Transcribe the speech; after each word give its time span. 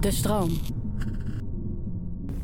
De 0.00 0.10
stroom. 0.10 0.50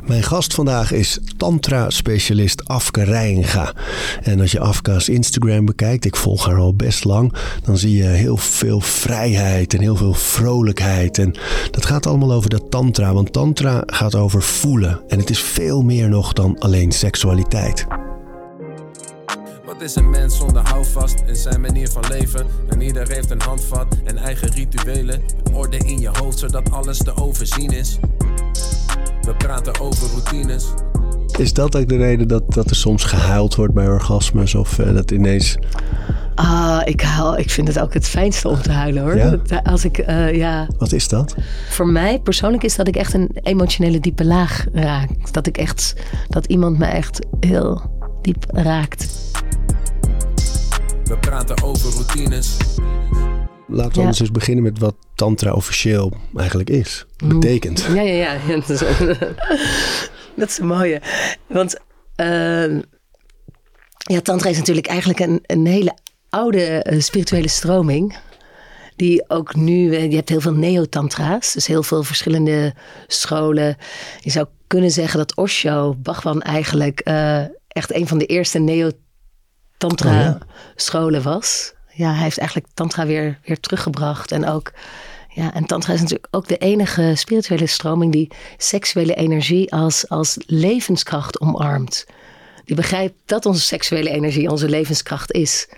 Mijn 0.06 0.22
gast 0.22 0.54
vandaag 0.54 0.92
is 0.92 1.18
tantra-specialist 1.36 2.68
Afke 2.68 3.02
Rijnga. 3.02 3.74
En 4.22 4.40
als 4.40 4.52
je 4.52 4.60
Afka's 4.60 5.08
Instagram 5.08 5.64
bekijkt, 5.64 6.04
ik 6.04 6.16
volg 6.16 6.46
haar 6.46 6.58
al 6.58 6.74
best 6.74 7.04
lang, 7.04 7.34
dan 7.62 7.78
zie 7.78 7.96
je 7.96 8.04
heel 8.04 8.36
veel 8.36 8.80
vrijheid 8.80 9.74
en 9.74 9.80
heel 9.80 9.96
veel 9.96 10.14
vrolijkheid. 10.14 11.18
En 11.18 11.34
dat 11.70 11.86
gaat 11.86 12.06
allemaal 12.06 12.32
over 12.32 12.50
de 12.50 12.68
tantra, 12.68 13.12
want 13.12 13.32
tantra 13.32 13.82
gaat 13.86 14.14
over 14.14 14.42
voelen. 14.42 15.00
En 15.08 15.18
het 15.18 15.30
is 15.30 15.40
veel 15.40 15.82
meer 15.82 16.08
nog 16.08 16.32
dan 16.32 16.58
alleen 16.58 16.92
seksualiteit. 16.92 17.86
Wat 19.76 19.84
is 19.84 19.94
een 19.94 20.10
mens 20.10 20.36
zonder 20.36 20.68
houvast 20.68 21.22
in 21.26 21.36
zijn 21.36 21.60
manier 21.60 21.88
van 21.88 22.04
leven? 22.08 22.46
En 22.68 22.80
ieder 22.80 23.08
heeft 23.08 23.30
een 23.30 23.42
handvat 23.42 23.86
en 24.04 24.16
eigen 24.16 24.50
rituelen. 24.50 25.22
Orde 25.52 25.76
in 25.76 26.00
je 26.00 26.08
hoofd 26.12 26.38
zodat 26.38 26.70
alles 26.70 26.98
te 26.98 27.16
overzien 27.16 27.70
is. 27.70 27.98
We 29.22 29.34
praten 29.38 29.80
over 29.80 30.08
routines. 30.08 30.66
Is 31.38 31.52
dat 31.52 31.76
ook 31.76 31.88
de 31.88 31.96
reden 31.96 32.28
dat, 32.28 32.54
dat 32.54 32.70
er 32.70 32.76
soms 32.76 33.04
gehuild 33.04 33.54
wordt 33.54 33.74
bij 33.74 33.88
orgasmes? 33.88 34.54
Of 34.54 34.78
uh, 34.78 34.94
dat 34.94 35.10
ineens. 35.10 35.56
Ah, 36.34 36.80
ik 36.84 37.00
huil. 37.00 37.38
Ik 37.38 37.50
vind 37.50 37.68
het 37.68 37.78
ook 37.78 37.94
het 37.94 38.08
fijnste 38.08 38.48
om 38.48 38.62
te 38.62 38.72
huilen 38.72 39.02
hoor. 39.02 39.16
Ja? 39.16 39.38
Als 39.62 39.84
ik, 39.84 39.98
uh, 40.08 40.34
ja. 40.34 40.68
Wat 40.78 40.92
is 40.92 41.08
dat? 41.08 41.34
Voor 41.68 41.86
mij 41.86 42.20
persoonlijk 42.20 42.62
is 42.64 42.76
dat 42.76 42.88
ik 42.88 42.96
echt 42.96 43.14
een 43.14 43.30
emotionele 43.42 44.00
diepe 44.00 44.24
laag 44.24 44.66
raak. 44.72 45.32
Dat 45.32 45.46
ik 45.46 45.58
echt, 45.58 45.94
dat 46.28 46.46
iemand 46.46 46.78
me 46.78 46.84
echt 46.84 47.26
heel 47.40 47.82
diep 48.22 48.44
raakt. 48.46 49.24
We 51.06 51.16
praten 51.20 51.62
over 51.62 51.92
routines. 51.92 52.56
Laten 53.68 53.90
we 53.92 53.94
Ja. 53.94 54.00
anders 54.00 54.20
eens 54.20 54.30
beginnen 54.30 54.64
met 54.64 54.78
wat 54.78 54.94
tantra 55.14 55.52
officieel 55.52 56.12
eigenlijk 56.36 56.70
is. 56.70 57.06
Betekent. 57.24 57.86
Ja, 57.88 58.00
ja, 58.00 58.12
ja. 58.12 58.32
ja, 58.48 58.56
Dat 58.66 58.68
is, 58.70 58.78
dat 60.36 60.48
is 60.48 60.58
een 60.58 60.66
mooie. 60.66 61.00
Want 61.48 61.76
eh, 62.14 62.74
ja, 63.98 64.20
tantra 64.22 64.50
is 64.50 64.56
natuurlijk 64.56 64.86
eigenlijk 64.86 65.18
een, 65.20 65.40
een 65.46 65.66
hele 65.66 65.96
oude 66.30 66.64
eh, 66.82 67.00
spirituele 67.00 67.48
stroming. 67.48 68.16
Die 68.96 69.30
ook 69.30 69.54
nu, 69.54 69.94
eh, 69.94 70.10
je 70.10 70.16
hebt 70.16 70.28
heel 70.28 70.40
veel 70.40 70.54
neotantra's. 70.54 71.52
Dus 71.52 71.66
heel 71.66 71.82
veel 71.82 72.02
verschillende 72.02 72.74
scholen. 73.06 73.76
Je 74.20 74.30
zou 74.30 74.46
kunnen 74.66 74.90
zeggen 74.90 75.18
dat 75.18 75.36
Osho 75.36 75.94
Bhagwan 76.02 76.42
eigenlijk 76.42 77.00
eh, 77.00 77.40
echt 77.68 77.94
een 77.94 78.06
van 78.08 78.18
de 78.18 78.26
eerste 78.26 78.58
neotantra 78.58 79.04
Oh 79.78 80.00
ja? 80.00 80.38
scholen 80.74 81.22
was. 81.22 81.74
Ja, 81.92 82.12
hij 82.12 82.22
heeft 82.22 82.38
eigenlijk 82.38 82.68
tantra 82.74 83.06
weer, 83.06 83.38
weer 83.44 83.60
teruggebracht. 83.60 84.32
En 84.32 84.48
ook, 84.48 84.72
ja, 85.28 85.54
en 85.54 85.66
tantra 85.66 85.92
is 85.92 86.00
natuurlijk 86.00 86.28
ook 86.30 86.48
de 86.48 86.56
enige 86.56 87.12
spirituele 87.14 87.66
stroming 87.66 88.12
die 88.12 88.30
seksuele 88.56 89.14
energie 89.14 89.72
als, 89.72 90.08
als 90.08 90.36
levenskracht 90.46 91.40
omarmt. 91.40 92.06
Die 92.64 92.76
begrijpt 92.76 93.14
dat 93.26 93.46
onze 93.46 93.60
seksuele 93.60 94.10
energie 94.10 94.50
onze 94.50 94.68
levenskracht 94.68 95.32
is. 95.32 95.68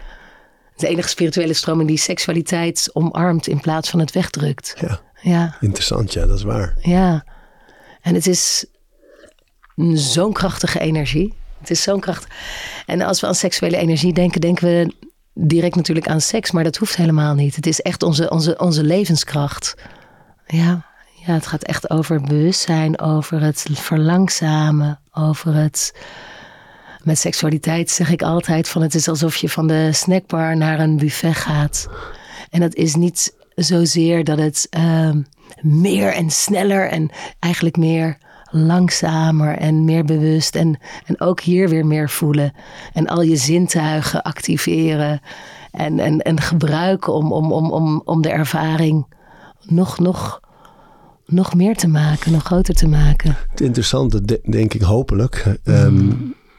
De 0.76 0.88
enige 0.88 1.08
spirituele 1.08 1.52
stroming 1.52 1.88
die 1.88 1.98
seksualiteit 1.98 2.90
omarmt 2.92 3.46
in 3.46 3.60
plaats 3.60 3.90
van 3.90 4.00
het 4.00 4.12
wegdrukt. 4.12 4.74
Ja, 4.80 5.00
Ja, 5.22 5.56
interessant, 5.60 6.12
ja, 6.12 6.26
dat 6.26 6.36
is 6.36 6.42
waar. 6.42 6.76
ja. 6.80 7.24
En 8.00 8.14
het 8.14 8.26
is 8.26 8.66
zo'n 9.92 10.32
krachtige 10.32 10.80
energie. 10.80 11.34
Het 11.60 11.70
is 11.70 11.82
zo'n 11.82 12.00
kracht. 12.00 12.26
En 12.86 13.02
als 13.02 13.20
we 13.20 13.26
aan 13.26 13.34
seksuele 13.34 13.76
energie 13.76 14.12
denken, 14.12 14.40
denken 14.40 14.68
we 14.68 14.94
direct 15.34 15.74
natuurlijk 15.74 16.08
aan 16.08 16.20
seks, 16.20 16.50
maar 16.50 16.64
dat 16.64 16.76
hoeft 16.76 16.96
helemaal 16.96 17.34
niet. 17.34 17.56
Het 17.56 17.66
is 17.66 17.80
echt 17.80 18.02
onze, 18.02 18.30
onze, 18.30 18.58
onze 18.58 18.82
levenskracht. 18.82 19.74
Ja, 20.46 20.86
ja, 21.26 21.32
het 21.32 21.46
gaat 21.46 21.62
echt 21.62 21.90
over 21.90 22.20
bewustzijn, 22.20 23.00
over 23.00 23.40
het 23.40 23.66
verlangzamen, 23.72 25.00
over 25.12 25.54
het. 25.54 25.94
Met 27.02 27.18
seksualiteit 27.18 27.90
zeg 27.90 28.10
ik 28.10 28.22
altijd 28.22 28.68
van 28.68 28.82
het 28.82 28.94
is 28.94 29.08
alsof 29.08 29.36
je 29.36 29.48
van 29.48 29.66
de 29.66 29.92
snackbar 29.92 30.56
naar 30.56 30.80
een 30.80 30.96
buffet 30.96 31.36
gaat. 31.36 31.88
En 32.50 32.60
dat 32.60 32.74
is 32.74 32.94
niet 32.94 33.34
zozeer 33.54 34.24
dat 34.24 34.38
het 34.38 34.66
ehm, 34.70 35.22
meer 35.62 36.12
en 36.12 36.30
sneller 36.30 36.90
en 36.90 37.10
eigenlijk 37.38 37.76
meer 37.76 38.18
langzamer 38.50 39.56
en 39.56 39.84
meer 39.84 40.04
bewust. 40.04 40.54
En, 40.56 40.78
en 41.06 41.20
ook 41.20 41.40
hier 41.40 41.68
weer 41.68 41.86
meer 41.86 42.10
voelen. 42.10 42.52
En 42.92 43.06
al 43.06 43.22
je 43.22 43.36
zintuigen 43.36 44.22
activeren 44.22 45.20
en, 45.70 45.98
en, 45.98 46.18
en 46.20 46.40
gebruiken 46.40 47.12
om, 47.12 47.32
om, 47.32 47.52
om, 47.52 47.70
om, 47.70 48.02
om 48.04 48.22
de 48.22 48.28
ervaring 48.30 49.06
nog, 49.66 49.98
nog, 49.98 50.40
nog 51.26 51.54
meer 51.54 51.76
te 51.76 51.88
maken, 51.88 52.32
nog 52.32 52.42
groter 52.44 52.74
te 52.74 52.88
maken. 52.88 53.36
Het 53.50 53.60
interessante, 53.60 54.22
de- 54.24 54.40
denk 54.50 54.74
ik 54.74 54.82
hopelijk, 54.82 55.58
ehm, 55.64 56.10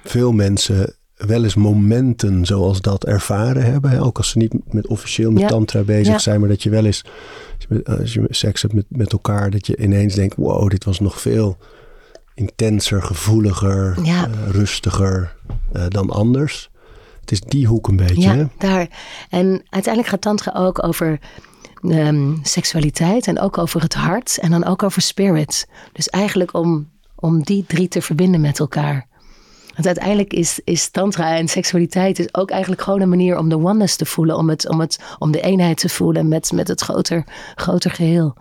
veel 0.04 0.32
mensen 0.32 0.94
wel 1.16 1.44
eens 1.44 1.56
momenten 1.56 2.46
zoals 2.46 2.82
dat 2.82 3.06
ervaren 3.06 3.64
hebben. 3.72 4.00
Ook 4.00 4.18
als 4.18 4.30
ze 4.30 4.38
niet 4.38 4.54
met 4.74 4.88
officieel 4.88 5.32
met 5.32 5.42
Ja. 5.42 5.48
tantra 5.48 5.82
bezig 5.82 6.14
Ja. 6.14 6.20
zijn, 6.20 6.40
maar 6.40 6.50
dat 6.50 6.64
je 6.64 6.70
wel 6.70 6.86
eens, 6.86 7.04
als 7.56 7.66
je, 7.70 7.74
met- 7.76 8.00
als 8.00 8.14
je 8.14 8.26
seks 8.30 8.62
hebt 8.62 8.74
met, 8.74 8.86
met 8.90 9.12
elkaar, 9.12 9.50
dat 9.50 9.68
je 9.68 9.78
ineens 9.78 10.16
denkt, 10.16 10.36
wow, 10.36 10.70
dit 10.70 10.84
was 10.86 11.00
nog 11.00 11.22
veel 11.22 11.58
intenser, 12.40 13.02
gevoeliger, 13.02 13.98
Ja. 14.04 14.24
eh, 14.28 14.50
rustiger 14.52 15.36
eh, 15.74 15.84
dan 15.88 16.10
anders. 16.10 16.70
Het 17.20 17.32
is 17.32 17.42
die 17.42 17.68
hoek 17.68 17.88
een 17.88 17.96
beetje, 17.96 18.22
Ja, 18.22 18.36
hè? 18.36 18.44
daar. 18.58 18.88
En 19.30 19.48
uiteindelijk 19.70 20.08
gaat 20.14 20.22
tantra 20.22 20.52
ook 20.56 20.84
over 20.84 21.20
ehm, 21.82 22.36
seksualiteit 22.42 23.28
en 23.28 23.40
ook 23.40 23.58
over 23.58 23.82
het 23.82 23.94
hart 23.94 24.38
en 24.42 24.52
dan 24.52 24.66
ook 24.66 24.84
over 24.84 25.02
spirit. 25.02 25.68
Dus 25.94 26.10
eigenlijk 26.10 26.54
om, 26.54 26.90
om 27.16 27.44
die 27.44 27.66
drie 27.68 27.88
te 27.88 28.02
verbinden 28.02 28.42
met 28.42 28.60
elkaar. 28.60 29.08
Want 29.74 29.86
uiteindelijk 29.86 30.34
is, 30.34 30.60
is 30.64 30.90
tantra 30.90 31.36
en 31.38 31.48
seksualiteit 31.48 32.20
is 32.20 32.34
ook 32.34 32.50
eigenlijk 32.50 32.82
gewoon 32.82 33.02
een 33.02 33.10
manier 33.10 33.38
om 33.38 33.50
de 33.50 33.58
oneness 33.58 33.96
te 33.96 34.06
voelen, 34.06 34.38
om, 34.38 34.50
het, 34.50 34.70
om, 34.70 34.80
het, 34.80 35.00
om 35.20 35.32
de 35.32 35.42
eenheid 35.42 35.78
te 35.78 35.90
voelen 35.90 36.28
met, 36.28 36.52
met 36.52 36.68
het 36.68 36.82
groter, 36.82 37.24
groter 37.56 37.92
geheel. 37.92 38.36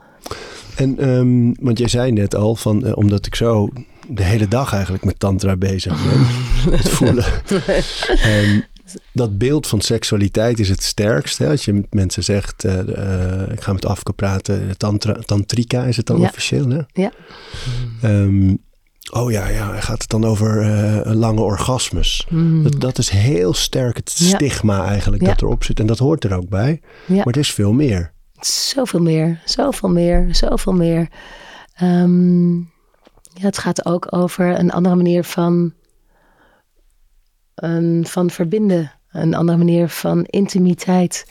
En, 0.77 0.99
ehm, 0.99 1.53
want 1.65 1.79
jij 1.79 1.89
zei 1.89 2.13
net 2.13 2.35
al, 2.35 2.57
van, 2.57 2.85
eh, 2.87 2.97
omdat 2.97 3.27
ik 3.27 3.35
zo 3.35 3.69
de 4.09 4.23
hele 4.25 4.49
dag 4.49 4.73
eigenlijk 4.73 5.05
met 5.05 5.19
tantra 5.19 5.57
bezig 5.57 5.93
ben, 6.05 6.27
het 6.79 6.89
voelen. 6.89 7.25
Ehm, 8.23 8.61
dat 9.13 9.39
beeld 9.39 9.67
van 9.67 9.81
seksualiteit 9.81 10.59
is 10.59 10.69
het 10.69 10.83
sterkst. 10.83 11.39
Hè? 11.39 11.49
Als 11.49 11.65
je 11.65 11.73
met 11.73 11.95
mensen 11.95 12.25
zegt, 12.25 12.65
eh, 12.65 12.79
eh, 13.43 13.53
ik 13.53 13.61
ga 13.61 13.73
met 13.73 13.87
Afke 13.87 14.13
praten, 14.13 14.77
tantra, 14.77 15.13
tantrika 15.13 15.85
is 15.85 15.97
het 15.97 16.07
dan 16.07 16.21
Ja. 16.21 16.27
officieel. 16.27 16.69
Hè? 16.69 16.81
Ja. 16.93 17.13
Ehm, 18.03 18.55
oh 19.13 19.31
ja, 19.31 19.49
ja, 19.49 19.81
gaat 19.81 20.01
het 20.01 20.11
dan 20.11 20.25
over 20.25 20.61
eh, 20.63 21.13
lange 21.15 21.41
orgasmes? 21.41 22.27
Dat, 22.63 22.81
dat 22.81 22.99
is 22.99 23.09
heel 23.11 23.55
sterk 23.55 23.97
het 23.97 24.17
Mm. 24.21 24.27
Ja. 24.29 24.35
stigma 24.35 24.85
eigenlijk 24.87 25.23
Ja. 25.23 25.29
dat 25.29 25.43
erop 25.43 25.65
zit. 25.65 25.81
En 25.81 25.87
dat 25.87 25.99
hoort 25.99 26.25
er 26.25 26.37
ook 26.37 26.49
bij. 26.49 26.81
Maar 27.07 27.25
het 27.25 27.37
is 27.37 27.53
veel 27.53 27.73
meer. 27.73 28.13
Zoveel 28.41 29.01
meer, 29.01 29.41
zoveel 29.45 29.89
meer, 29.89 30.35
zoveel 30.35 30.73
meer. 30.73 31.09
Ehm, 31.75 32.57
ja, 33.35 33.45
het 33.45 33.59
gaat 33.59 33.87
ook 33.87 34.07
over 34.11 34.59
een 34.59 34.71
andere 34.71 34.95
manier 34.95 35.25
van, 35.25 35.73
van 38.03 38.31
verbinden. 38.31 38.93
Een 39.11 39.35
andere 39.35 39.59
manier 39.59 39.89
van 39.89 40.25
intimiteit. 40.25 41.27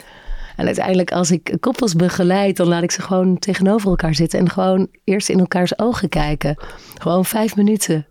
En 0.56 0.66
uiteindelijk 0.66 1.12
als 1.12 1.31
ik 1.31 1.57
koppels 1.59 1.96
begeleid, 1.96 2.57
dan 2.57 2.67
laat 2.67 2.84
ik 2.84 2.91
ze 2.91 3.01
gewoon 3.01 3.40
tegenover 3.40 3.90
elkaar 3.90 4.16
zitten. 4.16 4.40
En 4.40 4.50
gewoon 4.50 4.88
eerst 5.03 5.29
in 5.29 5.40
elkaars 5.40 5.79
ogen 5.79 6.09
kijken. 6.09 6.57
Gewoon 6.97 7.25
vijf 7.25 7.56
minuten. 7.56 7.96
En 7.96 8.06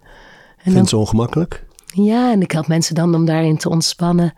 dan 0.64 0.72
Vindt 0.72 0.88
ze 0.88 0.96
ongemakkelijk? 0.96 1.64
ja, 1.86 2.32
en 2.32 2.42
ik 2.42 2.50
help 2.50 2.66
mensen 2.66 2.94
dan 2.94 3.14
om 3.14 3.24
daarin 3.24 3.56
te 3.56 3.68
ontspannen. 3.68 4.34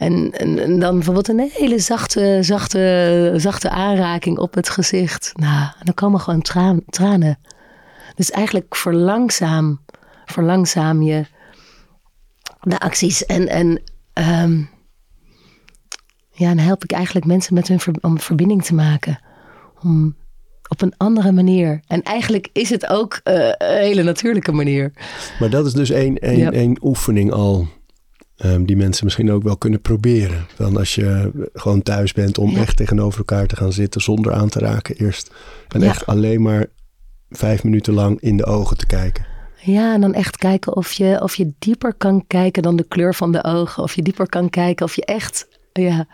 En, 0.00 0.30
en, 0.32 0.58
en 0.58 0.78
dan 0.78 0.94
bijvoorbeeld 0.94 1.28
een 1.28 1.50
hele 1.52 1.78
zachte, 1.78 2.38
zachte, 2.40 3.32
zachte 3.36 3.70
aanraking 3.70 4.38
op 4.38 4.54
het 4.54 4.68
gezicht. 4.68 5.32
Nou, 5.34 5.68
dan 5.82 5.94
komen 5.94 6.20
gewoon 6.20 6.42
traan- 6.42 6.82
tranen. 6.86 7.38
Dus 8.14 8.30
eigenlijk 8.30 8.76
verlangzaam, 8.76 9.80
verlangzaam 10.24 11.02
je 11.02 11.24
de 12.60 12.78
acties. 12.78 13.26
En, 13.26 13.48
en 13.48 13.82
ehm, 14.12 14.58
ja, 16.30 16.48
dan 16.48 16.58
help 16.58 16.84
ik 16.84 16.92
eigenlijk 16.92 17.26
mensen 17.26 17.54
met 17.54 17.68
hun 17.68 17.80
ver- 17.80 17.98
om 18.00 18.20
verbinding 18.20 18.64
te 18.64 18.74
maken. 18.74 19.20
Om 19.82 20.16
op 20.68 20.82
een 20.82 20.94
andere 20.96 21.32
manier. 21.32 21.80
En 21.86 22.02
eigenlijk 22.02 22.48
is 22.52 22.70
het 22.70 22.86
ook 22.88 23.20
eh, 23.24 23.34
een 23.58 23.76
hele 23.78 24.02
natuurlijke 24.02 24.52
manier. 24.52 24.92
Maar 25.40 25.50
dat 25.50 25.66
is 25.66 25.72
dus 25.72 25.90
één, 25.90 26.18
één, 26.18 26.38
Ja. 26.38 26.50
één 26.52 26.76
oefening 26.82 27.32
al. 27.32 27.66
Ehm, 28.40 28.64
die 28.64 28.76
mensen 28.76 29.04
misschien 29.04 29.30
ook 29.32 29.42
wel 29.42 29.56
kunnen 29.56 29.80
proberen. 29.80 30.46
Dan 30.56 30.76
als 30.76 30.94
je 30.94 31.30
gewoon 31.52 31.82
thuis 31.82 32.12
bent 32.12 32.38
om 32.38 32.50
Ja. 32.50 32.60
echt 32.60 32.76
tegenover 32.76 33.18
elkaar 33.18 33.46
te 33.46 33.56
gaan 33.56 33.72
zitten 33.72 34.00
zonder 34.00 34.32
aan 34.32 34.48
te 34.48 34.58
raken 34.58 34.96
eerst. 34.96 35.30
En 35.68 35.80
Ja. 35.80 35.86
echt 35.88 36.06
alleen 36.06 36.42
maar 36.42 36.66
vijf 37.30 37.64
minuten 37.64 37.92
lang 37.94 38.20
in 38.20 38.36
de 38.36 38.44
ogen 38.46 38.76
te 38.76 38.86
kijken. 38.86 39.26
Ja, 39.62 39.94
en 39.94 40.00
dan 40.00 40.14
echt 40.14 40.36
kijken 40.36 40.76
of 40.76 40.92
je, 40.92 41.20
of 41.22 41.34
je 41.34 41.52
dieper 41.58 41.94
kan 41.94 42.24
kijken 42.26 42.62
dan 42.62 42.76
de 42.76 42.84
kleur 42.88 43.14
van 43.14 43.32
de 43.32 43.44
ogen. 43.44 43.82
Of 43.82 43.94
je 43.94 44.02
dieper 44.02 44.28
kan 44.28 44.50
kijken 44.50 44.84
of 44.86 44.96
je 44.96 45.04
echt. 45.04 45.48
Ja, 45.72 46.06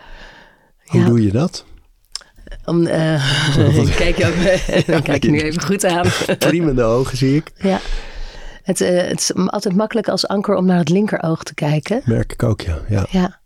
Hoe 0.84 1.00
Ja. 1.00 1.06
doe 1.06 1.22
je 1.22 1.30
dat? 1.30 1.64
Om, 2.64 2.80
uh, 2.80 2.86
kijk 3.96 4.16
je 4.16 4.26
ook, 4.26 4.86
dan 4.92 5.02
kijk 5.02 5.24
je 5.24 5.30
nu 5.30 5.40
even 5.40 5.62
goed 5.62 5.84
aan. 5.84 6.06
Priemende 6.38 6.82
ogen 6.82 7.16
zie 7.16 7.36
ik. 7.36 7.50
Ja. 7.56 7.80
Het, 8.66 8.80
uh, 8.80 8.88
het, 8.88 9.20
is 9.20 9.34
altijd 9.34 9.74
makkelijk 9.74 10.08
als 10.08 10.28
anker 10.28 10.54
om 10.54 10.66
naar 10.66 10.78
het 10.78 10.88
linkeroog 10.88 11.42
te 11.42 11.54
kijken. 11.54 12.02
Merk 12.04 12.32
ik 12.32 12.42
ook, 12.42 12.60
ja. 12.60 12.78
ja. 12.88 13.06
ja. 13.10 13.40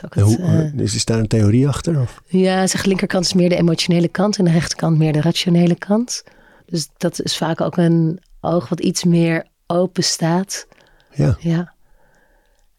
Het, 0.00 0.20
hoe, 0.20 0.72
uh, 0.76 0.84
is 0.84 1.04
daar 1.04 1.18
een 1.18 1.26
theorie 1.26 1.68
achter? 1.68 2.00
Of? 2.00 2.22
Ja, 2.26 2.66
zeg 2.66 2.84
linkerkant 2.84 3.24
is 3.24 3.32
meer 3.32 3.48
de 3.48 3.56
emotionele 3.56 4.08
kant 4.08 4.38
en 4.38 4.44
de 4.44 4.50
rechterkant 4.50 4.98
meer 4.98 5.12
de 5.12 5.20
rationele 5.20 5.74
kant. 5.74 6.24
Dus 6.66 6.88
dat 6.96 7.20
is 7.22 7.36
vaak 7.36 7.60
ook 7.60 7.76
een 7.76 8.20
oog 8.40 8.68
wat 8.68 8.80
iets 8.80 9.04
meer 9.04 9.46
open 9.66 10.04
staat. 10.04 10.66
Ja. 11.12 11.36
ja. 11.40 11.74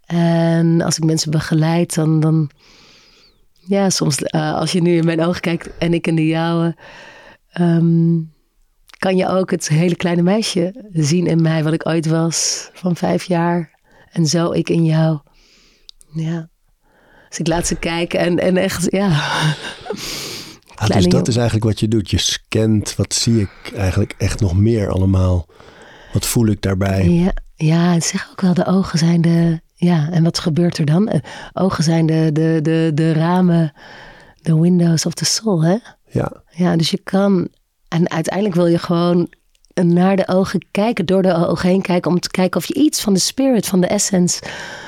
En 0.06 0.82
als 0.82 0.98
ik 0.98 1.04
mensen 1.04 1.32
begeleid, 1.32 1.96
dan, 1.96 2.20
dan 2.20 2.50
ja, 3.68 3.90
soms 3.90 4.18
uh, 4.22 4.54
als 4.54 4.72
je 4.72 4.82
nu 4.82 4.98
in 4.98 5.06
mijn 5.06 5.22
ogen 5.22 5.42
kijkt 5.42 5.78
en 5.78 5.94
ik 5.94 6.08
in 6.08 6.16
de 6.16 6.28
jouwe, 6.28 6.76
um, 7.60 8.34
kan 9.06 9.18
je 9.18 9.28
ook 9.28 9.52
het 9.52 9.68
hele 9.68 9.96
kleine 9.96 10.22
meisje 10.22 10.86
zien 10.92 11.28
in 11.28 11.42
mij, 11.42 11.64
wat 11.64 11.74
ik 11.74 11.88
ooit 11.88 12.06
was, 12.06 12.70
van 12.74 12.96
vijf 12.96 13.24
jaar. 13.24 13.80
En 14.12 14.26
zo 14.26 14.52
ik 14.52 14.70
in 14.70 14.86
jou. 14.86 15.20
Ja. 16.14 16.50
Dus 17.30 17.40
ik 17.40 17.48
laat 17.48 17.68
ze 17.68 17.76
kijken 17.76 18.20
en, 18.20 18.40
en 18.40 18.58
echt, 18.58 18.92
ja. 18.92 19.10
Ah, 20.76 20.88
dus 20.88 21.06
dat 21.06 21.28
is 21.28 21.36
eigenlijk 21.36 21.66
wat 21.66 21.80
je 21.80 21.88
doet. 21.88 22.10
Je 22.10 22.18
scant, 22.18 22.96
wat 22.96 23.14
zie 23.14 23.42
ik 23.42 23.74
eigenlijk 23.76 24.16
echt 24.18 24.40
nog 24.40 24.56
meer 24.56 24.90
allemaal? 24.90 25.48
Wat 26.14 26.26
voel 26.26 26.48
ik 26.48 26.62
daarbij? 26.62 27.10
Ja, 27.10 27.34
ja 27.56 28.00
zeg 28.00 28.30
ook 28.32 28.42
wel, 28.42 28.54
de 28.54 28.66
ogen 28.66 29.00
zijn 29.00 29.22
de, 29.22 29.62
ja, 29.76 30.10
en 30.12 30.24
wat 30.24 30.40
gebeurt 30.40 30.78
er 30.78 30.86
dan? 30.86 31.22
Ogen 31.54 31.84
zijn 31.84 32.06
de, 32.06 32.30
de, 32.34 32.60
de, 32.62 32.92
de 32.94 33.14
ramen, 33.14 33.74
de 34.42 34.60
windows 34.60 35.06
of 35.06 35.14
the 35.14 35.26
soul, 35.26 35.64
hè? 35.64 35.78
Ja. 36.10 36.44
Ja, 36.50 36.76
dus 36.76 36.90
je 36.90 37.00
kan, 37.04 37.50
en 37.88 38.10
uiteindelijk 38.10 38.56
wil 38.56 38.68
je 38.68 38.78
gewoon 38.78 39.30
naar 39.84 40.16
de 40.16 40.28
ogen 40.28 40.66
kijken, 40.72 41.06
door 41.06 41.22
de 41.22 41.48
ogen 41.48 41.70
heen 41.70 41.82
kijken, 41.82 42.12
om 42.12 42.20
te 42.20 42.30
kijken 42.32 42.60
of 42.60 42.66
je 42.66 42.74
iets 42.74 43.02
van 43.02 43.14
de 43.14 43.20
spirit, 43.20 43.66
van 43.66 43.82
de 43.82 43.88
essence 43.88 44.42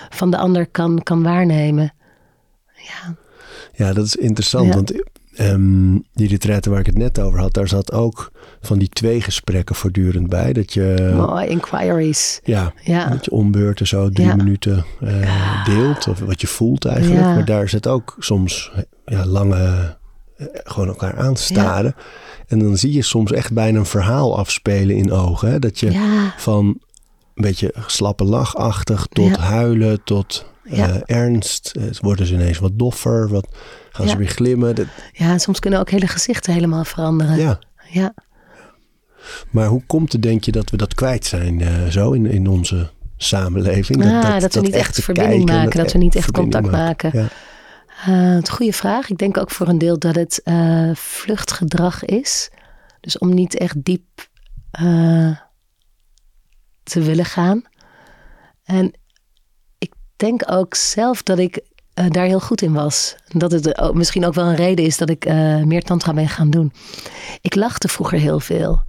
van 0.10 0.32
de 0.32 0.38
ander 0.38 0.68
kan, 0.68 1.04
kan 1.04 1.24
waarnemen. 1.24 1.94
Ja. 2.76 3.16
Ja, 3.74 3.94
dat 3.94 4.06
is 4.06 4.16
interessant, 4.16 4.74
want 4.74 4.94
um, 5.40 6.04
die 6.14 6.28
retraite 6.28 6.70
waar 6.70 6.80
ik 6.80 6.86
het 6.86 6.98
net 6.98 7.20
over 7.20 7.40
had, 7.40 7.54
daar 7.54 7.68
zat 7.68 7.92
ook 7.92 8.32
van 8.62 8.80
die 8.80 8.90
twee 8.90 9.22
gesprekken 9.22 9.76
voortdurend 9.76 10.30
bij. 10.30 10.54
Dat 10.54 10.74
je. 10.74 11.14
Mooi, 11.16 11.48
inquiries. 11.48 12.40
Ja, 12.44 12.74
ja. 12.84 13.10
dat 13.10 13.26
je 13.26 13.32
ombeurten 13.32 13.88
zo 13.88 14.10
drie 14.10 14.28
Ja. 14.28 14.36
minuten 14.36 14.86
eh, 15.00 15.66
deelt. 15.66 16.08
Of 16.08 16.20
wat 16.20 16.42
je 16.42 16.48
voelt 16.48 16.86
eigenlijk. 16.86 17.26
Maar 17.26 17.46
daar 17.46 17.70
zit 17.70 17.88
ook 17.88 18.16
soms 18.20 18.72
ja, 19.06 19.26
lange. 19.26 19.96
Eh, 20.38 20.46
gewoon 20.64 20.88
elkaar 20.88 21.18
aanstaren. 21.18 21.96
En 22.48 22.60
dan 22.60 22.78
zie 22.78 22.94
je 22.94 23.02
soms 23.02 23.32
echt 23.32 23.54
bijna 23.54 23.80
een 23.80 23.86
verhaal 23.86 24.38
afspelen 24.38 24.96
in 24.96 25.12
ogen. 25.12 25.52
Hè? 25.52 25.60
Dat 25.60 25.80
je 25.80 25.92
Ja. 25.92 26.34
van 26.38 26.66
een 26.66 27.44
beetje 27.44 27.74
slappe 27.88 28.24
lachachtig 28.24 29.08
tot 29.12 29.30
Ja. 29.36 29.40
huilen 29.40 30.04
tot 30.04 30.46
eh, 30.64 30.96
ernst. 31.06 31.74
Eh, 31.80 31.84
worden 32.02 32.26
ze 32.26 32.34
ineens 32.34 32.60
wat 32.60 32.72
doffer. 32.74 33.28
Wat, 33.30 33.48
gaan 33.92 34.08
ze 34.10 34.18
weer 34.18 34.28
glimmen. 34.28 34.76
Dat, 34.76 34.86
ja, 35.12 35.32
en 35.32 35.40
soms 35.40 35.60
kunnen 35.60 35.80
ook 35.80 35.90
hele 35.90 36.08
gezichten 36.08 36.54
helemaal 36.54 36.84
veranderen. 36.86 37.38
ja. 37.38 37.60
ja. 37.90 38.14
Maar 39.52 39.68
hoe 39.68 39.84
komt 39.88 40.12
het, 40.12 40.22
denk 40.22 40.44
je, 40.44 40.52
dat 40.52 40.70
we 40.70 40.78
dat 40.78 40.94
kwijt 40.96 41.26
zijn 41.26 41.62
eh, 41.62 41.86
zo 41.90 42.12
in, 42.12 42.26
in 42.26 42.48
onze 42.48 42.90
samenleving? 43.18 44.04
Ah, 44.04 44.40
dat 44.40 44.54
we 44.54 44.60
niet 44.62 44.74
echt 44.74 45.04
verbinding 45.04 45.46
maken, 45.46 45.84
dat 45.84 45.92
we 45.92 45.98
niet 45.98 46.16
echt 46.16 46.32
contact 46.32 46.72
maken. 46.72 47.12
Ja. 47.14 47.28
Eh, 48.06 48.36
het 48.36 48.50
goede 48.50 48.74
vraag. 48.74 49.10
Ik 49.10 49.18
denk 49.18 49.38
ook 49.38 49.52
voor 49.52 49.68
een 49.68 49.78
deel 49.78 50.00
dat 50.00 50.16
het 50.16 50.42
eh, 50.44 50.92
vluchtgedrag 50.94 52.06
is. 52.06 52.50
Dus 53.00 53.18
om 53.18 53.34
niet 53.34 53.58
echt 53.58 53.84
diep 53.84 54.28
eh, 54.72 55.38
te 56.84 57.02
willen 57.02 57.26
gaan. 57.26 57.62
En 58.64 58.94
ik 59.78 59.94
denk 60.16 60.52
ook 60.52 60.76
zelf 60.76 61.24
dat 61.24 61.40
ik 61.40 61.62
daar 62.08 62.26
heel 62.26 62.40
goed 62.40 62.62
in 62.62 62.74
was. 62.74 63.16
Dat 63.28 63.52
het 63.52 63.94
misschien 63.94 64.26
ook 64.26 64.34
wel 64.34 64.46
een 64.46 64.56
reden 64.56 64.86
is 64.86 64.98
dat 64.98 65.10
ik 65.10 65.26
meer 65.66 65.84
tantra 65.84 66.14
ben 66.14 66.30
gaan 66.30 66.50
doen. 66.50 66.74
Ik 67.42 67.56
lachte 67.56 67.88
vroeger 67.88 68.20
heel 68.20 68.40
veel. 68.40 68.82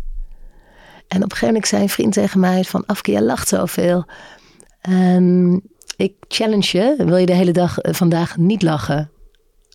En 1.08 1.16
op 1.16 1.22
een 1.22 1.31
gegeven 1.31 1.46
moment 1.46 1.66
zei 1.66 1.82
een 1.82 1.88
vriend 1.88 2.12
tegen 2.12 2.40
mij 2.40 2.64
van... 2.64 2.87
Afke, 2.87 3.11
jij 3.11 3.22
lacht 3.22 3.49
zoveel. 3.49 4.04
En 4.81 5.62
ik 5.99 6.15
challenge 6.29 6.79
je. 6.79 7.05
Wil 7.05 7.17
je 7.17 7.27
de 7.27 7.35
hele 7.35 7.53
dag 7.53 7.79
eh, 7.79 7.95
vandaag 7.95 8.37
niet 8.37 8.62
lachen? 8.62 9.11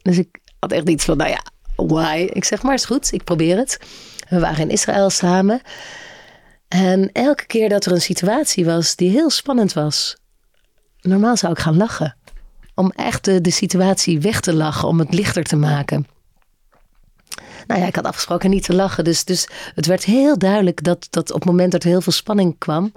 Dus 0.02 0.18
ik 0.18 0.40
had 0.60 0.72
echt 0.72 0.90
iets 0.90 1.06
van, 1.06 1.18
nou 1.18 1.30
ja, 1.30 1.44
why? 1.76 2.30
Ik 2.34 2.44
zeg, 2.44 2.64
maar 2.64 2.74
is 2.74 2.86
goed, 2.86 3.12
ik 3.12 3.24
probeer 3.24 3.58
het. 3.58 3.80
We 4.30 4.40
waren 4.40 4.62
in 4.62 4.70
Israël 4.70 5.10
samen. 5.10 5.62
En 6.68 7.10
elke 7.12 7.46
keer 7.46 7.70
dat 7.70 7.86
er 7.86 7.92
een 7.92 8.02
situatie 8.02 8.66
was 8.66 8.96
die 8.96 9.10
heel 9.10 9.30
spannend 9.30 9.74
was... 9.74 10.16
Normaal 11.02 11.38
zou 11.38 11.54
ik 11.54 11.60
gaan 11.60 11.78
lachen. 11.78 12.16
Om 12.76 12.92
echt 12.96 13.26
de, 13.26 13.42
de 13.42 13.52
situatie 13.52 14.20
weg 14.20 14.40
te 14.40 14.54
lachen, 14.54 14.88
om 14.88 15.00
het 15.00 15.14
lichter 15.14 15.44
te 15.44 15.56
maken. 15.56 16.08
Nou 17.68 17.82
ja, 17.82 17.88
ik 17.88 17.96
had 17.96 18.06
afgesproken 18.06 18.50
niet 18.50 18.64
te 18.64 18.74
lachen. 18.74 19.04
Dus, 19.04 19.26
dus 19.26 19.48
het 19.76 19.86
werd 19.86 20.06
heel 20.06 20.38
duidelijk 20.38 20.84
dat, 20.84 21.08
dat 21.10 21.32
op 21.32 21.40
het 21.40 21.50
moment 21.50 21.72
dat 21.72 21.84
er 21.84 21.90
heel 21.90 22.02
veel 22.02 22.12
spanning 22.12 22.58
kwam 22.58 22.92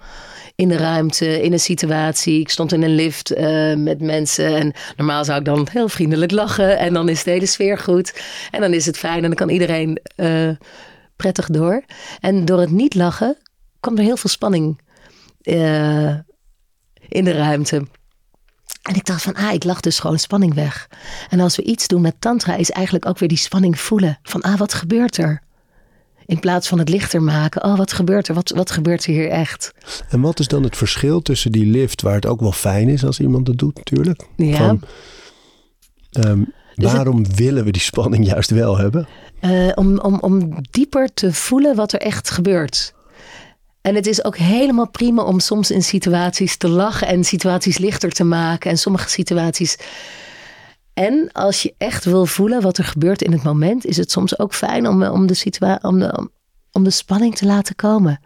in 0.55 0.69
de 0.69 0.77
ruimte, 0.77 1.43
in 1.43 1.53
een 1.53 1.61
situatie. 1.61 2.41
Ik 2.41 2.49
stond 2.49 2.73
in 2.73 2.83
een 2.83 2.95
lift 2.95 3.31
eh, 3.31 3.75
met 3.75 4.01
mensen 4.01 4.57
en 4.57 4.73
normaal 4.97 5.25
zou 5.25 5.39
ik 5.39 5.45
dan 5.45 5.69
heel 5.71 5.89
vriendelijk 5.89 6.33
lachen. 6.33 6.79
En 6.79 6.93
dan 6.93 7.09
is 7.09 7.23
de 7.23 7.31
hele 7.31 7.47
sfeer 7.47 7.79
goed. 7.79 8.23
En 8.51 8.61
dan 8.61 8.73
is 8.73 8.87
het 8.87 8.99
fijn 8.99 9.17
en 9.17 9.23
dan 9.23 9.35
kan 9.35 9.49
iedereen 9.49 10.01
eh, 10.17 10.51
prettig 11.17 11.47
door. 11.47 11.85
En 12.21 12.45
door 12.45 12.61
het 12.61 12.71
niet 12.71 12.95
lachen 12.95 13.37
kwam 13.81 13.97
er 13.97 14.03
heel 14.03 14.17
veel 14.17 14.31
spanning 14.31 14.81
eh, 15.43 16.15
in 17.09 17.25
de 17.25 17.33
ruimte. 17.33 17.87
En 18.87 18.95
ik 18.95 19.05
dacht 19.05 19.23
van, 19.23 19.35
ah, 19.35 19.53
ik 19.53 19.65
lach 19.65 19.81
dus 19.81 19.99
gewoon 19.99 20.19
spanning 20.19 20.55
weg. 20.55 20.89
En 21.29 21.41
als 21.41 21.57
we 21.57 21.63
iets 21.63 21.87
doen 21.87 22.01
met 22.01 22.15
tantra, 22.19 22.57
is 22.57 22.71
eigenlijk 22.71 23.07
ook 23.07 23.19
weer 23.19 23.29
die 23.29 23.39
spanning 23.39 23.81
voelen. 23.81 24.19
Van, 24.23 24.43
ah, 24.43 24.59
wat 24.59 24.75
gebeurt 24.75 25.17
er? 25.17 25.43
In 26.27 26.41
plaats 26.41 26.69
van 26.69 26.79
het 26.79 26.89
lichter 26.89 27.23
maken. 27.23 27.65
Oh, 27.65 27.77
wat 27.77 27.93
gebeurt 27.93 28.29
er? 28.29 28.35
Wat, 28.35 28.51
wat 28.51 28.71
gebeurt 28.71 29.05
er 29.05 29.13
hier 29.13 29.29
echt? 29.29 29.73
En 30.09 30.21
wat 30.21 30.39
is 30.39 30.49
dan 30.49 30.63
het 30.63 30.77
verschil 30.77 31.23
tussen 31.23 31.53
die 31.53 31.67
lift, 31.67 32.03
waar 32.03 32.15
het 32.15 32.27
ook 32.27 32.41
wel 32.41 32.53
fijn 32.53 32.89
is 32.89 33.05
als 33.05 33.21
iemand 33.21 33.47
het 33.47 33.59
doet, 33.59 33.77
natuurlijk. 33.77 34.27
Ja. 34.37 34.57
Van, 34.57 34.83
ehm, 36.11 36.43
Dus 36.75 36.93
waarom 36.93 37.35
willen 37.35 37.65
we 37.65 37.71
die 37.71 37.83
spanning 37.83 38.27
juist 38.33 38.51
wel 38.51 38.79
hebben? 38.79 39.09
Eh, 39.41 39.69
om, 39.75 39.99
om, 39.99 40.19
om 40.21 40.57
dieper 40.71 41.15
te 41.15 41.33
voelen 41.33 41.77
wat 41.77 41.93
er 41.93 42.01
echt 42.01 42.31
gebeurt. 42.31 42.95
En 43.87 43.95
het 43.95 44.07
is 44.07 44.25
ook 44.25 44.37
helemaal 44.37 44.89
prima 44.89 45.23
om 45.23 45.41
soms 45.41 45.71
in 45.71 45.83
situaties 45.83 46.57
te 46.57 46.69
lachen 46.69 47.07
en 47.07 47.25
situaties 47.25 47.79
lichter 47.79 48.11
te 48.11 48.25
maken. 48.25 48.71
En 48.71 48.79
sommige 48.79 49.09
situaties. 49.09 49.79
En 50.95 51.31
als 51.33 51.63
je 51.63 51.75
echt 51.79 52.05
wil 52.05 52.27
voelen 52.27 52.63
wat 52.63 52.79
er 52.79 52.85
gebeurt 52.85 53.23
in 53.23 53.33
het 53.33 53.43
moment, 53.43 53.85
is 53.87 53.97
het 53.97 54.11
soms 54.11 54.39
ook 54.39 54.55
fijn 54.55 54.89
om, 54.89 55.03
om, 55.03 55.27
de, 55.27 55.35
situa 55.35 55.79
om, 55.83 55.99
de, 55.99 56.17
om, 56.17 56.31
om 56.73 56.85
de 56.85 56.91
spanning 56.91 57.37
te 57.37 57.47
laten 57.47 57.75
komen. 57.75 58.21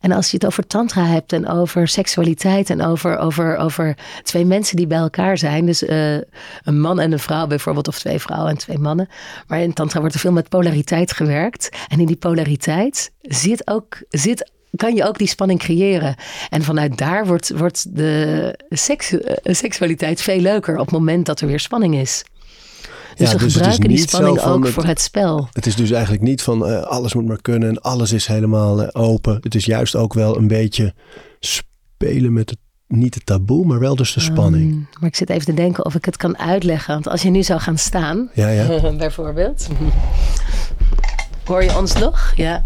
En 0.00 0.12
als 0.12 0.30
je 0.30 0.36
het 0.36 0.46
over 0.46 0.66
tantra 0.66 1.04
hebt 1.04 1.32
en 1.32 1.48
over 1.48 1.88
seksualiteit 1.88 2.70
en 2.70 2.82
over, 2.82 3.18
over, 3.18 3.56
over 3.56 3.96
twee 4.22 4.44
mensen 4.44 4.76
die 4.76 4.86
bij 4.86 4.98
elkaar 4.98 5.38
zijn. 5.38 5.66
Dus 5.66 5.84
eh, 5.84 6.14
een 6.62 6.80
man 6.80 7.00
en 7.00 7.12
een 7.12 7.18
vrouw 7.18 7.46
bijvoorbeeld, 7.46 7.88
of 7.88 7.98
twee 7.98 8.18
vrouwen 8.18 8.50
en 8.50 8.58
twee 8.58 8.78
mannen. 8.78 9.08
Maar 9.46 9.60
in 9.60 9.72
tantra 9.72 10.00
wordt 10.00 10.14
er 10.14 10.20
veel 10.20 10.32
met 10.32 10.48
polariteit 10.48 11.12
gewerkt. 11.12 11.68
En 11.88 12.00
in 12.00 12.06
die 12.06 12.16
polariteit 12.16 13.12
zit 13.20 13.68
ook, 13.68 13.98
zit, 14.08 14.54
kan 14.76 14.94
je 14.94 15.04
ook 15.04 15.18
die 15.18 15.28
spanning 15.28 15.58
creëren. 15.58 16.14
En 16.50 16.62
vanuit 16.62 16.98
daar 16.98 17.26
wordt, 17.26 17.52
wordt 17.56 17.96
de 17.96 18.54
seks, 18.68 19.20
eh, 19.20 19.54
seksualiteit 19.54 20.20
veel 20.20 20.40
leuker 20.40 20.74
op 20.74 20.80
het 20.86 20.90
moment 20.90 21.26
dat 21.26 21.40
er 21.40 21.46
weer 21.46 21.60
spanning 21.60 21.94
is. 21.96 22.24
Dus 23.16 23.30
Ja, 23.30 23.36
we 23.36 23.38
dus 23.38 23.42
het 23.42 23.42
is 23.42 23.52
gebruiken 23.54 23.88
die 23.88 23.98
spanning 23.98 24.40
ook 24.40 24.64
het- 24.64 24.72
voor 24.72 24.84
het 24.84 25.00
spel. 25.00 25.48
Het 25.52 25.66
is 25.66 25.76
dus 25.76 25.90
eigenlijk 25.90 26.22
niet 26.22 26.42
van 26.42 26.66
eh, 26.66 26.82
alles 26.82 27.14
moet 27.14 27.26
maar 27.26 27.42
kunnen 27.42 27.68
en 27.68 27.80
alles 27.80 28.12
is 28.12 28.26
helemaal 28.26 28.82
eh, 28.82 29.02
open. 29.02 29.38
Het 29.40 29.54
is 29.54 29.64
juist 29.64 29.96
ook 29.96 30.14
wel 30.14 30.36
een 30.36 30.48
beetje 30.48 30.94
spelen 31.40 32.32
met 32.32 32.50
het, 32.50 32.58
niet 32.88 33.14
het 33.14 33.26
taboe, 33.26 33.66
maar 33.66 33.78
wel 33.78 33.96
dus 33.96 34.12
de 34.12 34.20
spanning. 34.20 34.72
Um, 34.72 34.88
maar 35.00 35.08
ik 35.08 35.16
zit 35.16 35.30
even 35.30 35.44
te 35.44 35.54
denken 35.54 35.84
of 35.84 35.94
ik 35.94 36.04
het 36.04 36.16
kan 36.16 36.38
uitleggen. 36.38 36.94
Want 36.94 37.08
als 37.08 37.22
je 37.22 37.30
nu 37.30 37.42
zou 37.42 37.60
gaan 37.60 37.78
staan, 37.78 38.30
Ja, 38.34 38.48
ja. 38.48 38.90
bijvoorbeeld. 38.96 39.66
Hoor 41.44 41.62
je 41.64 41.76
ons 41.78 41.92
nog? 41.98 42.32
Ja. 42.36 42.64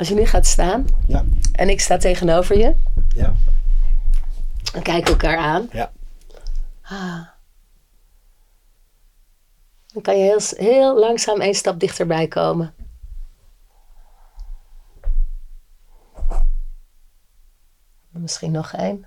Als 0.00 0.08
je 0.08 0.14
nu 0.14 0.26
gaat 0.26 0.46
staan 0.46 0.84
Ja. 1.06 1.24
en 1.52 1.68
ik 1.68 1.80
sta 1.80 1.96
tegenover 1.96 2.58
je, 2.58 2.74
Ja. 3.14 3.34
dan 4.72 4.82
kijken 4.82 5.04
we 5.04 5.10
elkaar 5.10 5.38
aan. 5.38 5.68
Ja. 5.72 5.92
Ah. 6.82 7.26
Dan 9.86 10.02
kan 10.02 10.16
je 10.18 10.22
heel, 10.22 10.40
heel 10.56 10.98
langzaam 10.98 11.40
één 11.40 11.54
stap 11.54 11.80
dichterbij 11.80 12.28
komen. 12.28 12.74
Misschien 18.08 18.50
nog 18.52 18.72
één. 18.72 19.06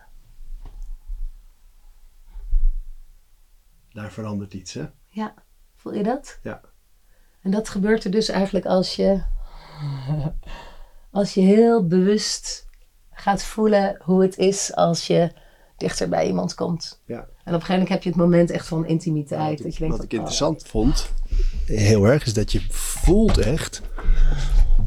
Daar 3.89 4.11
verandert 4.11 4.53
iets, 4.53 4.73
hè? 4.73 4.85
Ja, 5.07 5.33
voel 5.75 5.93
je 5.93 6.03
dat? 6.03 6.39
Ja. 6.43 6.61
En 7.41 7.51
dat 7.51 7.69
gebeurt 7.69 8.03
er 8.03 8.11
dus 8.11 8.29
eigenlijk 8.29 8.65
als 8.65 8.95
je, 8.95 9.23
als 11.13 11.33
je 11.33 11.41
heel 11.41 11.87
bewust 11.87 12.67
gaat 13.11 13.43
voelen 13.43 13.97
hoe 14.01 14.21
het 14.21 14.37
is 14.37 14.75
als 14.75 15.07
je 15.07 15.31
dichter 15.77 16.09
bij 16.09 16.27
iemand 16.27 16.53
komt. 16.53 17.01
Ja. 17.05 17.15
En 17.15 17.53
op 17.53 17.59
een 17.59 17.65
gegeven 17.65 17.73
moment 17.73 17.89
heb 17.89 18.03
je 18.03 18.09
het 18.09 18.17
moment 18.17 18.51
echt 18.51 18.67
van 18.67 18.85
intimiteit. 18.85 19.63
dat 19.63 19.73
je 19.73 19.79
denkt 19.79 19.95
Wat 19.95 20.05
ik 20.05 20.11
oh, 20.11 20.17
interessant 20.17 20.63
vond, 20.67 21.11
heel 21.65 22.05
erg, 22.05 22.25
is 22.25 22.33
dat 22.33 22.51
je 22.51 22.61
voelt 22.69 23.37
echt 23.37 23.81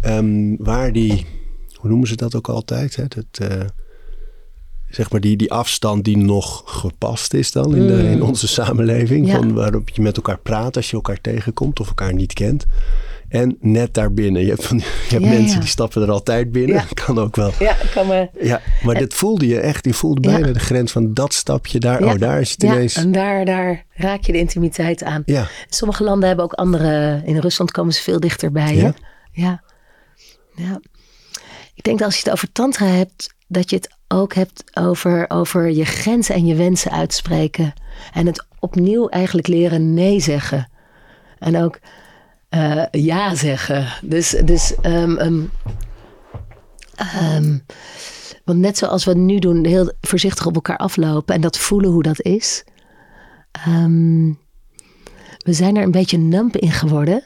ehm, 0.00 0.56
waar 0.58 0.92
die, 0.92 1.26
hoe 1.74 1.90
noemen 1.90 2.08
ze 2.08 2.16
dat 2.16 2.34
ook 2.34 2.48
altijd? 2.48 2.96
Hè? 2.96 3.04
Dat, 3.08 3.48
eh, 3.50 3.64
zeg 4.88 5.10
maar 5.10 5.20
die, 5.20 5.36
die 5.36 5.52
afstand 5.52 6.04
die 6.04 6.16
nog 6.16 6.62
gepast 6.66 7.34
is 7.34 7.52
dan 7.52 7.76
in, 7.76 7.86
de, 7.86 8.02
in 8.10 8.22
onze 8.22 8.48
samenleving. 8.48 9.20
Mm. 9.20 9.26
Ja. 9.26 9.36
Van 9.36 9.54
waarop 9.54 9.88
je 9.88 10.02
met 10.02 10.16
elkaar 10.16 10.38
praat 10.38 10.76
als 10.76 10.90
je 10.90 10.96
elkaar 10.96 11.20
tegenkomt 11.20 11.80
of 11.80 11.88
elkaar 11.88 12.14
niet 12.14 12.32
kent. 12.32 12.66
En 13.28 13.56
net 13.60 13.94
daarbinnen. 13.94 14.42
Je 14.42 14.48
hebt, 14.48 14.66
van, 14.66 14.78
je 14.78 14.84
hebt 15.08 15.24
Ja, 15.24 15.28
mensen 15.28 15.54
ja. 15.54 15.60
die 15.60 15.68
stappen 15.68 16.02
er 16.02 16.10
altijd 16.10 16.52
binnen. 16.52 16.74
Ja. 16.76 16.84
Kan 17.04 17.18
ook 17.18 17.36
wel. 17.36 17.52
Ja, 17.58 17.76
kan 17.94 18.06
me... 18.06 18.28
Ja, 18.40 18.60
maar 18.82 18.94
dit 18.94 19.14
voelde 19.14 19.46
je 19.46 19.60
echt. 19.60 19.84
Je 19.84 19.94
voelde 19.94 20.20
bijna 20.20 20.52
de 20.52 20.58
grens 20.58 20.92
van 20.92 21.14
dat 21.14 21.34
stapje 21.34 21.78
daar. 21.78 22.04
Oh, 22.04 22.18
daar 22.18 22.40
is 22.40 22.50
het 22.50 22.62
ja, 22.62 22.72
ineens. 22.72 22.94
en 22.94 23.12
daar, 23.12 23.44
daar 23.44 23.84
raak 23.94 24.22
je 24.22 24.32
de 24.32 24.38
intimiteit 24.38 25.02
aan. 25.02 25.22
Ja, 25.26 25.48
Sommige 25.68 26.04
landen 26.04 26.26
hebben 26.26 26.44
ook 26.44 26.52
andere. 26.52 27.22
In 27.24 27.38
Rusland 27.38 27.70
komen 27.70 27.92
ze 27.92 28.02
veel 28.02 28.20
dichterbij. 28.20 28.76
Ja? 28.76 28.94
Ja. 29.32 29.62
ja. 30.54 30.80
Ik 31.74 31.82
denk 31.82 31.98
dat 31.98 32.06
als 32.06 32.16
je 32.16 32.22
het 32.22 32.32
over 32.32 32.52
tantra 32.52 32.86
hebt, 32.86 33.34
dat 33.48 33.70
je 33.70 33.76
het 33.76 33.94
ook 34.08 34.34
hebt 34.34 34.64
over, 34.78 35.24
over 35.28 35.70
je 35.70 35.84
grenzen 35.84 36.34
en 36.34 36.46
je 36.46 36.54
wensen 36.54 36.90
uitspreken. 36.90 37.72
En 38.12 38.26
het 38.26 38.46
opnieuw 38.58 39.08
eigenlijk 39.08 39.46
leren 39.46 39.94
nee 39.94 40.20
zeggen. 40.20 40.70
En 41.38 41.62
ook 41.62 41.78
eh, 42.48 42.84
ja 42.90 43.34
zeggen. 43.34 43.86
Dus, 44.02 44.36
dus 44.44 44.74
ehm, 44.82 45.16
ehm, 45.16 45.42
ehm, 46.94 47.58
want 48.44 48.58
net 48.58 48.78
zoals 48.78 49.04
we 49.04 49.14
nu 49.14 49.38
doen, 49.38 49.64
heel 49.64 49.92
voorzichtig 50.00 50.46
op 50.46 50.54
elkaar 50.54 50.76
aflopen 50.76 51.34
en 51.34 51.40
dat 51.40 51.58
voelen 51.58 51.90
hoe 51.90 52.02
dat 52.02 52.20
is. 52.20 52.64
We 55.46 55.52
zijn 55.52 55.76
er 55.76 55.82
een 55.82 55.90
beetje 55.90 56.18
numb 56.18 56.56
in 56.56 56.70
geworden. 56.70 57.22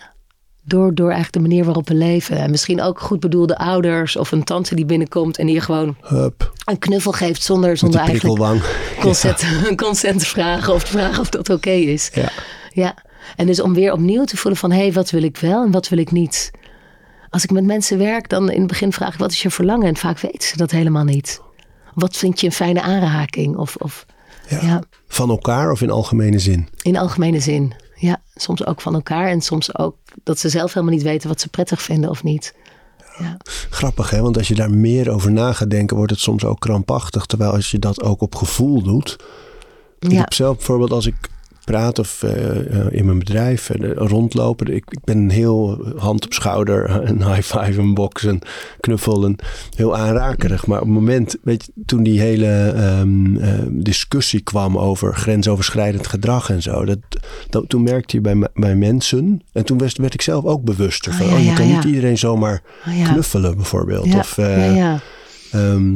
Door, 0.65 0.95
door 0.95 1.11
eigenlijk 1.11 1.33
de 1.33 1.49
manier 1.49 1.65
waarop 1.65 1.89
we 1.89 1.95
leven. 1.95 2.37
En 2.37 2.51
misschien 2.51 2.83
ook 2.83 3.01
goed 3.01 3.21
bedoelde 3.21 3.59
ouders 3.59 4.17
of 4.17 4.33
een 4.33 4.45
tante 4.45 4.75
die 4.75 4.85
binnenkomt 4.85 5.39
en 5.39 5.47
die 5.47 5.55
je 5.55 5.61
gewoon 5.61 5.97
hup. 6.01 6.53
een 6.65 6.79
knuffel 6.79 7.13
geeft 7.13 7.43
zonder, 7.43 7.77
zonder 7.77 8.01
de 8.01 8.07
eigenlijk 8.07 8.63
consent, 9.01 9.45
consent 9.87 10.19
te 10.19 10.27
vragen 10.27 10.75
of 10.75 10.85
te 10.85 10.91
vragen 10.91 11.21
of 11.21 11.29
dat 11.29 11.51
oké 11.51 11.71
is. 11.71 12.11
Ja. 12.15 12.29
Ja, 12.73 12.95
en 13.37 13.47
dus 13.47 13.61
om 13.61 13.75
weer 13.75 13.93
opnieuw 13.93 14.25
te 14.25 14.37
voelen 14.37 14.61
van 14.61 14.71
hé, 14.73 14.79
hey, 14.79 14.93
wat 14.93 15.11
wil 15.11 15.23
ik 15.23 15.37
wel 15.37 15.65
en 15.65 15.71
wat 15.71 15.89
wil 15.89 15.99
ik 15.99 16.11
niet. 16.11 16.51
Als 17.31 17.45
ik 17.45 17.51
met 17.51 17.65
mensen 17.65 17.99
werk, 17.99 18.29
dan 18.29 18.51
in 18.51 18.59
het 18.59 18.69
begin 18.69 18.93
vraag 18.93 19.13
ik 19.13 19.19
wat 19.19 19.31
is 19.31 19.43
je 19.43 19.51
verlangen? 19.51 19.87
En 19.87 19.97
vaak 19.97 20.19
weten 20.21 20.49
ze 20.49 20.57
dat 20.57 20.71
helemaal 20.71 21.05
niet. 21.05 21.41
Wat 21.95 22.17
vind 22.17 22.41
je 22.41 22.47
een 22.47 22.53
fijne 22.53 22.83
aanraking? 22.83 23.57
Of, 23.57 23.77
of 23.77 24.07
Ja. 24.49 24.61
ja, 24.63 24.83
Van 25.07 25.31
elkaar 25.31 25.71
of 25.71 25.81
in 25.83 25.91
algemene 25.91 26.39
zin? 26.39 26.69
in 26.83 26.97
algemene 26.97 27.41
zin. 27.41 27.75
Ja, 27.95 28.21
soms 28.35 28.67
ook 28.67 28.81
van 28.81 28.95
elkaar 28.95 29.29
en 29.29 29.41
soms 29.41 29.79
ook 29.79 29.97
dat 30.25 30.39
ze 30.39 30.49
zelf 30.49 30.73
helemaal 30.75 30.95
niet 30.95 31.05
weten 31.05 31.29
wat 31.29 31.41
ze 31.41 31.49
prettig 31.49 31.83
vinden 31.83 32.11
of 32.11 32.23
niet. 32.23 32.55
Ja, 33.19 33.37
Grappig 33.71 34.11
hè, 34.11 34.21
want 34.21 34.37
als 34.37 34.49
je 34.49 34.55
daar 34.55 34.71
meer 34.71 35.11
over 35.11 35.33
na 35.33 35.53
gaat 35.53 35.71
denken, 35.71 35.97
wordt 35.97 36.11
het 36.11 36.21
soms 36.21 36.45
ook 36.45 36.61
krampachtig. 36.61 37.27
Terwijl 37.27 37.53
als 37.53 37.71
je 37.71 37.79
dat 37.79 38.03
ook 38.03 38.21
op 38.21 38.35
gevoel 38.35 38.83
doet. 38.83 39.17
Ik 39.99 40.11
ja. 40.11 40.19
heb 40.19 40.33
zelf 40.33 40.57
bijvoorbeeld 40.57 40.91
als 40.91 41.07
ik 41.07 41.15
praat 41.65 41.99
of 41.99 42.23
eh, 42.23 42.81
eh, 42.81 42.87
in 42.91 43.05
mijn 43.05 43.19
bedrijf 43.19 43.71
eh, 43.71 43.91
rondlopen. 43.95 44.75
Ik, 44.75 44.85
ik 44.89 45.05
ben 45.05 45.31
heel 45.31 45.85
hand 45.97 46.25
op 46.25 46.33
schouder, 46.33 46.91
een 47.09 47.25
high 47.33 47.57
five, 47.57 47.81
een 47.81 47.95
box, 47.95 48.23
een 48.23 48.43
knuffel, 48.81 49.25
een, 49.25 49.39
heel 49.77 49.97
aanrakerig. 49.97 50.67
Maar 50.67 50.81
op 50.81 50.87
het 50.87 50.95
moment, 50.95 51.37
weet 51.43 51.65
je, 51.65 51.73
toen 51.87 52.03
die 52.03 52.21
hele 52.21 52.73
ehm, 52.77 53.37
eh, 53.37 53.59
discussie 53.69 54.41
kwam 54.41 54.79
over 54.79 55.15
grensoverschrijdend 55.15 56.07
gedrag 56.07 56.51
en 56.51 56.63
zo. 56.63 56.85
Dat, 56.85 56.99
dat, 57.51 57.69
toen 57.69 57.83
merkte 57.83 58.17
je 58.17 58.23
bij, 58.23 58.49
bij 58.55 58.75
mensen, 58.75 59.43
en 59.53 59.65
toen 59.65 59.79
werd, 59.79 59.99
werd 59.99 60.15
ik 60.15 60.23
zelf 60.23 60.45
ook 60.45 60.65
bewuster 60.65 61.13
van, 61.13 61.27
Oh, 61.27 61.33
ja, 61.33 61.37
oh, 61.37 61.43
je 61.43 61.49
ja, 61.49 61.55
kan 61.55 61.69
ja. 61.69 61.75
niet 61.75 61.85
iedereen 61.85 62.19
zomaar 62.19 62.63
Oh, 62.87 63.13
knuffelen 63.13 63.57
bijvoorbeeld. 63.57 64.07
Ja, 64.07 64.19
Of. 64.19 64.39
Ehm, 65.51 65.95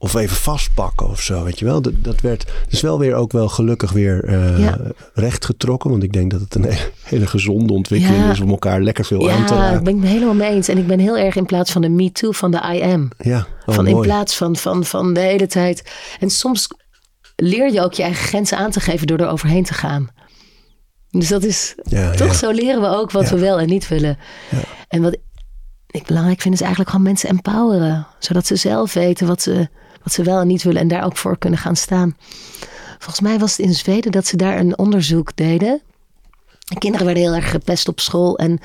of 0.00 0.14
even 0.14 0.36
vastpakken 0.36 1.08
of 1.08 1.20
zo, 1.20 1.44
weet 1.44 1.58
je 1.58 1.64
wel. 1.64 1.82
Dat, 1.82 1.92
dat 2.04 2.20
werd 2.20 2.52
dus 2.68 2.80
wel 2.80 2.98
weer 2.98 3.14
ook 3.14 3.32
wel 3.32 3.48
gelukkig 3.48 3.92
weer 3.92 4.24
eh 4.24 4.58
Ja. 4.58 4.78
rechtgetrokken. 5.14 5.90
Want 5.90 6.02
ik 6.02 6.12
denk 6.12 6.30
dat 6.30 6.40
het 6.40 6.54
een 6.54 6.66
hele, 7.02 7.26
gezonde 7.26 7.72
ontwikkeling 7.72 8.24
Ja. 8.24 8.30
is 8.30 8.40
om 8.40 8.48
elkaar 8.50 8.80
lekker 8.80 9.04
veel 9.04 9.30
aan 9.30 9.46
te 9.46 9.54
Ja, 9.54 9.60
raken. 9.60 9.84
ben 9.84 9.94
ik 9.96 10.00
het 10.02 10.10
helemaal 10.10 10.34
mee 10.34 10.50
eens. 10.50 10.68
En 10.68 10.78
ik 10.78 10.86
ben 10.86 10.98
heel 10.98 11.16
erg 11.18 11.36
in 11.36 11.46
plaats 11.46 11.72
van 11.72 11.82
de 11.82 11.88
me 11.88 12.12
too, 12.12 12.32
van 12.32 12.50
de 12.50 12.60
I 12.74 12.82
am. 12.82 13.10
Ja, 13.18 13.46
oh, 13.66 13.74
van 13.74 13.86
in 13.86 14.00
plaats 14.00 14.36
van, 14.36 14.56
van, 14.56 14.84
van 14.84 15.14
de 15.14 15.20
hele 15.20 15.46
tijd. 15.46 15.90
En 16.20 16.30
soms 16.30 16.66
leer 17.36 17.72
je 17.72 17.80
ook 17.80 17.92
je 17.92 18.02
eigen 18.02 18.26
grenzen 18.26 18.58
aan 18.58 18.70
te 18.70 18.80
geven 18.80 19.06
door 19.06 19.18
er 19.18 19.28
overheen 19.28 19.64
te 19.64 19.74
gaan. 19.74 20.08
Dus 21.10 21.28
dat 21.28 21.44
is 21.44 21.74
Ja, 21.82 22.10
toch 22.10 22.26
ja. 22.26 22.32
zo 22.34 22.50
leren 22.50 22.80
we 22.80 22.86
ook 22.88 23.10
wat 23.10 23.28
Ja. 23.28 23.34
we 23.34 23.38
wel 23.40 23.58
en 23.58 23.68
niet 23.68 23.88
willen. 23.88 24.18
Ja. 24.50 24.58
En 24.88 25.02
wat 25.02 25.16
ik 25.86 26.06
belangrijk 26.06 26.40
vind 26.40 26.54
is 26.54 26.60
eigenlijk 26.60 26.90
gewoon 26.90 27.04
mensen 27.06 27.28
empoweren. 27.28 28.06
Zodat 28.18 28.46
ze 28.46 28.56
zelf 28.56 28.92
weten 28.94 29.26
wat 29.26 29.42
ze, 29.42 29.68
wat 30.08 30.16
ze 30.16 30.30
wel 30.30 30.40
en 30.40 30.46
niet 30.46 30.62
willen 30.62 30.80
en 30.80 30.88
daar 30.88 31.04
ook 31.04 31.16
voor 31.16 31.38
kunnen 31.38 31.58
gaan 31.58 31.76
staan. 31.76 32.16
Volgens 32.98 33.20
mij 33.20 33.38
was 33.38 33.56
het 33.56 33.66
in 33.66 33.74
Zweden 33.74 34.12
dat 34.12 34.26
ze 34.26 34.36
daar 34.36 34.58
een 34.58 34.78
onderzoek 34.78 35.36
deden. 35.36 35.80
De 36.64 36.78
kinderen 36.78 37.06
werden 37.06 37.24
heel 37.24 37.34
erg 37.34 37.50
gepest 37.50 37.88
op 37.88 38.00
school. 38.00 38.38
En 38.38 38.58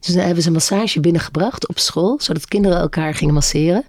dus 0.00 0.14
hebben 0.14 0.42
ze 0.42 0.46
een 0.46 0.54
massage 0.54 1.00
binnengebracht 1.00 1.68
op 1.68 1.78
school. 1.78 2.18
Zodat 2.20 2.46
kinderen 2.46 2.78
elkaar 2.78 3.14
gingen 3.14 3.34
masseren. 3.34 3.84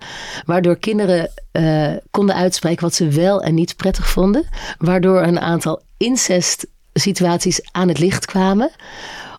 Waardoor 0.46 0.75
kinderen 0.75 1.31
eh, 1.51 1.93
konden 2.12 2.36
uitspreken 2.36 2.84
wat 2.84 2.93
ze 2.93 3.08
wel 3.08 3.41
en 3.41 3.53
niet 3.53 3.75
prettig 3.75 4.08
vonden. 4.08 4.48
Waardoor 4.77 5.22
een 5.22 5.39
aantal 5.39 5.81
incest 5.98 6.67
situaties 6.93 7.60
aan 7.72 7.88
het 7.88 8.00
licht 8.00 8.25
kwamen. 8.25 8.72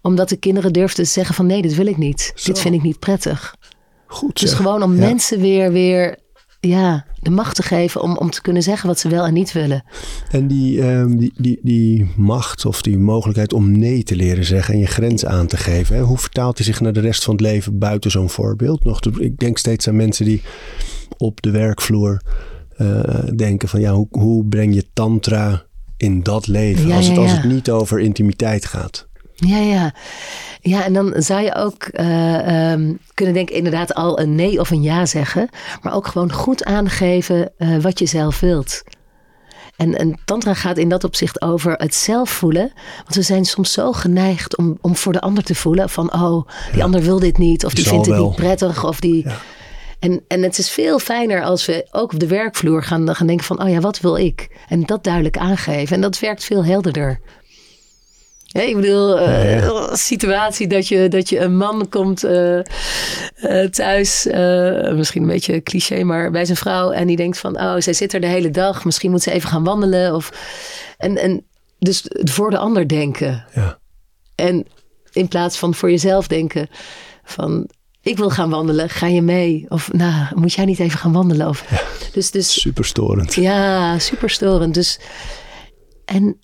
Omdat 0.02 0.28
de 0.28 0.36
kinderen 0.36 0.72
durfden 0.72 1.04
te 1.04 1.10
zeggen 1.10 1.34
van 1.34 1.46
nee, 1.46 1.62
dit 1.62 1.74
wil 1.74 1.86
ik 1.86 1.96
niet. 1.96 2.32
Zo. 2.34 2.52
Dit 2.52 2.60
vind 2.60 2.74
ik 2.74 2.82
niet 2.82 2.98
prettig. 2.98 3.54
Goed 4.06 4.40
Dus 4.40 4.52
gewoon 4.52 4.82
om 4.82 4.94
Ja. 4.94 5.06
mensen 5.06 5.40
weer, 5.40 5.72
weer 5.72 6.18
ja, 6.68 7.04
de 7.20 7.30
macht 7.30 7.56
te 7.56 7.62
geven 7.62 8.02
om, 8.02 8.16
om 8.16 8.30
te 8.30 8.42
kunnen 8.42 8.62
zeggen 8.62 8.88
wat 8.88 8.98
ze 8.98 9.08
wel 9.08 9.24
en 9.24 9.34
niet 9.34 9.52
willen. 9.52 9.84
En 10.30 10.46
die, 10.46 10.82
ehm, 10.82 11.16
die, 11.16 11.32
die, 11.36 11.58
die 11.62 12.10
macht 12.16 12.66
of 12.66 12.82
die 12.82 12.98
mogelijkheid 12.98 13.52
om 13.52 13.78
nee 13.78 14.02
te 14.02 14.16
leren 14.16 14.44
zeggen 14.44 14.74
en 14.74 14.80
je 14.80 14.86
grens 14.86 15.24
aan 15.26 15.46
te 15.46 15.56
geven. 15.56 15.96
Hè? 15.96 16.02
Hoe 16.02 16.18
vertaalt 16.18 16.56
die 16.56 16.64
zich 16.64 16.80
naar 16.80 16.92
de 16.92 17.00
rest 17.00 17.24
van 17.24 17.34
het 17.34 17.42
leven 17.42 17.78
buiten 17.78 18.10
zo'n 18.10 18.30
voorbeeld? 18.30 18.84
Nog, 18.84 19.00
ik 19.00 19.38
denk 19.38 19.58
steeds 19.58 19.88
aan 19.88 19.96
mensen 19.96 20.24
die 20.24 20.42
op 21.16 21.42
de 21.42 21.50
werkvloer 21.50 22.22
eh, 22.76 23.24
denken 23.36 23.68
van 23.68 23.80
ja, 23.80 23.92
hoe, 23.92 24.06
hoe 24.10 24.44
breng 24.44 24.74
je 24.74 24.86
tantra 24.92 25.64
in 25.96 26.22
dat 26.22 26.46
leven? 26.46 26.86
Ja, 26.86 26.96
als, 26.96 27.06
het, 27.06 27.16
ja, 27.16 27.22
als 27.22 27.32
het 27.32 27.44
niet 27.44 27.70
over 27.70 28.00
intimiteit 28.00 28.64
gaat. 28.64 29.08
Ja, 29.46 29.58
ja. 29.58 29.94
Ja, 30.60 30.84
en 30.84 30.92
dan 30.92 31.14
zou 31.16 31.40
je 31.42 31.54
ook 31.54 31.82
eh, 31.82 32.70
ehm, 32.72 32.92
kunnen 33.14 33.34
denken, 33.34 33.56
inderdaad, 33.56 33.94
al 33.94 34.20
een 34.20 34.34
nee 34.34 34.60
of 34.60 34.70
een 34.70 34.82
ja 34.82 35.06
zeggen. 35.06 35.48
Maar 35.82 35.94
ook 35.94 36.06
gewoon 36.06 36.32
goed 36.32 36.64
aangeven 36.64 37.50
eh, 37.58 37.76
wat 37.76 37.98
je 37.98 38.06
zelf 38.06 38.40
wilt. 38.40 38.82
En, 39.76 39.98
en 39.98 40.18
Tantra 40.24 40.54
gaat 40.54 40.78
in 40.78 40.88
dat 40.88 41.04
opzicht 41.04 41.42
over 41.42 41.72
het 41.72 41.94
zelf 41.94 42.30
voelen. 42.30 42.72
Want 43.02 43.14
we 43.14 43.22
zijn 43.22 43.44
soms 43.44 43.72
zo 43.72 43.92
geneigd 43.92 44.56
om, 44.56 44.78
om 44.80 44.96
voor 44.96 45.12
de 45.12 45.20
ander 45.20 45.44
te 45.44 45.54
voelen: 45.54 45.90
van 45.90 46.12
oh, 46.12 46.48
die 46.72 46.84
ander 46.84 47.02
wil 47.02 47.18
dit 47.18 47.38
niet, 47.38 47.64
of 47.64 47.74
Die 47.74 47.86
vindt 47.86 48.06
het 48.06 48.14
wel. 48.14 48.26
niet 48.26 48.36
prettig, 48.36 48.84
of 48.84 49.00
die. 49.00 49.28
Ja. 49.28 49.38
En, 49.98 50.22
en 50.28 50.42
het 50.42 50.58
is 50.58 50.70
veel 50.70 50.98
fijner 50.98 51.42
als 51.42 51.66
we 51.66 51.86
ook 51.90 52.12
op 52.12 52.20
de 52.20 52.26
werkvloer 52.26 52.82
gaan, 52.82 53.14
gaan 53.14 53.26
denken: 53.26 53.46
van 53.46 53.62
oh 53.62 53.68
ja, 53.68 53.80
wat 53.80 54.00
wil 54.00 54.16
ik? 54.16 54.56
En 54.68 54.82
dat 54.82 55.04
duidelijk 55.04 55.36
aangeven. 55.36 55.96
En 55.96 56.02
dat 56.02 56.18
werkt 56.18 56.44
veel 56.44 56.64
helderder. 56.64 57.20
Ja, 58.52 58.60
ik 58.60 58.76
bedoel, 58.76 59.18
eh, 59.18 59.62
een 59.64 59.96
situatie 59.96 60.66
dat 60.66 60.88
je, 60.88 61.08
dat 61.08 61.28
je 61.28 61.38
een 61.38 61.56
man 61.56 61.88
komt 61.88 62.24
eh, 62.24 62.58
eh, 62.58 63.70
thuis, 63.70 64.26
eh, 64.26 64.92
misschien 64.92 65.22
een 65.22 65.28
beetje 65.28 65.62
cliché, 65.62 66.02
maar 66.02 66.30
bij 66.30 66.44
zijn 66.44 66.56
vrouw. 66.56 66.90
En 66.90 67.06
die 67.06 67.16
denkt 67.16 67.38
van, 67.38 67.60
oh, 67.60 67.74
zij 67.78 67.92
zit 67.92 68.12
er 68.12 68.20
de 68.20 68.26
hele 68.26 68.50
dag. 68.50 68.84
Misschien 68.84 69.10
moet 69.10 69.22
ze 69.22 69.30
even 69.30 69.48
gaan 69.48 69.64
wandelen. 69.64 70.14
Of, 70.14 70.32
en, 70.98 71.16
en 71.16 71.44
dus 71.78 72.04
voor 72.08 72.50
de 72.50 72.58
ander 72.58 72.88
denken. 72.88 73.44
Ja. 73.54 73.78
En 74.34 74.66
in 75.12 75.28
plaats 75.28 75.58
van 75.58 75.74
voor 75.74 75.90
jezelf 75.90 76.26
denken 76.26 76.68
van, 77.24 77.68
ik 78.02 78.16
wil 78.16 78.30
gaan 78.30 78.50
wandelen, 78.50 78.88
ga 78.88 79.06
je 79.06 79.22
mee? 79.22 79.66
Of, 79.68 79.92
nou, 79.92 80.26
moet 80.34 80.52
jij 80.52 80.64
niet 80.64 80.78
even 80.78 80.98
gaan 80.98 81.12
wandelen? 81.12 81.48
Of, 81.48 81.64
dus, 82.12 82.30
dus 82.30 82.60
Super 82.60 82.84
storend. 82.84 83.34
ja, 83.34 83.98
super 83.98 84.30
storend. 84.30 84.74
Dus, 84.74 84.98
en 86.04 86.38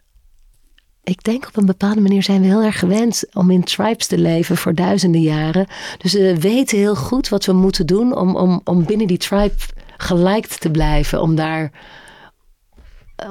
ik 1.08 1.24
denk 1.24 1.46
op 1.46 1.56
een 1.56 1.66
bepaalde 1.66 2.00
manier 2.00 2.22
zijn 2.22 2.40
we 2.40 2.46
heel 2.46 2.62
erg 2.62 2.78
gewend 2.78 3.24
om 3.32 3.50
in 3.50 3.64
tribes 3.64 4.06
te 4.06 4.18
leven 4.18 4.56
voor 4.56 4.74
duizenden 4.74 5.20
jaren. 5.20 5.66
Dus 5.98 6.12
we 6.12 6.40
weten 6.40 6.78
heel 6.78 6.96
goed 6.96 7.28
wat 7.28 7.44
we 7.44 7.52
moeten 7.52 7.86
doen 7.86 8.16
om, 8.16 8.36
om, 8.36 8.60
om 8.64 8.84
binnen 8.84 9.06
die 9.06 9.18
tribe 9.18 9.54
geliked 9.96 10.60
te 10.60 10.70
blijven. 10.70 11.22
Om 11.22 11.34
daar 11.34 11.70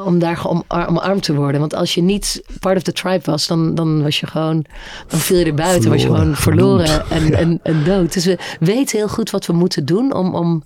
om 0.05 0.19
daar 0.19 0.41
omarmd 0.67 1.23
te 1.23 1.35
worden. 1.35 1.59
Want 1.59 1.73
als 1.73 1.93
je 1.93 2.01
niet 2.01 2.43
part 2.59 2.77
of 2.77 2.83
the 2.83 2.91
tribe 2.91 3.31
was, 3.31 3.47
dan, 3.47 3.75
dan 3.75 4.03
was 4.03 4.19
je 4.19 4.27
gewoon, 4.27 4.65
dan 5.07 5.19
viel 5.19 5.37
je 5.37 5.45
er 5.45 5.53
buiten, 5.53 5.89
was 5.89 6.01
je 6.01 6.07
gewoon 6.07 6.35
verloren 6.35 7.09
en, 7.09 7.27
Ja. 7.27 7.37
en, 7.37 7.59
en 7.63 7.83
dood. 7.83 8.13
Dus 8.13 8.25
we 8.25 8.37
weten 8.59 8.97
heel 8.97 9.07
goed 9.07 9.29
wat 9.29 9.45
we 9.45 9.53
moeten 9.53 9.85
doen 9.85 10.13
om, 10.13 10.35
om, 10.35 10.63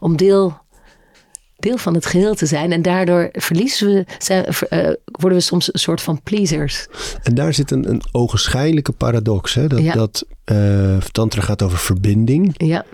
om 0.00 0.16
deel, 0.16 0.58
deel 1.56 1.76
van 1.76 1.94
het 1.94 2.06
geheel 2.06 2.34
te 2.34 2.46
zijn. 2.46 2.72
En 2.72 2.82
daardoor 2.82 3.28
verliezen 3.32 3.88
we, 3.94 4.04
zijn, 4.18 4.44
eh, 4.44 4.90
worden 5.04 5.38
we 5.38 5.44
soms 5.44 5.72
een 5.72 5.80
soort 5.80 6.02
van 6.02 6.22
pleasers. 6.22 6.86
En 7.22 7.34
daar 7.34 7.54
zit 7.54 7.70
een, 7.70 7.88
een 7.90 8.02
ogenschijnlijke 8.12 8.92
paradox. 8.92 9.54
Hè? 9.54 9.66
Dat, 9.66 9.80
Ja. 9.82 9.92
dat 9.92 10.26
eh, 10.44 10.96
Tantra 10.96 11.42
gaat 11.42 11.62
over 11.62 11.78
verbinding, 11.78 12.54
Ja, 12.56 12.84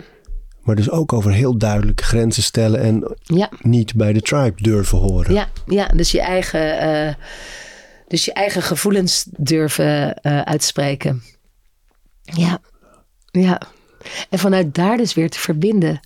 maar 0.62 0.76
dus 0.76 0.90
ook 0.90 1.12
over 1.12 1.32
heel 1.32 1.58
duidelijke 1.58 2.04
grenzen 2.04 2.42
stellen 2.42 2.80
en 2.80 3.16
ja. 3.22 3.50
niet 3.60 3.94
bij 3.94 4.12
de 4.12 4.20
tribe 4.20 4.62
durven 4.62 4.98
horen. 4.98 5.34
Ja, 5.34 5.48
ja 5.66 5.86
dus, 5.86 6.10
je 6.10 6.20
eigen, 6.20 6.78
eh, 6.78 7.14
dus 8.08 8.24
je 8.24 8.32
eigen 8.32 8.62
gevoelens 8.62 9.26
durven 9.36 10.22
uitspreken. 10.22 11.22
Ja, 12.22 12.60
ja. 13.30 13.60
En 14.30 14.38
vanuit 14.38 14.74
daar 14.74 14.96
dus 14.96 15.14
weer 15.14 15.30
te 15.30 15.38
verbinden. 15.38 16.00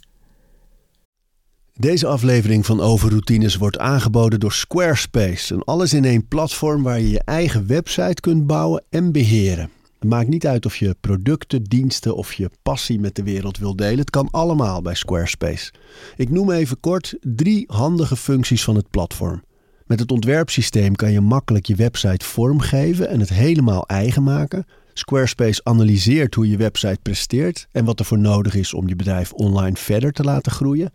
Deze 1.79 2.07
aflevering 2.07 2.67
van 2.67 2.81
Overroutines 2.81 3.57
wordt 3.57 3.79
aangeboden 3.79 4.41
door 4.41 4.53
Squarespace. 4.53 5.55
Een 5.55 5.63
alles-in-één 5.63 6.29
platform 6.29 6.83
waar 6.83 7.01
je 7.01 7.11
je 7.11 7.23
eigen 7.25 7.67
website 7.67 8.21
kunt 8.21 8.47
bouwen 8.47 8.85
en 8.91 9.13
beheren. 9.13 9.71
Het 9.99 10.09
maakt 10.09 10.29
niet 10.29 10.47
uit 10.47 10.67
of 10.67 10.77
je 10.77 10.97
producten, 11.01 11.65
diensten 11.65 12.17
of 12.17 12.33
je 12.33 12.51
passie 12.63 13.01
met 13.01 13.15
de 13.15 13.23
wereld 13.23 13.59
wil 13.59 13.77
delen. 13.77 13.99
Het 13.99 14.11
kan 14.11 14.29
allemaal 14.31 14.83
bij 14.83 14.95
Squarespace. 14.95 15.73
Ik 16.17 16.31
noem 16.31 16.51
even 16.51 16.81
kort 16.81 17.17
drie 17.21 17.65
handige 17.67 18.17
functies 18.17 18.65
van 18.65 18.77
het 18.77 18.91
platform. 18.91 19.43
Met 19.87 20.01
het 20.01 20.13
ontwerpsysteem 20.13 20.95
kan 20.95 21.13
je 21.13 21.21
makkelijk 21.21 21.67
je 21.67 21.75
website 21.75 22.25
vormgeven 22.25 23.09
en 23.09 23.21
het 23.21 23.31
helemaal 23.31 23.87
eigen 23.87 24.23
maken. 24.23 24.67
Squarespace 24.93 25.61
analyseert 25.65 26.35
hoe 26.35 26.49
je 26.49 26.57
website 26.57 26.99
presteert 27.03 27.67
en 27.73 27.85
wat 27.85 27.99
er 27.99 28.05
voor 28.05 28.19
nodig 28.19 28.55
is 28.55 28.75
om 28.75 28.89
je 28.89 28.97
bedrijf 28.97 29.33
online 29.33 29.77
verder 29.77 30.13
te 30.13 30.23
laten 30.23 30.53
groeien. 30.53 30.93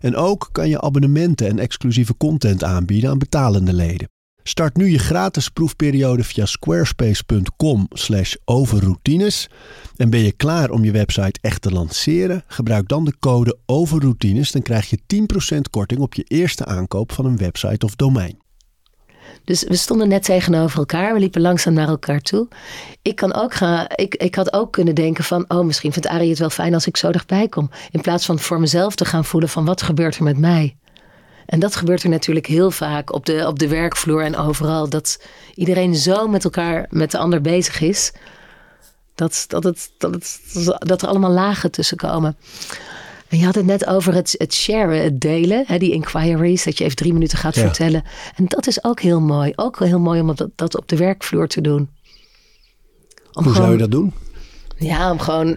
En 0.00 0.16
ook 0.16 0.48
kan 0.52 0.68
je 0.68 0.80
abonnementen 0.80 1.48
en 1.48 1.58
exclusieve 1.58 2.16
content 2.16 2.64
aanbieden 2.64 3.10
aan 3.10 3.18
betalende 3.18 3.72
leden. 3.72 4.08
Start 4.42 4.76
nu 4.76 4.90
je 4.90 4.98
gratis 4.98 5.48
proefperiode 5.48 6.24
via 6.24 6.46
squarespace.com 6.46 7.86
slash 7.90 8.34
overroutines. 8.44 9.50
En 9.96 10.10
ben 10.10 10.20
je 10.20 10.32
klaar 10.32 10.70
om 10.70 10.84
je 10.84 10.92
website 10.92 11.38
echt 11.40 11.62
te 11.62 11.70
lanceren? 11.70 12.42
Gebruik 12.46 12.88
dan 12.88 13.04
de 13.04 13.14
code 13.18 13.58
overroutines. 13.66 14.52
Dan 14.52 14.62
krijg 14.62 14.90
je 14.90 14.98
10% 15.56 15.60
korting 15.70 16.00
op 16.00 16.14
je 16.14 16.22
eerste 16.22 16.64
aankoop 16.64 17.12
van 17.12 17.24
een 17.24 17.36
website 17.36 17.86
of 17.86 17.96
domein. 17.96 18.38
Dus 19.44 19.62
we 19.62 19.76
stonden 19.76 20.08
net 20.08 20.24
tegenover 20.24 20.78
elkaar. 20.78 21.14
We 21.14 21.20
liepen 21.20 21.40
langzaam 21.40 21.72
naar 21.72 21.88
elkaar 21.88 22.20
toe. 22.20 22.48
Ik, 23.02 23.16
kan 23.16 23.34
ook 23.34 23.54
gaan, 23.54 23.86
ik, 23.94 24.14
ik 24.14 24.34
had 24.34 24.52
ook 24.52 24.72
kunnen 24.72 24.94
denken 24.94 25.24
van... 25.24 25.44
oh, 25.48 25.64
misschien 25.64 25.92
vindt 25.92 26.08
Arie 26.08 26.30
het 26.30 26.38
wel 26.38 26.50
fijn 26.50 26.74
als 26.74 26.86
ik 26.86 26.96
zo 26.96 27.12
dichtbij 27.12 27.48
kom. 27.48 27.70
In 27.90 28.00
plaats 28.00 28.26
van 28.26 28.38
voor 28.38 28.60
mezelf 28.60 28.94
te 28.94 29.04
gaan 29.04 29.24
voelen 29.24 29.48
van... 29.48 29.64
wat 29.64 29.82
gebeurt 29.82 30.16
er 30.16 30.22
met 30.22 30.38
mij? 30.38 30.76
En 31.46 31.60
dat 31.60 31.76
gebeurt 31.76 32.02
er 32.02 32.08
natuurlijk 32.08 32.46
heel 32.46 32.70
vaak 32.70 33.12
op 33.12 33.26
de, 33.26 33.46
op 33.46 33.58
de 33.58 33.68
werkvloer 33.68 34.24
en 34.24 34.36
overal. 34.36 34.88
Dat 34.88 35.22
iedereen 35.54 35.94
zo 35.94 36.28
met 36.28 36.44
elkaar, 36.44 36.86
met 36.90 37.10
de 37.10 37.18
ander 37.18 37.40
bezig 37.40 37.80
is... 37.80 38.12
dat, 39.14 39.44
dat, 39.48 39.64
het, 39.64 39.90
dat, 39.98 40.40
dat 40.78 41.02
er 41.02 41.08
allemaal 41.08 41.30
lagen 41.30 41.70
tussen 41.70 41.96
komen. 41.96 42.36
En 43.30 43.38
je 43.38 43.44
had 43.44 43.54
het 43.54 43.66
net 43.66 43.86
over 43.86 44.14
het, 44.14 44.34
het 44.38 44.54
sharen, 44.54 45.02
het 45.02 45.20
delen, 45.20 45.64
hè, 45.66 45.78
die 45.78 45.92
inquiries, 45.92 46.64
dat 46.64 46.78
je 46.78 46.84
even 46.84 46.96
drie 46.96 47.12
minuten 47.12 47.38
gaat 47.38 47.54
Ja. 47.54 47.60
vertellen. 47.62 48.02
En 48.36 48.44
dat 48.46 48.66
is 48.66 48.84
ook 48.84 49.00
heel 49.00 49.20
mooi. 49.20 49.52
Ook 49.56 49.78
heel 49.78 49.98
mooi 49.98 50.20
om 50.20 50.34
dat, 50.34 50.48
dat 50.56 50.76
op 50.76 50.88
de 50.88 50.96
werkvloer 50.96 51.46
te 51.48 51.60
doen. 51.60 51.90
Om 53.32 53.44
Hoe 53.44 53.54
zou 53.54 53.72
je 53.72 53.78
dat 53.78 53.90
doen? 53.90 54.12
Ja, 54.76 55.10
om 55.10 55.18
gewoon. 55.18 55.56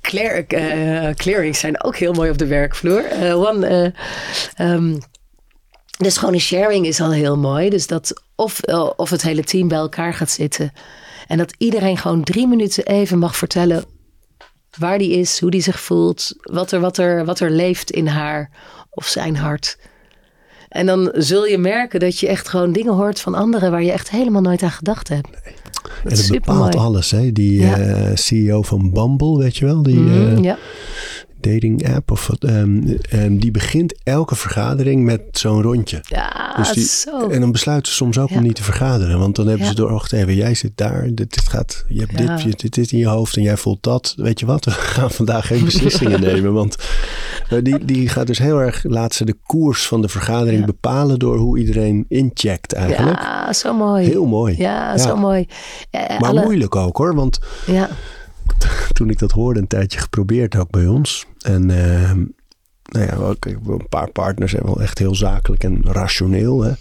clear, 0.00 0.44
eh, 0.46 1.14
clearings 1.14 1.58
zijn 1.58 1.82
ook 1.84 1.96
heel 1.96 2.12
mooi 2.12 2.30
op 2.30 2.38
de 2.38 2.46
werkvloer. 2.46 3.04
One, 3.34 3.66
eh, 3.66 4.70
ehm, 4.70 4.96
dus 5.98 6.16
gewoon 6.16 6.34
een 6.34 6.40
sharing 6.40 6.86
is 6.86 7.00
al 7.00 7.12
heel 7.12 7.36
mooi. 7.38 7.70
Dus 7.70 7.86
dat 7.86 8.22
of, 8.34 8.60
of 8.96 9.10
het 9.10 9.22
hele 9.22 9.44
team 9.44 9.68
bij 9.68 9.78
elkaar 9.78 10.14
gaat 10.14 10.30
zitten. 10.30 10.72
En 11.26 11.38
dat 11.38 11.54
iedereen 11.58 11.98
gewoon 11.98 12.22
drie 12.24 12.46
minuten 12.46 12.84
even 12.86 13.18
mag 13.18 13.36
vertellen 13.36 13.84
waar 14.78 14.98
die 14.98 15.10
is, 15.10 15.40
hoe 15.40 15.50
die 15.50 15.60
zich 15.62 15.80
voelt, 15.80 16.32
wat 16.42 16.72
er, 16.72 16.80
wat 16.80 16.98
er, 16.98 17.24
wat 17.24 17.40
er 17.40 17.50
leeft 17.50 17.90
in 17.90 18.06
haar 18.06 18.50
of 18.90 19.06
zijn 19.06 19.36
hart. 19.36 19.78
En 20.68 20.86
dan 20.86 21.10
zul 21.14 21.46
je 21.46 21.58
merken 21.58 22.00
dat 22.00 22.18
je 22.18 22.28
echt 22.28 22.48
gewoon 22.48 22.72
dingen 22.72 22.92
hoort 22.92 23.20
van 23.20 23.34
anderen 23.34 23.70
waar 23.70 23.82
je 23.82 23.92
echt 23.92 24.10
helemaal 24.10 24.42
nooit 24.42 24.62
aan 24.62 24.70
gedacht 24.70 25.08
hebt. 25.08 25.28
Dat 26.02 26.12
En 26.12 26.18
dat 26.18 26.30
bepaalt 26.30 26.76
alles. 26.76 27.10
Hè? 27.10 27.32
Die 27.32 27.60
Ja. 27.60 27.78
eh, 27.78 28.10
CEO 28.14 28.62
van 28.62 28.90
Bumble, 28.92 29.38
weet 29.38 29.56
je 29.56 29.64
wel? 29.64 29.82
Die, 29.82 30.10
eh, 30.10 30.42
ja. 30.42 30.58
Dating 31.52 31.94
app. 31.94 32.10
Of 32.10 32.26
wat, 32.26 32.44
en 32.44 33.38
die 33.38 33.50
begint 33.50 33.94
elke 34.02 34.34
vergadering 34.36 35.04
met 35.04 35.20
zo'n 35.32 35.62
rondje. 35.62 35.98
ja, 36.02 36.54
Dus 36.56 36.72
die- 36.72 36.84
zo. 36.84 37.28
En 37.28 37.40
dan 37.40 37.52
besluiten 37.52 37.90
ze 37.92 37.96
soms 37.96 38.18
ook 38.18 38.28
Ja. 38.30 38.36
om 38.36 38.42
niet 38.42 38.54
te 38.54 38.62
vergaderen. 38.62 39.18
Want 39.18 39.36
dan 39.36 39.46
hebben 39.46 39.64
Ja. 39.64 39.70
ze 39.72 39.76
door, 39.78 39.90
wacht 39.92 40.12
even, 40.12 40.34
jij 40.34 40.54
zit 40.54 40.72
daar, 40.74 41.02
dit, 41.04 41.16
dit 41.34 41.48
gaat, 41.48 41.84
je 41.88 42.00
hebt 42.00 42.18
Ja. 42.18 42.34
dit, 42.36 42.42
je, 42.42 42.50
dit 42.56 42.76
is 42.76 42.92
in 42.92 42.98
je 42.98 43.06
hoofd 43.06 43.36
en 43.36 43.42
jij 43.42 43.56
voelt 43.56 43.82
dat. 43.82 44.14
Weet 44.16 44.40
je 44.40 44.46
wat, 44.46 44.64
we 44.64 44.70
gaan 44.70 45.10
vandaag 45.10 45.46
geen 45.46 45.64
beslissingen 45.70 46.20
nemen. 46.20 46.52
Want 46.52 46.76
eh, 47.48 47.58
die, 47.62 47.84
die 47.84 48.08
gaat 48.08 48.26
dus 48.26 48.38
heel 48.38 48.58
erg, 48.60 48.84
laat 48.84 49.14
ze 49.14 49.24
de 49.24 49.36
koers 49.46 49.86
van 49.86 50.00
de 50.02 50.08
vergadering 50.08 50.64
bepalen 50.66 51.18
door 51.18 51.36
hoe 51.38 51.58
iedereen 51.58 52.04
incheckt 52.08 52.72
eigenlijk. 52.72 53.20
Ja, 53.20 53.52
zo 53.52 53.74
mooi. 53.74 54.06
Heel 54.06 54.26
mooi. 54.26 54.54
Ja, 54.58 54.98
zo 54.98 55.16
mooi. 55.16 55.46
Ja, 55.90 56.16
Maar 56.18 56.28
alle- 56.30 56.42
moeilijk 56.42 56.76
ook 56.76 56.96
hoor, 56.96 57.14
want 57.14 57.38
Ja, 57.66 57.88
toen 58.92 59.10
ik 59.10 59.18
dat 59.18 59.32
hoorde 59.32 59.60
een 59.60 59.66
tijdje 59.66 59.98
geprobeerd 59.98 60.56
ook 60.56 60.70
bij 60.70 60.86
ons. 60.86 61.26
En 61.40 61.70
ehm, 61.70 62.24
nou 62.82 63.06
ja, 63.06 63.14
ook, 63.14 63.44
een 63.44 63.88
paar 63.88 64.10
partners 64.10 64.50
zijn 64.50 64.64
wel 64.64 64.80
echt 64.80 64.98
heel 64.98 65.14
zakelijk 65.14 65.64
en 65.64 65.80
rationeel. 65.84 66.62
Hè? 66.62 66.72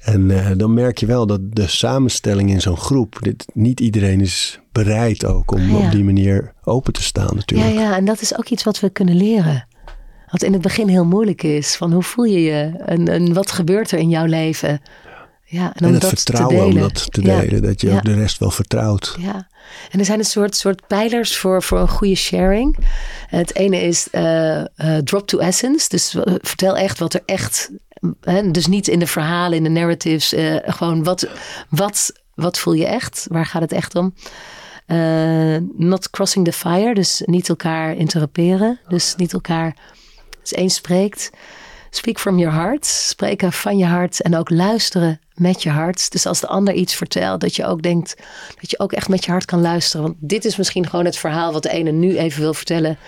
En 0.00 0.30
eh, 0.30 0.50
dan 0.56 0.74
merk 0.74 0.98
je 0.98 1.06
wel 1.06 1.26
dat 1.26 1.40
de 1.42 1.66
samenstelling 1.66 2.50
in 2.50 2.60
zo'n 2.60 2.76
groep, 2.76 3.16
dit, 3.20 3.46
niet 3.54 3.80
iedereen 3.80 4.20
is 4.20 4.60
bereid 4.72 5.24
ook 5.24 5.52
om 5.52 5.60
Ah, 5.60 5.68
ja. 5.68 5.76
op 5.86 5.90
die 5.90 6.04
manier 6.04 6.52
open 6.64 6.92
te 6.92 7.02
staan 7.02 7.28
ja, 7.30 7.34
natuurlijk. 7.34 7.74
ja, 7.74 7.96
en 7.96 8.04
dat 8.04 8.20
is 8.20 8.38
ook 8.38 8.48
iets 8.48 8.64
wat 8.64 8.80
we 8.80 8.90
kunnen 8.90 9.16
leren. 9.16 9.66
Wat 10.30 10.42
in 10.42 10.52
het 10.52 10.62
begin 10.62 10.88
heel 10.88 11.04
moeilijk 11.04 11.42
is. 11.42 11.76
Van 11.76 11.92
hoe 11.92 12.02
voel 12.02 12.24
je 12.24 12.42
je? 12.42 12.72
En, 12.86 13.08
en 13.08 13.32
wat 13.32 13.50
gebeurt 13.50 13.90
er 13.90 13.98
in 13.98 14.08
jouw 14.08 14.24
leven? 14.24 14.80
Ja, 15.50 15.72
en, 15.74 15.92
het 15.92 16.00
dat 16.00 16.10
vertrouwen 16.10 16.56
te 16.56 16.64
om 16.64 16.74
dat 16.74 17.12
te 17.12 17.22
Ja, 17.22 17.40
delen, 17.40 17.62
dat 17.62 17.80
je 17.80 17.88
Ja. 17.88 17.96
ook 17.96 18.04
de 18.04 18.14
rest 18.14 18.38
wel 18.38 18.50
vertrouwt. 18.50 19.16
Ja, 19.18 19.48
en 19.90 19.98
er 19.98 20.04
zijn 20.04 20.18
een 20.18 20.24
soort, 20.24 20.56
soort 20.56 20.86
pijlers 20.86 21.36
voor, 21.36 21.62
voor 21.62 21.78
een 21.78 21.88
goede 21.88 22.14
sharing. 22.14 22.76
Het 23.26 23.54
ene 23.54 23.80
is 23.80 24.10
eh, 24.10 24.60
eh, 24.60 24.66
drop 25.04 25.26
to 25.26 25.38
essence. 25.38 25.88
Dus 25.88 26.14
eh, 26.14 26.34
vertel 26.40 26.76
echt 26.76 26.98
wat 26.98 27.14
er 27.14 27.22
echt. 27.24 27.70
Hè, 28.20 28.50
dus 28.50 28.66
niet 28.66 28.88
in 28.88 28.98
de 28.98 29.06
verhalen, 29.06 29.56
in 29.56 29.62
de 29.62 29.68
narratives. 29.68 30.34
gewoon 30.64 31.04
wat, 31.04 31.28
wat, 31.68 32.12
wat 32.34 32.58
voel 32.58 32.74
je 32.74 32.86
echt? 32.86 33.26
Waar 33.30 33.46
gaat 33.46 33.62
het 33.62 33.72
echt 33.72 33.94
om? 33.94 34.14
Not 35.76 36.10
crossing 36.10 36.44
the 36.44 36.52
fire. 36.52 36.94
Dus 36.94 37.22
niet 37.24 37.48
elkaar 37.48 37.96
interruperen. 37.96 38.80
Dus 38.88 39.14
niet 39.16 39.32
elkaar. 39.32 39.76
Één 40.50 40.70
spreekt. 40.70 41.30
Speak 41.90 42.18
from 42.18 42.38
your 42.38 42.54
heart. 42.54 42.86
Spreken 42.86 43.52
van 43.52 43.78
je 43.78 43.84
hart. 43.84 44.22
En 44.22 44.36
ook 44.36 44.50
luisteren 44.50 45.20
met 45.34 45.62
je 45.62 45.70
hart. 45.70 46.10
Dus 46.12 46.26
als 46.26 46.40
de 46.40 46.46
ander 46.46 46.74
iets 46.74 46.94
vertelt, 46.94 47.40
dat 47.40 47.56
je 47.56 47.64
ook 47.66 47.82
denkt. 47.82 48.16
dat 48.60 48.70
je 48.70 48.78
ook 48.78 48.92
echt 48.92 49.08
met 49.08 49.24
je 49.24 49.30
hart 49.30 49.44
kan 49.44 49.60
luisteren. 49.60 50.02
Want 50.06 50.16
dit 50.20 50.44
is 50.44 50.56
misschien 50.56 50.88
gewoon 50.88 51.04
het 51.04 51.16
verhaal 51.16 51.52
wat 51.52 51.62
de 51.62 51.70
ene 51.70 51.90
nu 51.90 52.16
even 52.16 52.40
wil 52.40 52.54
vertellen. 52.54 52.98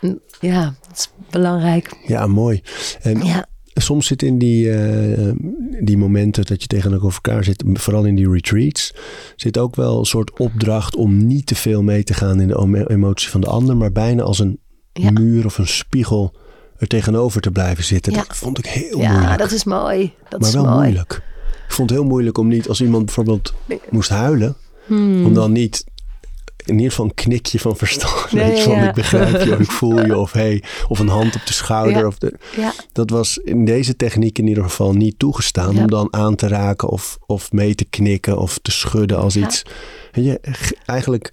En 0.00 0.20
Ja, 0.40 0.74
dat 0.88 0.96
is 0.96 1.10
belangrijk. 1.30 1.92
Ja, 2.06 2.26
mooi. 2.26 2.62
En 3.02 3.22
Ja, 3.24 3.46
soms 3.74 4.06
zit 4.06 4.22
in 4.22 4.38
die, 4.38 4.72
eh, 4.72 5.32
die 5.80 5.96
momenten 5.98 6.44
dat 6.44 6.60
je 6.62 6.66
tegenover 6.66 7.12
elkaar 7.24 7.44
zit, 7.44 7.64
vooral 7.72 8.04
in 8.04 8.14
die 8.14 8.30
retreats, 8.30 8.94
zit 9.36 9.58
ook 9.58 9.76
wel 9.76 9.98
een 9.98 10.04
soort 10.04 10.38
opdracht 10.38 10.96
om 10.96 11.26
niet 11.26 11.46
te 11.46 11.54
veel 11.54 11.82
mee 11.82 12.02
te 12.04 12.14
gaan 12.14 12.40
in 12.40 12.48
de 12.48 12.58
emo- 12.58 12.84
emotie 12.86 13.28
van 13.28 13.40
de 13.40 13.46
ander, 13.46 13.76
maar 13.76 13.92
bijna 13.92 14.22
als 14.22 14.38
een 14.38 14.60
Ja. 14.92 15.10
muur 15.10 15.44
of 15.44 15.58
een 15.58 15.68
spiegel 15.68 16.36
er 16.78 16.86
tegenover 16.86 17.40
te 17.40 17.50
blijven 17.50 17.84
zitten. 17.84 18.12
Ja. 18.12 18.24
Dat 18.28 18.36
vond 18.36 18.58
ik 18.58 18.66
heel 18.66 18.98
ja 19.00 19.12
moeilijk. 19.12 19.38
dat 19.38 19.50
is 19.52 19.64
mooi. 19.64 20.12
Dat 20.28 20.40
maar 20.40 20.48
is 20.48 20.54
wel 20.54 20.64
mooi. 20.64 20.76
moeilijk. 20.76 21.22
Ik 21.66 21.74
vond 21.74 21.90
het 21.90 21.98
heel 21.98 22.08
moeilijk 22.08 22.38
om 22.38 22.48
niet, 22.48 22.68
als 22.68 22.80
iemand 22.80 23.04
bijvoorbeeld 23.04 23.54
moest 23.90 24.08
huilen, 24.08 24.56
Hmm. 24.86 25.24
om 25.26 25.34
dan 25.34 25.52
niet 25.52 25.84
in 26.64 26.74
ieder 26.74 26.90
geval 26.90 27.04
een 27.04 27.14
knikje 27.14 27.58
van 27.58 27.76
verstand. 27.76 28.32
Nee, 28.32 28.44
weet 28.44 28.56
je, 28.58 28.62
van 28.62 28.72
ja. 28.72 28.88
ik 28.88 28.94
begrijp 28.94 29.42
je 29.44 29.52
of 29.52 29.58
ik 29.58 29.70
voel 29.70 30.06
je 30.06 30.18
of 30.24 30.32
hey, 30.32 30.62
of 30.88 30.98
een 30.98 31.08
hand 31.08 31.34
op 31.34 31.46
de 31.46 31.52
schouder. 31.52 31.98
Ja. 31.98 32.06
Of 32.06 32.18
de, 32.18 32.34
Ja, 32.56 32.72
dat 32.92 33.10
was 33.10 33.38
in 33.38 33.64
deze 33.64 33.96
techniek 33.96 34.38
in 34.38 34.46
ieder 34.46 34.62
geval 34.64 34.92
niet 34.92 35.18
toegestaan. 35.18 35.74
Ja. 35.74 35.80
Om 35.80 35.86
dan 35.90 36.08
aan 36.10 36.34
te 36.34 36.48
raken 36.48 36.88
of, 36.88 37.18
of 37.26 37.52
mee 37.52 37.74
te 37.74 37.84
knikken 37.84 38.38
of 38.38 38.58
te 38.62 38.70
schudden 38.70 39.18
als 39.18 39.34
Ja. 39.34 39.44
iets. 39.46 39.62
Je, 40.12 40.40
eigenlijk 40.86 41.32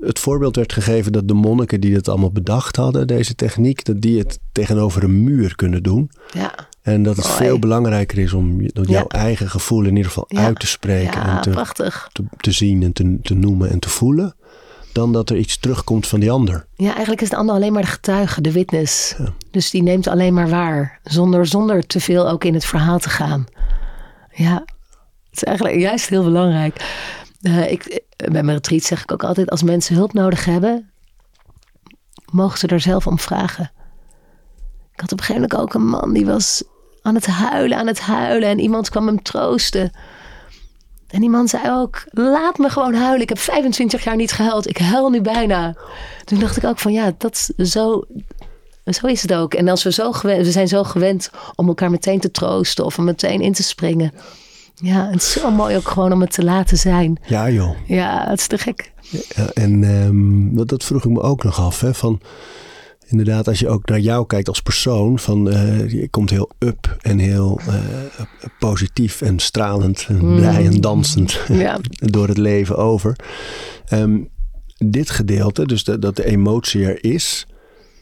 het 0.00 0.18
voorbeeld 0.18 0.56
werd 0.56 0.72
gegeven 0.72 1.12
dat 1.12 1.28
de 1.28 1.34
monniken 1.34 1.80
die 1.80 1.94
het 1.94 2.08
allemaal 2.08 2.32
bedacht 2.32 2.76
hadden, 2.76 3.06
deze 3.06 3.34
techniek, 3.34 3.84
dat 3.84 4.00
die 4.00 4.18
het 4.18 4.38
tegenover 4.52 5.02
een 5.04 5.24
muur 5.24 5.56
kunnen 5.56 5.82
doen. 5.82 6.10
ja, 6.32 6.54
En 6.82 7.02
dat 7.02 7.16
het 7.16 7.24
Mooi. 7.26 7.36
veel 7.38 7.58
belangrijker 7.58 8.18
is 8.18 8.32
om 8.32 8.60
jouw 8.72 9.06
eigen 9.06 9.50
gevoel 9.50 9.82
in 9.84 9.90
ieder 9.96 10.04
geval 10.04 10.24
Ja. 10.28 10.44
uit 10.44 10.58
te 10.60 10.66
spreken 10.66 11.20
Ja, 11.20 11.36
en 11.36 11.42
te, 11.72 12.22
te 12.36 12.52
zien 12.52 12.82
en 12.82 12.92
te, 12.92 13.18
te 13.22 13.34
noemen 13.34 13.70
en 13.70 13.78
te 13.78 13.88
voelen. 13.88 14.34
Dan 14.92 15.12
dat 15.12 15.30
er 15.30 15.36
iets 15.36 15.58
terugkomt 15.58 16.06
van 16.06 16.20
die 16.20 16.30
ander. 16.30 16.66
Ja, 16.74 16.90
eigenlijk 16.90 17.20
is 17.20 17.30
de 17.30 17.36
ander 17.36 17.54
alleen 17.54 17.72
maar 17.72 17.82
de 17.82 17.88
getuige, 17.88 18.40
de 18.40 18.52
witness. 18.52 19.14
Dus 19.50 19.70
die 19.70 19.82
neemt 19.82 20.06
alleen 20.06 20.34
maar 20.34 20.48
waar. 20.48 21.00
Zonder, 21.04 21.46
zonder 21.46 21.86
te 21.86 22.00
veel 22.00 22.28
ook 22.28 22.44
in 22.44 22.54
het 22.54 22.64
verhaal 22.64 22.98
te 22.98 23.08
gaan. 23.10 23.44
Ja, 24.32 24.54
het 25.30 25.36
is 25.36 25.44
eigenlijk 25.44 25.78
juist 25.78 26.08
heel 26.08 26.24
belangrijk. 26.24 26.76
Eh, 27.40 27.70
ik, 27.70 28.02
bij 28.16 28.42
mijn 28.42 28.56
retreat 28.56 28.82
zeg 28.82 29.02
ik 29.02 29.12
ook 29.12 29.24
altijd... 29.24 29.50
als 29.50 29.62
mensen 29.62 29.94
hulp 29.94 30.12
nodig 30.12 30.44
hebben... 30.44 30.90
mogen 32.32 32.58
ze 32.58 32.66
er 32.66 32.80
zelf 32.80 33.06
om 33.06 33.18
vragen. 33.18 33.72
Ik 34.92 35.00
had 35.00 35.12
op 35.12 35.18
een 35.18 35.24
gegeven 35.24 35.48
moment 35.50 35.60
ook 35.60 35.74
een 35.74 35.86
man... 35.86 36.12
die 36.12 36.26
was 36.26 36.62
aan 37.02 37.14
het 37.14 37.26
huilen, 37.26 37.78
aan 37.78 37.86
het 37.86 38.00
huilen... 38.00 38.48
en 38.48 38.58
iemand 38.58 38.88
kwam 38.88 39.06
hem 39.06 39.22
troosten... 39.22 39.92
En 41.10 41.20
die 41.20 41.30
man 41.30 41.48
zei 41.48 41.70
ook, 41.70 42.04
laat 42.10 42.58
me 42.58 42.68
gewoon 42.68 42.94
huilen. 42.94 43.20
Ik 43.20 43.28
heb 43.28 43.38
25 43.38 44.04
jaar 44.04 44.16
niet 44.16 44.32
gehuild. 44.32 44.68
Ik 44.68 44.78
huil 44.78 45.10
nu 45.10 45.20
bijna. 45.20 45.76
Toen 46.24 46.38
dacht 46.38 46.56
ik 46.56 46.64
ook 46.64 46.78
van 46.78 46.92
ja, 46.92 47.12
dat 47.18 47.50
zo, 47.58 48.04
zo 48.84 49.06
is 49.06 49.22
het 49.22 49.32
ook. 49.32 49.54
En 49.54 49.68
als 49.68 49.82
we 49.82 49.92
zo 49.92 50.12
we 50.22 50.50
zijn 50.50 50.68
zo 50.68 50.84
gewend 50.84 51.30
om 51.54 51.68
elkaar 51.68 51.90
meteen 51.90 52.20
te 52.20 52.30
troosten 52.30 52.84
of 52.84 52.98
om 52.98 53.04
meteen 53.04 53.40
in 53.40 53.52
te 53.52 53.62
springen. 53.62 54.12
Ja, 54.82 55.10
het 55.10 55.22
is 55.22 55.32
zo 55.32 55.50
mooi 55.50 55.76
ook 55.76 55.88
gewoon 55.88 56.12
om 56.12 56.20
het 56.20 56.32
te 56.32 56.44
laten 56.44 56.76
zijn. 56.76 57.18
Ja 57.26 57.50
joh. 57.50 57.76
Ja, 57.86 58.28
het 58.28 58.38
is 58.38 58.46
te 58.46 58.58
gek. 58.58 58.92
Ja, 59.36 59.46
en 59.54 59.84
ehm, 59.84 60.54
dat, 60.54 60.68
dat 60.68 60.84
vroeg 60.84 61.04
ik 61.04 61.10
me 61.10 61.20
ook 61.20 61.44
nog 61.44 61.60
af. 61.60 61.80
Hè, 61.80 61.94
van, 61.94 62.20
inderdaad, 63.06 63.48
als 63.48 63.58
je 63.58 63.68
ook 63.68 63.88
naar 63.88 63.98
jou 63.98 64.26
kijkt 64.26 64.48
als 64.48 64.60
persoon. 64.60 65.18
Van, 65.18 65.50
eh, 65.50 65.90
je 65.90 66.08
komt 66.08 66.30
heel 66.30 66.50
up 66.58 66.96
en 67.00 67.18
heel 67.18 67.60
eh, 67.68 67.74
positief 68.58 69.22
en 69.22 69.38
stralend 69.38 70.06
en 70.08 70.34
blij 70.34 70.66
en 70.66 70.80
dansend 70.80 71.40
Ja. 71.48 71.78
door 72.16 72.28
het 72.28 72.38
leven 72.38 72.76
over. 72.76 73.16
Ehm, 73.86 74.18
dit 74.76 75.10
gedeelte, 75.10 75.66
dus 75.66 75.84
dat 75.84 76.16
de 76.16 76.24
emotie 76.24 76.84
er 76.84 77.04
is 77.04 77.46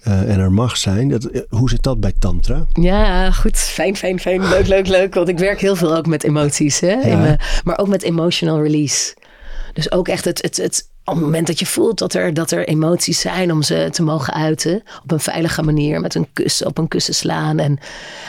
eh, 0.09 0.33
en 0.33 0.41
er 0.41 0.53
mag 0.53 0.77
zijn. 0.77 1.09
Dat, 1.09 1.25
eh, 1.25 1.41
hoe 1.49 1.71
zit 1.71 1.83
dat 1.83 2.01
bij 2.01 2.13
tantra? 2.19 2.67
Ja, 2.73 3.31
goed. 3.31 3.57
Fijn, 3.57 3.97
fijn, 3.97 4.21
fijn. 4.21 4.49
Leuk, 4.49 4.67
leuk, 4.67 4.87
leuk. 4.87 5.15
Want 5.15 5.29
ik 5.29 5.39
werk 5.39 5.61
heel 5.61 5.77
veel 5.77 5.97
ook 5.97 6.07
met 6.07 6.25
emoties. 6.25 6.81
Hè? 6.81 6.97
Maar 7.65 7.79
ook 7.79 7.89
met 7.89 8.03
emotional 8.03 8.63
release. 8.63 9.15
Dus 9.73 9.93
ook 9.93 10.09
echt 10.09 10.25
het, 10.25 10.43
het, 10.43 10.57
het, 10.57 10.89
op 11.05 11.15
het 11.15 11.23
moment 11.23 11.47
dat 11.47 11.59
je 11.59 11.67
voelt 11.67 11.99
dat 11.99 12.15
er, 12.15 12.35
dat 12.35 12.51
er 12.51 12.69
emoties 12.69 13.21
zijn 13.21 13.53
om 13.53 13.63
ze 13.63 13.89
te 13.91 14.03
mogen 14.03 14.35
uiten. 14.35 14.83
Op 15.03 15.11
een 15.11 15.21
veilige 15.21 15.63
manier. 15.63 16.01
Met 16.01 16.15
een 16.15 16.29
kus 16.33 16.65
op 16.65 16.79
een 16.79 16.89
kussen 16.89 17.15
slaan. 17.15 17.59
En, 17.59 17.79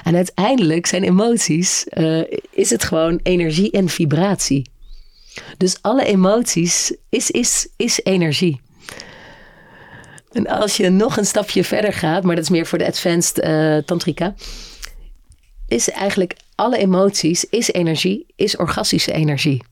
en 0.04 0.16
uiteindelijk 0.16 0.86
zijn 0.86 1.04
emoties, 1.04 1.84
eh, 1.88 2.22
is 2.52 2.70
het 2.70 2.84
gewoon 2.84 3.20
energie 3.24 3.72
en 3.72 3.90
vibratie. 3.90 4.70
Dus 5.58 5.78
alle 5.82 6.06
emoties 6.06 6.96
is, 7.10 7.32
is, 7.32 7.68
is 7.76 8.00
energie. 8.04 8.62
En 10.32 10.48
als 10.48 10.78
je 10.78 10.90
nog 10.90 11.18
een 11.18 11.26
stapje 11.26 11.64
verder 11.64 11.94
gaat, 11.94 12.24
maar 12.24 12.36
dat 12.36 12.44
is 12.44 12.50
meer 12.50 12.66
voor 12.66 12.78
de 12.78 12.88
advanced 12.88 13.40
eh, 13.40 13.78
tantrika, 13.78 14.34
is 15.68 15.90
eigenlijk 15.90 16.36
alle 16.56 16.78
emoties, 16.78 17.46
is 17.46 17.72
energie, 17.72 18.26
is 18.36 18.58
orgastische 18.58 19.12
energie. 19.12 19.64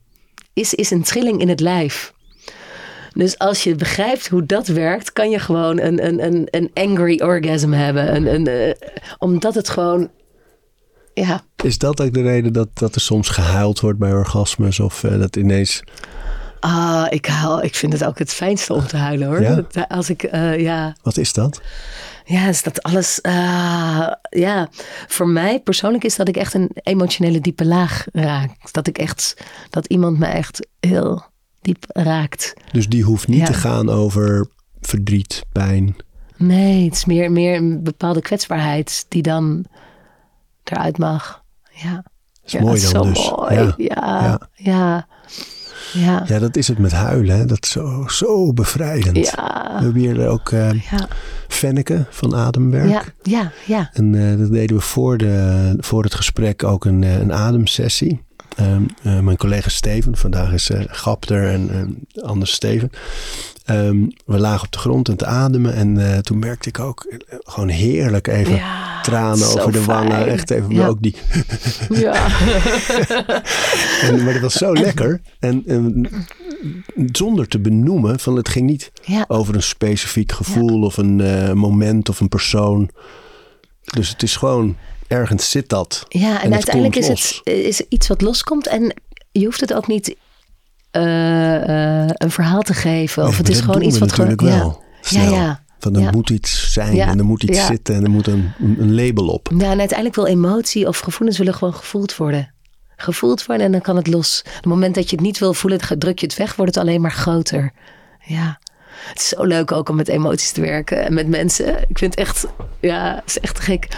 Is, 0.52 0.74
is 0.74 0.90
een 0.90 1.02
trilling 1.02 1.40
in 1.40 1.48
het 1.48 1.60
lijf. 1.60 2.12
Dus 3.12 3.38
als 3.38 3.64
je 3.64 3.74
begrijpt 3.74 4.28
hoe 4.28 4.46
dat 4.46 4.66
werkt, 4.66 5.12
kan 5.12 5.30
je 5.30 5.38
gewoon 5.38 5.80
een, 5.80 6.06
een, 6.06 6.24
een, 6.24 6.48
een 6.50 6.70
angry 6.74 7.20
orgasm 7.20 7.70
hebben. 7.72 8.26
Een, 8.34 8.46
eh, 8.46 8.74
omdat 9.18 9.54
het 9.54 9.68
gewoon, 9.68 10.10
ja, 11.14 11.42
Is 11.64 11.78
dat 11.78 12.00
ook 12.00 12.14
de 12.14 12.22
reden 12.22 12.52
dat, 12.52 12.68
dat 12.74 12.94
er 12.94 13.00
soms 13.00 13.28
gehuild 13.28 13.80
wordt 13.80 13.98
bij 13.98 14.12
orgasmes? 14.12 14.80
Of 14.80 15.04
eh, 15.04 15.18
dat 15.18 15.36
ineens... 15.36 15.82
ah, 16.60 17.06
ik, 17.10 17.26
huil, 17.26 17.62
ik 17.62 17.74
vind 17.74 17.92
het 17.92 18.04
ook 18.04 18.18
het 18.18 18.32
fijnste 18.32 18.72
om 18.74 18.86
te 18.86 18.96
huilen 18.96 19.28
hoor. 19.28 19.42
Ja? 19.42 19.54
Dat- 19.54 19.88
Als 19.88 20.10
ik, 20.10 20.22
eh, 20.22 20.60
ja, 20.60 20.96
Wat 21.02 21.16
is 21.16 21.32
dat? 21.32 21.60
Ja, 22.24 22.48
is 22.48 22.62
dat 22.62 22.82
alles. 22.82 23.22
ah, 23.22 24.12
ja, 24.30 24.68
voor 25.06 25.28
mij 25.28 25.60
persoonlijk 25.60 26.04
is 26.04 26.16
dat 26.16 26.28
ik 26.28 26.36
echt 26.36 26.54
een 26.54 26.70
emotionele 26.74 27.40
diepe 27.40 27.64
laag 27.66 28.06
raak. 28.12 28.50
Dat 28.72 28.86
ik 28.86 28.98
echt, 28.98 29.36
dat 29.70 29.86
iemand 29.86 30.18
me 30.18 30.26
echt 30.26 30.66
heel 30.80 31.24
diep 31.60 31.84
raakt. 31.88 32.54
Dus 32.72 32.88
die 32.88 33.02
hoeft 33.02 33.28
niet 33.28 33.38
Ja. 33.40 33.44
te 33.46 33.54
gaan 33.54 33.88
over 33.90 34.48
verdriet, 34.80 35.42
pijn. 35.52 35.96
Nee, 36.36 36.84
het 36.84 36.94
is 36.94 37.04
meer, 37.04 37.32
meer 37.32 37.56
een 37.56 37.82
bepaalde 37.82 38.20
kwetsbaarheid 38.20 39.06
die 39.08 39.22
dan 39.22 39.64
eruit 40.64 40.98
mag. 40.98 41.42
Ja. 41.72 42.04
is 42.44 42.52
ja, 42.52 42.60
mooi 42.60 42.80
dan 42.80 42.90
zo 42.90 43.02
dus. 43.02 43.30
mooi. 43.30 43.54
Ja. 43.54 43.74
Ja, 43.76 44.40
Ja. 44.54 45.06
Ja, 45.92 46.24
ja. 46.26 46.38
Dat 46.38 46.56
is 46.56 46.68
het 46.68 46.78
met 46.78 46.92
huilen. 46.92 47.36
Hè? 47.36 47.44
Dat 47.44 47.64
is 47.64 47.70
zo, 47.70 48.04
zo 48.08 48.52
bevrijdend. 48.52 49.16
Ja. 49.16 49.74
We 49.78 49.84
hebben 49.84 50.00
hier 50.00 50.28
ook 50.28 50.50
Ja, 50.50 51.08
Fenneke 51.48 52.04
van 52.10 52.34
Ademwerk. 52.36 52.88
ja, 52.88 53.02
ja, 53.22 53.52
ja. 53.66 53.90
En 53.92 54.14
eh, 54.14 54.38
dat 54.38 54.52
deden 54.52 54.76
we 54.76 54.82
voor, 54.82 55.18
de, 55.18 55.74
voor 55.78 56.02
het 56.02 56.14
gesprek 56.14 56.64
ook 56.64 56.84
een, 56.84 57.04
eh, 57.04 57.18
een 57.20 57.32
ademsessie. 57.32 58.20
Ehm, 58.56 58.82
eh, 59.02 59.20
mijn 59.20 59.36
collega 59.36 59.68
Steven, 59.68 60.16
vandaag 60.16 60.52
is 60.52 60.70
Gapter 60.86 61.48
en 61.48 61.96
anders 62.22 62.52
Steven. 62.52 62.90
Ehm, 63.68 64.06
we 64.26 64.38
lagen 64.38 64.66
op 64.66 64.72
de 64.72 64.78
grond 64.78 65.08
en 65.08 65.16
te 65.16 65.26
ademen. 65.26 65.74
En 65.74 66.12
eh, 66.12 66.18
toen 66.18 66.38
merkte 66.38 66.68
ik 66.68 66.78
ook 66.78 67.04
eh, 67.04 67.18
gewoon 67.42 67.68
heerlijk 67.68 68.26
even 68.26 68.54
Ja, 68.54 69.02
tranen 69.02 69.48
over 69.48 69.72
de 69.72 69.84
wangen. 69.84 70.26
Echt 70.26 70.50
even 70.50 70.74
Ja. 70.74 70.86
ook 70.86 71.02
die. 71.02 71.14
Ja. 72.04 72.26
En, 74.02 74.24
maar 74.24 74.32
dat 74.32 74.42
was 74.42 74.54
zo 74.54 74.72
lekker. 74.72 75.20
En, 75.38 75.62
en 75.66 76.08
zonder 77.12 77.48
te 77.48 77.58
benoemen, 77.58 78.18
van 78.20 78.36
het 78.36 78.48
ging 78.48 78.66
niet 78.66 78.90
Ja. 79.04 79.24
over 79.28 79.54
een 79.54 79.62
specifiek 79.62 80.32
gevoel 80.32 80.82
of 80.82 80.96
een 80.96 81.20
eh, 81.20 81.52
moment 81.52 82.08
of 82.08 82.20
een 82.20 82.28
persoon. 82.28 82.90
Dus 83.84 84.08
het 84.08 84.22
is 84.22 84.36
gewoon, 84.36 84.76
ergens 85.06 85.50
zit 85.50 85.68
dat. 85.68 86.04
Ja, 86.08 86.42
en, 86.42 86.52
uiteindelijk 86.52 86.96
is 86.96 87.08
los. 87.08 87.40
het 87.44 87.54
is 87.54 87.80
iets 87.88 88.08
wat 88.08 88.20
loskomt. 88.20 88.66
En 88.66 88.94
je 89.32 89.44
hoeft 89.44 89.60
het 89.60 89.74
ook 89.74 89.86
niet 89.86 90.16
een 90.90 92.30
verhaal 92.30 92.62
te 92.62 92.74
geven. 92.74 93.22
Of 93.22 93.28
Nee, 93.28 93.38
het 93.38 93.48
is 93.48 93.60
gewoon 93.60 93.82
iets 93.82 93.98
wat 93.98 94.12
gewoon. 94.12 94.76
Ja. 95.08 95.62
Van 95.78 95.94
er 95.94 96.00
Ja. 96.02 96.10
moet 96.10 96.30
iets 96.30 96.72
zijn 96.72 96.94
Ja. 96.94 97.06
en 97.08 97.18
er 97.18 97.24
moet 97.24 97.42
iets 97.42 97.58
Ja. 97.58 97.66
zitten 97.66 97.94
en 97.94 98.04
er 98.04 98.10
moet 98.10 98.26
een, 98.26 98.52
een 98.78 98.94
label 98.94 99.26
op. 99.28 99.50
Ja, 99.58 99.70
en 99.70 99.78
uiteindelijk 99.78 100.14
wil 100.14 100.26
emotie 100.26 100.86
of 100.88 100.98
gevoelens 100.98 101.38
willen 101.38 101.54
gewoon 101.54 101.74
gevoeld 101.74 102.16
worden. 102.16 102.52
Gevoeld 102.96 103.46
worden 103.46 103.66
en 103.66 103.72
dan 103.72 103.80
kan 103.80 103.96
het 103.96 104.06
los. 104.06 104.42
Op 104.46 104.54
het 104.54 104.64
moment 104.64 104.94
dat 104.94 105.10
je 105.10 105.16
het 105.16 105.24
niet 105.24 105.38
wil 105.38 105.54
voelen, 105.54 105.80
druk 105.98 106.18
je 106.18 106.26
het 106.26 106.36
weg, 106.36 106.56
wordt 106.56 106.74
het 106.74 106.84
alleen 106.84 107.00
maar 107.00 107.12
groter. 107.12 107.72
Ja. 108.24 108.60
Het 109.08 109.18
is 109.18 109.28
zo 109.28 109.44
leuk 109.44 109.72
ook 109.72 109.88
om 109.88 109.96
met 109.96 110.08
emoties 110.08 110.52
te 110.52 110.60
werken 110.60 111.04
en 111.04 111.14
met 111.14 111.28
mensen. 111.28 111.68
Ik 111.88 111.98
vind 111.98 112.18
het 112.18 112.26
echt, 112.28 112.46
ja, 112.80 113.14
het 113.14 113.22
is 113.26 113.40
echt 113.40 113.60
gek. 113.60 113.88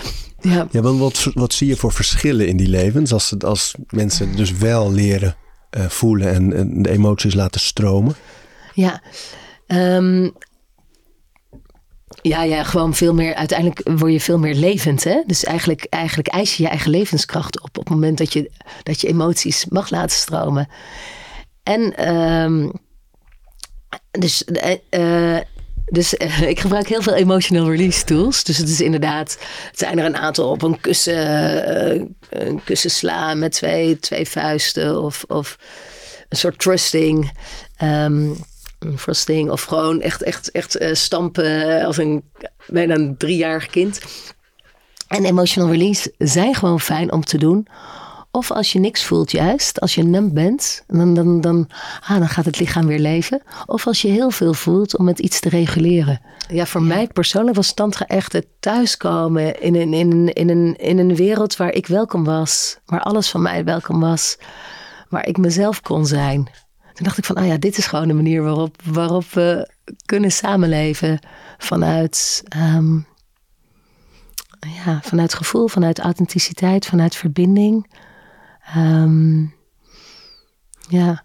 Ja. 0.40 0.66
Ja, 0.70 0.80
want 0.80 0.98
wat, 0.98 1.30
wat 1.34 1.52
zie 1.52 1.68
je 1.68 1.76
voor 1.76 1.92
verschillen 1.92 2.48
in 2.48 2.56
die 2.56 2.68
levens 2.68 3.12
als, 3.12 3.34
als 3.38 3.74
mensen 3.88 4.36
dus 4.36 4.52
wel 4.52 4.92
leren 4.92 5.36
eh, 5.70 5.88
voelen 5.88 6.34
en, 6.34 6.52
en 6.52 6.82
de 6.82 6.90
emoties 6.90 7.34
laten 7.34 7.60
stromen? 7.60 8.14
Ja. 8.74 9.02
Ehm, 9.66 10.30
ja, 12.22 12.42
ja, 12.42 12.64
gewoon 12.64 12.94
veel 12.94 13.14
meer. 13.14 13.34
Uiteindelijk 13.34 13.98
word 13.98 14.12
je 14.12 14.20
veel 14.20 14.38
meer 14.38 14.54
levend. 14.54 15.04
Hè? 15.04 15.22
Dus 15.26 15.44
eigenlijk, 15.44 15.86
eigenlijk 15.90 16.28
eis 16.28 16.56
je 16.56 16.62
je 16.62 16.68
eigen 16.68 16.90
levenskracht 16.90 17.60
op. 17.60 17.78
Op 17.78 17.84
het 17.84 17.88
moment 17.88 18.18
dat 18.18 18.32
je, 18.32 18.50
dat 18.82 19.00
je 19.00 19.08
emoties 19.08 19.66
mag 19.66 19.90
laten 19.90 20.16
stromen. 20.16 20.68
En 21.62 21.96
ehm, 21.96 22.68
dus, 24.10 24.44
eh, 24.44 24.76
eh, 24.90 25.42
dus 25.84 26.16
eh, 26.16 26.40
ik 26.54 26.60
gebruik 26.60 26.88
heel 26.88 27.02
veel 27.02 27.14
emotional 27.14 27.70
release 27.70 28.04
tools. 28.04 28.44
Dus 28.44 28.56
het 28.56 28.68
is 28.68 28.80
inderdaad, 28.80 29.38
het 29.70 29.78
zijn 29.78 29.98
er 29.98 30.04
een 30.04 30.16
aantal 30.16 30.50
op 30.50 30.62
een 30.62 30.80
kussen, 30.80 31.64
eh, 31.66 32.02
een 32.30 32.64
kussen 32.64 32.90
slaan 32.90 33.38
met 33.38 33.52
twee, 33.52 33.98
twee 33.98 34.28
vuisten. 34.28 35.02
Of, 35.02 35.24
of 35.28 35.58
een 36.28 36.38
soort 36.38 36.58
trusting. 36.58 37.30
ehm, 37.76 38.30
een 38.80 38.98
frosting 38.98 39.50
of 39.50 39.62
gewoon 39.62 40.00
echt, 40.00 40.22
echt, 40.22 40.50
echt 40.50 40.76
eh, 40.76 40.94
stampen 40.94 41.84
als 41.84 41.96
een 41.96 42.22
bijna 42.66 42.94
een 42.94 43.16
driejarig 43.16 43.66
kind. 43.66 44.00
En 45.08 45.24
emotional 45.24 45.70
release 45.70 46.14
zijn 46.18 46.54
gewoon 46.54 46.80
fijn 46.80 47.12
om 47.12 47.24
te 47.24 47.38
doen. 47.38 47.66
Of 48.32 48.50
als 48.50 48.72
je 48.72 48.78
niks 48.78 49.04
voelt 49.04 49.30
juist, 49.30 49.80
als 49.80 49.94
je 49.94 50.02
numb 50.02 50.34
bent, 50.34 50.84
dan, 50.86 51.14
dan, 51.14 51.40
dan, 51.40 51.68
ah, 52.00 52.18
dan 52.18 52.28
gaat 52.28 52.44
het 52.44 52.58
lichaam 52.58 52.86
weer 52.86 52.98
leven. 52.98 53.42
Of 53.66 53.86
als 53.86 54.02
je 54.02 54.08
heel 54.08 54.30
veel 54.30 54.54
voelt 54.54 54.96
om 54.96 55.08
het 55.08 55.18
iets 55.18 55.40
te 55.40 55.48
reguleren. 55.48 56.20
Ja, 56.48 56.66
voor 56.66 56.82
mij 56.82 57.06
persoonlijk 57.06 57.56
was 57.56 57.72
tantra 57.72 58.06
echt 58.06 58.32
het 58.32 58.46
thuiskomen 58.60 59.60
in 59.60 59.74
een, 59.74 59.94
in, 59.94 60.10
een, 60.10 60.32
in, 60.32 60.48
een, 60.48 60.76
in 60.76 60.98
een 60.98 61.14
wereld 61.14 61.56
waar 61.56 61.72
ik 61.72 61.86
welkom 61.86 62.24
was. 62.24 62.78
Waar 62.86 63.00
alles 63.00 63.30
van 63.30 63.42
mij 63.42 63.64
welkom 63.64 64.00
was. 64.00 64.38
Waar 65.08 65.26
ik 65.26 65.36
mezelf 65.36 65.80
kon 65.80 66.06
zijn. 66.06 66.50
Toen 66.92 67.04
dacht 67.04 67.18
ik 67.18 67.24
van, 67.24 67.36
ah 67.36 67.46
ja, 67.46 67.56
dit 67.56 67.78
is 67.78 67.86
gewoon 67.86 68.08
de 68.08 68.14
manier 68.14 68.42
waarop, 68.42 68.76
waarop 68.84 69.24
we 69.24 69.70
kunnen 70.04 70.32
samenleven. 70.32 71.18
Vanuit, 71.58 72.42
ehm, 72.48 72.94
ja, 74.84 75.00
vanuit 75.02 75.34
gevoel, 75.34 75.68
vanuit 75.68 75.98
authenticiteit, 75.98 76.86
vanuit 76.86 77.16
verbinding. 77.16 77.86
Ehm, 78.64 79.40
ja, 80.88 81.24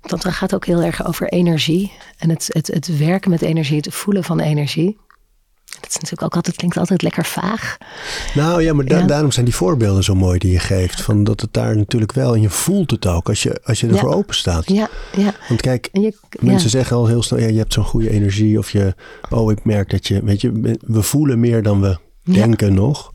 Tantra 0.00 0.30
gaat 0.30 0.54
ook 0.54 0.66
heel 0.66 0.82
erg 0.82 1.06
over 1.06 1.28
energie. 1.28 1.92
En 2.18 2.30
het, 2.30 2.44
het, 2.48 2.66
het 2.66 2.98
werken 2.98 3.30
met 3.30 3.42
energie, 3.42 3.76
het 3.76 3.94
voelen 3.94 4.24
van 4.24 4.40
energie. 4.40 4.98
Dat 5.80 5.88
is 5.90 5.94
natuurlijk 5.94 6.22
ook 6.22 6.34
altijd, 6.34 6.56
klinkt 6.56 6.76
altijd 6.76 7.02
lekker 7.02 7.24
vaag. 7.24 7.76
Nou 8.34 8.62
ja, 8.62 8.72
maar 8.72 8.84
da- 8.84 8.98
Ja. 8.98 9.06
daarom 9.06 9.30
zijn 9.32 9.44
die 9.44 9.54
voorbeelden 9.54 10.04
zo 10.04 10.14
mooi 10.14 10.38
die 10.38 10.52
je 10.52 10.58
geeft. 10.58 11.02
Van 11.02 11.24
dat 11.24 11.40
het 11.40 11.52
daar 11.52 11.76
natuurlijk 11.76 12.12
wel, 12.12 12.34
en 12.34 12.40
je 12.40 12.50
voelt 12.50 12.90
het 12.90 13.06
ook 13.06 13.28
als 13.28 13.42
je, 13.42 13.60
als 13.64 13.80
je 13.80 13.86
ervoor 13.88 14.10
Ja. 14.10 14.14
open 14.16 14.34
staat. 14.34 14.68
Ja, 14.68 14.88
ja. 15.16 15.34
Want 15.48 15.60
kijk, 15.60 15.88
je, 15.92 16.14
mensen 16.40 16.62
ja. 16.62 16.68
zeggen 16.68 16.96
al 16.96 17.06
heel 17.06 17.22
snel, 17.22 17.40
ja, 17.40 17.46
je 17.46 17.58
hebt 17.58 17.72
zo'n 17.72 17.84
goede 17.84 18.10
energie. 18.10 18.58
Of 18.58 18.70
je, 18.70 18.94
oh, 19.30 19.50
ik 19.50 19.64
merk 19.64 19.90
dat 19.90 20.06
je, 20.06 20.24
weet 20.24 20.40
je, 20.40 20.76
we 20.86 21.02
voelen 21.02 21.40
meer 21.40 21.62
dan 21.62 21.80
we 21.80 21.98
denken 22.22 22.74
nog. 22.74 23.12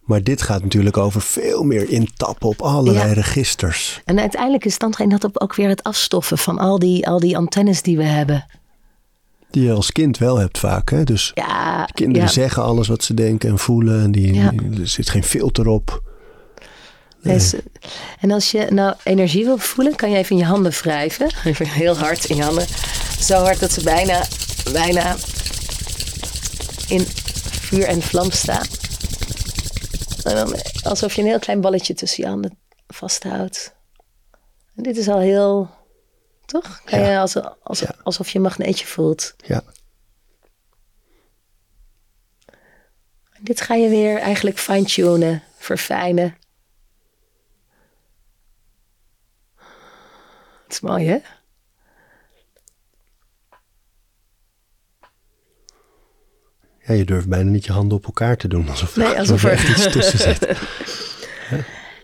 Maar 0.00 0.22
dit 0.22 0.42
gaat 0.42 0.62
natuurlijk 0.62 0.96
over 0.96 1.20
veel 1.20 1.62
meer 1.62 1.88
intappen 1.90 2.48
op 2.48 2.60
allerlei 2.62 3.08
Ja. 3.08 3.12
registers. 3.14 4.00
En 4.04 4.18
uiteindelijk 4.20 4.64
is 4.64 4.76
tantra 4.76 5.06
dat 5.06 5.40
ook 5.40 5.54
weer 5.54 5.68
het 5.68 5.82
afstoffen 5.82 6.38
van 6.38 6.58
al 6.58 6.78
die, 6.78 7.08
al 7.08 7.20
die 7.20 7.36
antennes 7.36 7.82
die 7.82 7.96
we 7.96 8.02
hebben. 8.04 8.46
Die 9.50 9.62
je 9.64 9.72
als 9.72 9.92
kind 9.92 10.18
wel 10.18 10.36
hebt 10.38 10.58
vaak. 10.58 10.90
Hè? 10.90 11.04
Dus 11.04 11.30
Ja, 11.34 11.84
kinderen 11.94 12.26
ja. 12.26 12.32
zeggen 12.32 12.62
alles 12.62 12.88
wat 12.88 13.04
ze 13.04 13.14
denken 13.14 13.48
en 13.50 13.58
voelen. 13.58 14.02
En 14.02 14.12
die, 14.12 14.40
er 14.80 14.88
zit 14.88 15.10
geen 15.10 15.24
filter 15.24 15.66
op. 15.66 16.02
Dus, 17.22 17.54
en 18.20 18.30
als 18.30 18.50
je 18.50 18.66
nou 18.70 18.94
energie 19.02 19.44
wil 19.44 19.58
voelen, 19.58 19.96
kan 19.96 20.10
je 20.10 20.16
even 20.16 20.30
in 20.30 20.36
je 20.36 20.44
handen 20.44 20.72
wrijven. 20.72 21.30
Even 21.44 21.66
heel 21.68 21.96
hard 21.96 22.24
in 22.24 22.36
je 22.36 22.42
handen. 22.42 22.66
Zo 23.20 23.34
hard 23.42 23.60
dat 23.60 23.72
ze 23.72 23.82
bijna, 23.82 24.22
bijna 24.72 25.16
in 26.88 27.00
vuur 27.60 27.84
en 27.84 28.02
vlam 28.02 28.30
staan. 28.30 28.66
En 30.30 30.36
dan 30.46 30.54
alsof 30.82 31.14
je 31.14 31.20
een 31.22 31.26
heel 31.28 31.38
klein 31.38 31.60
balletje 31.60 31.94
tussen 31.94 32.22
je 32.24 32.28
handen 32.28 32.58
vasthoudt. 32.86 33.74
En 34.76 34.82
dit 34.82 34.96
is 34.96 35.08
al 35.08 35.18
heel, 35.18 35.70
toch? 36.44 36.80
Kan 36.84 37.00
Ja. 37.00 37.10
je 37.10 37.18
als, 37.18 37.36
als, 37.62 37.80
Ja. 37.80 37.94
alsof 38.02 38.28
je 38.30 38.36
een 38.36 38.42
magneetje 38.44 38.86
voelt. 38.86 39.34
Ja. 39.46 39.62
En 43.32 43.40
dit 43.44 43.60
ga 43.60 43.74
je 43.74 43.88
weer 43.88 44.18
eigenlijk 44.18 44.58
fine-tunen, 44.58 45.42
verfijnen. 45.58 46.36
Het 50.64 50.72
is 50.78 50.80
mooi, 50.80 51.06
hè? 51.08 51.18
Ja, 56.90 56.96
je 56.96 57.04
durft 57.04 57.28
bijna 57.28 57.50
niet 57.50 57.64
je 57.64 57.72
handen 57.72 57.96
op 57.98 58.04
elkaar 58.04 58.36
te 58.36 58.48
doen. 58.48 58.68
Alsof, 58.68 58.96
Nee, 58.96 59.18
alsof 59.18 59.42
er 59.44 59.50
er- 59.50 59.54
echt 59.56 59.68
iets 59.68 59.92
tussen 59.92 60.18
zit. 60.18 60.46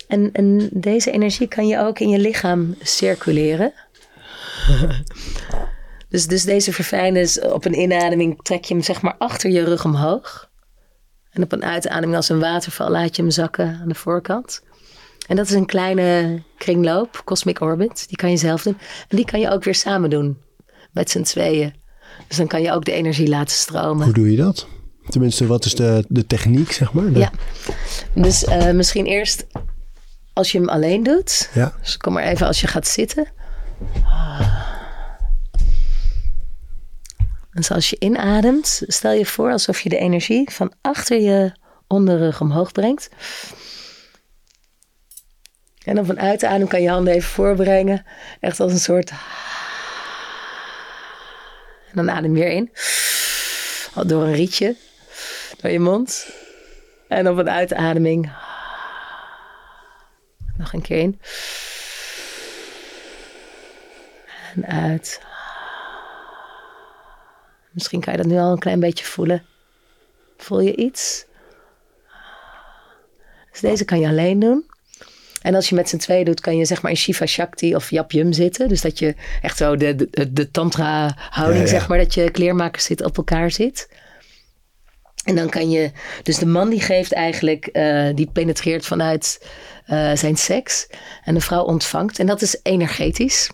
En, 0.06 0.32
en 0.32 0.68
deze 0.72 1.10
energie 1.10 1.48
kan 1.48 1.66
je 1.66 1.78
ook 1.78 1.98
in 1.98 2.08
je 2.08 2.18
lichaam 2.18 2.74
circuleren. 2.82 3.72
dus, 6.08 6.26
dus 6.26 6.44
deze 6.44 6.72
verfijnen 6.72 7.22
is 7.22 7.40
op 7.40 7.64
een 7.64 7.80
inademing 7.80 8.42
trek 8.42 8.64
je 8.64 8.74
hem 8.74 8.82
zeg 8.82 9.02
maar 9.02 9.14
achter 9.18 9.50
je 9.50 9.64
rug 9.64 9.84
omhoog. 9.84 10.50
En 11.30 11.42
op 11.42 11.52
een 11.52 11.64
uitademing 11.64 12.16
als 12.16 12.28
een 12.28 12.40
waterval 12.40 12.90
laat 12.90 13.16
je 13.16 13.22
hem 13.22 13.30
zakken 13.30 13.78
aan 13.82 13.88
de 13.88 13.94
voorkant. 13.94 14.62
En 15.26 15.36
dat 15.36 15.46
is 15.46 15.52
een 15.54 15.66
kleine 15.66 16.42
kringloop, 16.58 17.22
cosmic 17.24 17.60
orbit. 17.60 18.08
Die 18.08 18.16
kan 18.16 18.30
je 18.30 18.36
zelf 18.36 18.62
doen. 18.62 18.78
En 19.08 19.16
die 19.16 19.26
kan 19.26 19.40
je 19.40 19.50
ook 19.50 19.64
weer 19.64 19.74
samen 19.74 20.10
doen. 20.10 20.38
Met 20.92 21.10
z'n 21.10 21.22
tweeën. 21.22 21.74
Dus 22.28 22.36
dan 22.36 22.46
kan 22.46 22.62
je 22.62 22.72
ook 22.72 22.84
de 22.84 22.92
energie 22.92 23.28
laten 23.28 23.56
stromen. 23.56 24.04
Hoe 24.04 24.14
doe 24.14 24.30
je 24.30 24.36
dat? 24.36 24.66
Tenminste, 25.08 25.46
wat 25.46 25.64
is 25.64 25.74
de, 25.74 26.04
de 26.08 26.26
techniek, 26.26 26.72
zeg 26.72 26.92
maar? 26.92 27.12
De- 27.12 27.18
Ja. 27.18 27.30
Dus 28.12 28.44
eh, 28.44 28.70
misschien 28.70 29.06
eerst 29.06 29.46
als 30.32 30.52
je 30.52 30.58
hem 30.58 30.68
alleen 30.68 31.02
doet. 31.02 31.50
Ja. 31.54 31.72
Dus 31.80 31.96
kom 31.96 32.12
maar 32.12 32.22
even 32.24 32.46
als 32.46 32.60
je 32.60 32.66
gaat 32.66 32.86
zitten. 32.88 33.26
En 37.52 37.64
zoals 37.64 37.90
je 37.90 37.96
inademt, 37.98 38.82
stel 38.86 39.12
je 39.12 39.26
voor 39.26 39.50
alsof 39.50 39.80
je 39.80 39.88
de 39.88 39.98
energie 39.98 40.50
van 40.50 40.72
achter 40.80 41.20
je 41.20 41.52
onderrug 41.86 42.40
omhoog 42.40 42.72
brengt. 42.72 43.08
En 45.84 45.98
op 45.98 46.08
een 46.08 46.20
uitadem 46.20 46.68
kan 46.68 46.82
je 46.82 46.88
handen 46.90 47.14
even 47.14 47.28
voorbrengen. 47.30 48.04
Echt 48.40 48.60
als 48.60 48.72
een 48.72 48.78
soort. 48.78 49.10
En 49.10 49.16
dan 51.94 52.10
adem 52.10 52.32
weer 52.32 52.48
in. 52.50 52.70
Door 54.06 54.22
een 54.22 54.32
rietje. 54.34 54.76
Door 55.66 55.74
je 55.74 55.80
mond. 55.80 56.28
En 57.08 57.28
op 57.28 57.38
een 57.38 57.50
uitademing. 57.50 58.32
Nog 60.56 60.72
een 60.72 60.82
keer 60.82 60.98
in. 60.98 61.20
En 64.54 64.66
uit. 64.66 65.20
Misschien 67.70 68.00
kan 68.00 68.12
je 68.12 68.18
dat 68.18 68.28
nu 68.28 68.38
al 68.38 68.52
een 68.52 68.58
klein 68.58 68.80
beetje 68.80 69.04
voelen. 69.04 69.44
Voel 70.36 70.60
je 70.60 70.76
iets? 70.76 71.24
Dus 73.50 73.60
deze 73.60 73.84
kan 73.84 74.00
je 74.00 74.08
alleen 74.08 74.38
doen. 74.38 74.70
En 75.42 75.54
als 75.54 75.68
je 75.68 75.74
met 75.74 75.88
z'n 75.88 75.96
tweeën 75.96 76.24
doet, 76.24 76.40
kan 76.40 76.56
je 76.56 76.64
zeg 76.64 76.82
maar 76.82 76.90
in 76.90 76.96
Shiva 76.96 77.26
Shakti 77.26 77.74
of 77.74 77.90
Yap 77.90 78.10
Yum 78.10 78.32
zitten. 78.32 78.68
Dus 78.68 78.80
dat 78.80 78.98
je 78.98 79.14
echt 79.42 79.56
zo 79.56 79.76
de, 79.76 79.94
de, 80.10 80.32
de 80.32 80.50
tantra 80.50 81.14
houding, 81.16 81.64
Ja, 81.64 81.72
ja. 81.72 81.78
zeg 81.78 81.88
maar, 81.88 81.98
dat 81.98 82.14
je 82.14 82.30
kleermakers 82.30 82.84
zit 82.84 83.02
op 83.02 83.16
elkaar 83.16 83.50
zit. 83.50 83.88
En 85.26 85.34
dan 85.36 85.48
kan 85.48 85.70
je, 85.70 85.90
dus 86.22 86.38
de 86.38 86.46
man 86.46 86.70
die 86.70 86.80
geeft 86.80 87.12
eigenlijk, 87.12 87.66
eh, 87.66 88.06
die 88.14 88.28
penetreert 88.32 88.86
vanuit 88.86 89.46
eh, 89.86 90.10
zijn 90.14 90.36
seks. 90.36 90.86
En 91.24 91.34
de 91.34 91.40
vrouw 91.40 91.62
ontvangt. 91.62 92.18
En 92.18 92.26
dat 92.26 92.42
is 92.42 92.60
energetisch. 92.62 93.50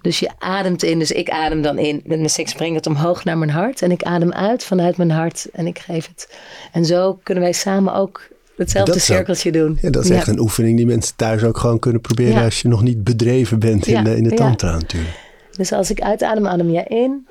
Dus 0.00 0.18
je 0.18 0.30
ademt 0.38 0.82
in, 0.82 0.98
dus 0.98 1.10
ik 1.10 1.30
adem 1.30 1.62
dan 1.62 1.78
in 1.78 2.00
met 2.04 2.18
mijn 2.18 2.30
seks, 2.30 2.52
breng 2.52 2.74
het 2.74 2.86
omhoog 2.86 3.24
naar 3.24 3.38
mijn 3.38 3.50
hart. 3.50 3.82
En 3.82 3.90
ik 3.90 4.02
adem 4.02 4.32
uit 4.32 4.64
vanuit 4.64 4.96
mijn 4.96 5.10
hart 5.10 5.46
en 5.52 5.66
ik 5.66 5.78
geef 5.78 6.06
het. 6.08 6.36
En 6.72 6.84
zo 6.84 7.20
kunnen 7.22 7.42
wij 7.42 7.52
samen 7.52 7.94
ook 7.94 8.28
hetzelfde 8.56 8.92
Dat 8.92 9.00
is 9.02 9.10
ook- 9.10 9.16
cirkeltje 9.16 9.52
doen. 9.52 9.78
Ja, 9.80 9.90
dat 9.90 10.04
is 10.04 10.10
echt 10.10 10.26
een 10.26 10.40
oefening 10.40 10.76
die 10.76 10.86
mensen 10.86 11.16
thuis 11.16 11.44
ook 11.44 11.58
gewoon 11.58 11.78
kunnen 11.78 12.00
proberen 12.00 12.32
Ja. 12.34 12.44
als 12.44 12.60
je 12.62 12.68
nog 12.68 12.82
niet 12.82 13.04
bedreven 13.04 13.58
bent 13.58 13.86
in, 13.86 14.04
de, 14.04 14.16
in 14.16 14.24
de 14.24 14.34
tantra 14.34 14.72
natuurlijk. 14.72 15.14
Dus 15.56 15.72
als 15.72 15.90
ik 15.90 16.00
uitadem, 16.00 16.46
adem 16.46 16.70
jij 16.70 16.86
in. 16.88 17.26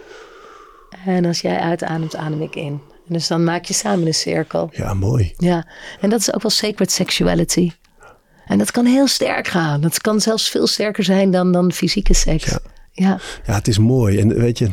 En 1.06 1.26
als 1.26 1.42
jij 1.42 1.60
uitademt, 1.60 2.16
adem 2.16 2.42
ik 2.42 2.56
in. 2.56 2.82
Dus 3.12 3.28
dan 3.28 3.44
maak 3.44 3.66
je 3.66 3.74
samen 3.74 4.08
een 4.08 4.14
cirkel. 4.14 4.70
Ja, 4.74 4.94
mooi. 4.94 5.34
Ja, 5.38 5.68
en 6.02 6.10
dat 6.10 6.20
is 6.20 6.34
ook 6.34 6.42
wel 6.42 6.52
sacred 6.52 6.92
sexuality. 6.92 7.72
En 8.46 8.58
dat 8.58 8.72
kan 8.72 8.86
heel 8.86 9.08
sterk 9.08 9.48
gaan. 9.48 9.82
Dat 9.82 10.02
kan 10.02 10.22
zelfs 10.22 10.50
veel 10.50 10.68
sterker 10.68 11.04
zijn 11.04 11.32
dan, 11.32 11.52
dan 11.52 11.72
fysieke 11.72 12.14
seks. 12.14 12.46
Ja. 12.46 12.60
Ja. 12.92 13.20
Ja, 13.46 13.54
het 13.54 13.68
is 13.68 13.78
mooi. 13.78 14.20
En 14.20 14.34
weet 14.40 14.58
je, 14.58 14.70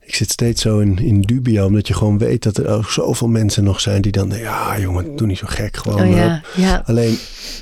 ik 0.00 0.14
zit 0.14 0.30
steeds 0.30 0.62
zo 0.62 0.78
in, 0.78 0.98
in 0.98 1.20
dubio, 1.20 1.66
omdat 1.66 1.88
je 1.88 1.94
gewoon 1.94 2.18
weet 2.18 2.42
dat 2.42 2.56
er 2.56 2.68
ook 2.68 2.90
zoveel 2.90 3.28
mensen 3.28 3.64
nog 3.64 3.80
zijn 3.80 4.02
die 4.02 4.12
dan, 4.12 4.30
ja 4.30 4.78
jongen, 4.78 5.16
doe 5.16 5.26
niet 5.26 5.38
zo 5.38 5.46
gek 5.48 5.76
gewoon. 5.76 6.00
Oh 6.08 6.14
ja, 6.14 6.28
hup. 6.32 6.64
ja. 6.64 6.82
Alleen, 6.86 7.18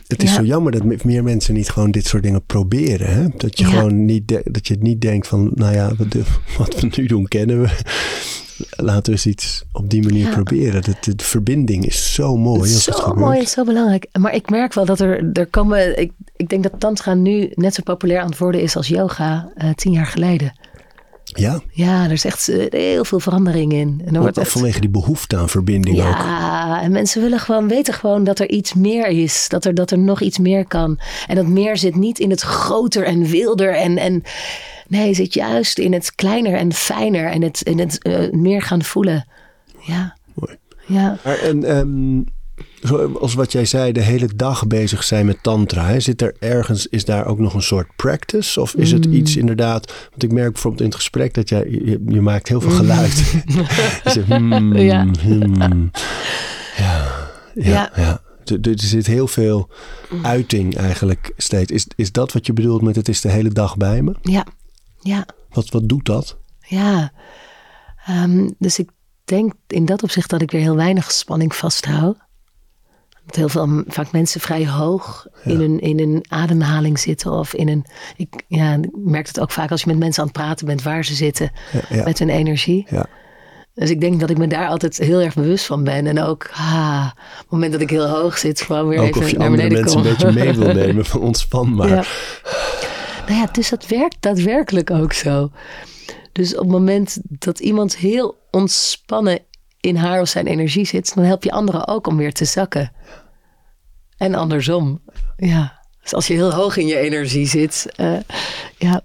het 0.07 0.23
is 0.23 0.29
Ja. 0.31 0.35
zo 0.37 0.43
jammer 0.43 0.73
dat 0.73 0.85
me- 0.85 0.99
meer 1.03 1.23
mensen 1.25 1.55
niet 1.55 1.71
gewoon 1.71 1.91
dit 1.91 2.07
soort 2.07 2.23
dingen 2.23 2.45
proberen. 2.47 3.09
Hè? 3.15 3.27
Dat 3.37 3.59
je 3.59 3.65
gewoon 3.65 4.05
niet, 4.05 4.41
dat 4.45 4.67
je 4.67 4.77
niet 4.81 5.01
denkt 5.01 5.27
van, 5.29 5.51
nou 5.55 5.75
ja, 5.75 5.91
wat, 5.97 6.07
wat 6.59 6.81
we 6.81 6.89
nu 6.97 7.07
doen 7.07 7.29
kennen 7.29 7.61
we. 7.63 7.69
Laten 8.71 9.03
we 9.05 9.11
eens 9.11 9.27
iets 9.27 9.65
op 9.73 9.91
die 9.91 10.03
manier 10.03 10.27
Ja. 10.27 10.33
proberen. 10.33 10.83
De, 10.83 10.95
de, 11.01 11.15
de 11.15 11.25
verbinding 11.25 11.87
is 11.87 12.15
zo 12.15 12.37
mooi 12.37 12.61
als 12.61 12.71
het 12.73 12.81
zo 12.81 12.93
gebeurt. 12.93 13.27
mooi 13.27 13.39
en 13.39 13.47
zo 13.47 13.65
belangrijk. 13.65 14.07
Maar 14.19 14.35
ik 14.35 14.51
merk 14.51 14.75
wel 14.75 14.85
dat 14.85 15.01
er, 15.01 15.31
er 15.33 15.47
komen... 15.47 16.01
Ik, 16.01 16.13
ik 16.37 16.49
denk 16.49 16.63
dat 16.63 16.73
tantra 16.79 17.15
nu 17.15 17.51
net 17.55 17.75
zo 17.75 17.83
populair 17.83 18.21
aan 18.21 18.29
het 18.29 18.39
worden 18.39 18.61
is 18.63 18.77
als 18.77 18.89
yoga 18.89 19.53
eh, 19.55 19.71
tien 19.75 19.93
jaar 19.93 20.07
geleden. 20.07 20.53
Ja, 21.25 21.61
Ja, 21.73 22.05
er 22.05 22.13
is 22.13 22.25
echt 22.25 22.49
eh, 22.49 22.67
heel 22.69 23.05
veel 23.05 23.21
verandering 23.21 23.73
in. 23.73 24.03
En 24.05 24.19
wordt 24.19 24.39
ook 24.39 24.45
echt, 24.45 24.53
vanwege 24.53 24.81
die 24.81 24.91
behoefte 24.91 25.37
aan 25.37 25.49
verbinding 25.49 25.99
ook. 25.99 26.05
ja, 26.05 26.83
en 26.83 26.93
mensen 26.93 27.23
willen 27.23 27.41
gewoon 27.41 27.69
weten 27.69 27.95
gewoon 27.95 28.25
dat 28.25 28.39
er 28.39 28.49
iets 28.51 28.75
meer 28.75 29.07
is. 29.07 29.49
Dat 29.49 29.65
er, 29.65 29.75
dat 29.75 29.91
er 29.91 29.99
nog 29.99 30.21
iets 30.21 30.39
meer 30.39 30.67
kan. 30.67 30.99
En 31.27 31.37
dat 31.37 31.47
meer 31.47 31.77
zit 31.77 31.95
niet 31.95 32.19
in 32.19 32.31
het 32.31 32.41
groter 32.41 33.05
en 33.05 33.25
wilder 33.25 33.75
en... 33.77 33.99
en 33.99 34.23
nee, 34.91 35.15
zit 35.15 35.35
juist 35.35 35.79
in 35.79 35.93
het 35.93 36.15
kleiner 36.15 36.55
en 36.55 36.73
fijner 36.73 37.27
en 37.31 37.43
het, 37.43 37.61
in 37.63 37.79
het 37.79 38.03
eh, 38.03 38.31
meer 38.31 38.63
gaan 38.63 38.83
voelen. 38.83 39.27
Ja, 39.81 40.17
Mooi. 40.35 40.57
ja. 40.87 41.19
Maar 41.25 41.39
en, 41.39 41.65
ehm, 41.65 42.23
zoals 42.83 43.35
wat 43.35 43.53
jij 43.53 43.65
zei, 43.65 43.93
de 43.93 44.01
hele 44.03 44.29
dag 44.37 44.67
bezig 44.67 45.05
zijn 45.05 45.27
met 45.27 45.43
tantra. 45.43 45.87
Hè? 45.87 46.01
Zit 46.01 46.23
er 46.23 46.35
ergens, 46.39 46.87
is 46.87 47.05
daar 47.05 47.27
ook 47.27 47.39
nog 47.39 47.55
een 47.55 47.63
soort 47.63 47.89
practice? 47.97 48.61
Of 48.61 48.75
is 48.75 48.93
het 48.93 49.07
Mm. 49.07 49.13
iets 49.13 49.37
inderdaad, 49.37 50.09
want 50.11 50.23
ik 50.23 50.33
merk 50.33 50.53
bijvoorbeeld 50.53 50.83
in 50.83 50.89
het 50.89 50.97
gesprek 50.99 51.35
dat 51.35 51.49
jij, 51.49 51.69
je, 51.71 52.03
je 52.07 52.21
maakt 52.21 52.49
heel 52.49 52.61
veel 52.61 52.71
geluid. 52.71 53.17
je 54.05 54.11
zegt, 54.11 54.27
hmm, 54.27 54.77
Ja. 54.77 55.07
hmm. 55.21 55.55
ja, 56.77 57.07
ja, 57.55 57.71
Ja. 57.71 57.91
ja. 57.97 58.21
Er, 58.45 58.59
er 58.61 58.75
zit 58.77 59.07
heel 59.07 59.27
veel 59.29 59.69
uiting 60.23 60.77
eigenlijk 60.77 61.33
steeds. 61.37 61.71
Is, 61.71 61.87
is 61.97 62.13
dat 62.13 62.33
wat 62.33 62.47
je 62.47 62.53
bedoelt 62.53 62.83
met 62.83 62.97
het 62.97 63.09
is 63.09 63.21
de 63.21 63.31
hele 63.31 63.49
dag 63.49 63.77
bij 63.77 64.03
me? 64.03 64.15
Ja, 64.23 64.47
ja. 65.01 65.27
Wat, 65.51 65.69
wat 65.71 65.89
doet 65.89 66.07
dat? 66.07 66.37
Ja, 66.67 67.13
Ehm, 68.07 68.49
dus 68.59 68.79
ik 68.79 68.91
denk 69.25 69.53
in 69.67 69.85
dat 69.85 70.03
opzicht 70.03 70.31
dat 70.31 70.43
ik 70.43 70.51
weer 70.51 70.61
heel 70.61 70.77
weinig 70.77 71.11
spanning 71.11 71.55
vasthoud. 71.55 72.17
Dat 73.27 73.37
heel 73.37 73.49
veel, 73.49 73.83
vaak 73.87 74.13
mensen 74.13 74.41
vrij 74.41 74.67
hoog 74.69 75.27
in, 75.45 75.61
een, 75.61 75.81
in 75.81 76.01
een 76.01 76.25
ademhaling 76.29 76.99
zitten. 76.99 77.33
Of 77.33 77.55
in 77.55 77.69
een. 77.69 77.85
Ik, 78.17 78.45
ja, 78.49 78.75
ik 78.75 78.91
merk 78.95 79.27
het 79.27 79.41
ook 79.41 79.51
vaak 79.51 79.71
als 79.71 79.81
je 79.83 79.87
met 79.87 79.99
mensen 79.99 80.23
aan 80.23 80.29
het 80.29 80.37
praten 80.37 80.67
bent 80.67 80.83
waar 80.83 81.05
ze 81.05 81.15
zitten. 81.15 81.51
Ja, 81.73 81.97
ja. 81.97 82.05
Met 82.05 82.19
hun 82.19 82.29
energie. 82.29 82.87
Ja. 82.91 83.07
Dus 83.75 83.91
ik 83.91 84.01
denk 84.01 84.21
dat 84.21 84.31
ik 84.31 84.39
me 84.39 84.47
daar 84.47 84.69
altijd 84.69 84.99
heel 84.99 85.21
erg 85.21 85.35
bewust 85.35 85.67
van 85.67 85.85
ben. 85.85 86.07
En 86.07 86.21
ook, 86.23 86.51
ah, 86.53 87.07
op 87.33 87.39
het 87.39 87.51
moment 87.51 87.73
dat 87.73 87.81
ik 87.81 87.91
heel 87.91 88.09
hoog 88.09 88.39
zit, 88.39 88.61
gewoon 88.61 88.89
weer 88.89 88.99
Ook 89.01 89.07
even 89.07 89.21
of 89.21 89.31
je 89.31 89.39
naar 89.39 89.47
andere 89.47 89.69
beneden 89.69 90.03
mensen 90.03 90.17
kom. 90.17 90.29
een 90.29 90.35
beetje 90.35 90.45
mee 90.45 90.75
wil 90.75 90.75
nemen 90.87 91.05
van 91.05 91.21
ontspan 91.21 91.75
maar. 91.75 91.89
Ja. 91.89 92.05
Nou 93.31 93.43
ja, 93.43 93.49
dus 93.53 93.69
dat 93.69 93.87
werkt 93.87 94.17
daadwerkelijk 94.21 94.91
ook 94.91 95.13
zo. 95.13 95.51
Dus 96.33 96.53
op 96.55 96.61
het 96.61 96.71
moment 96.71 97.19
dat 97.23 97.59
iemand 97.59 97.97
heel 97.97 98.39
ontspannen 98.51 99.39
in 99.81 99.97
haar 99.97 100.21
of 100.21 100.29
zijn 100.29 100.47
energie 100.47 100.85
zit, 100.85 101.15
dan 101.15 101.25
help 101.25 101.45
je 101.45 101.51
anderen 101.51 101.87
ook 101.89 102.07
om 102.07 102.17
weer 102.17 102.33
te 102.33 102.45
zakken. 102.45 102.93
En 104.17 104.35
andersom. 104.35 105.03
Ja. 105.37 105.81
Dus 106.03 106.15
als 106.15 106.27
je 106.27 106.35
heel 106.35 106.53
hoog 106.53 106.77
in 106.77 106.87
je 106.87 106.99
energie 106.99 107.47
zit, 107.47 107.87
eh, 107.97 108.19
ja, 108.79 109.03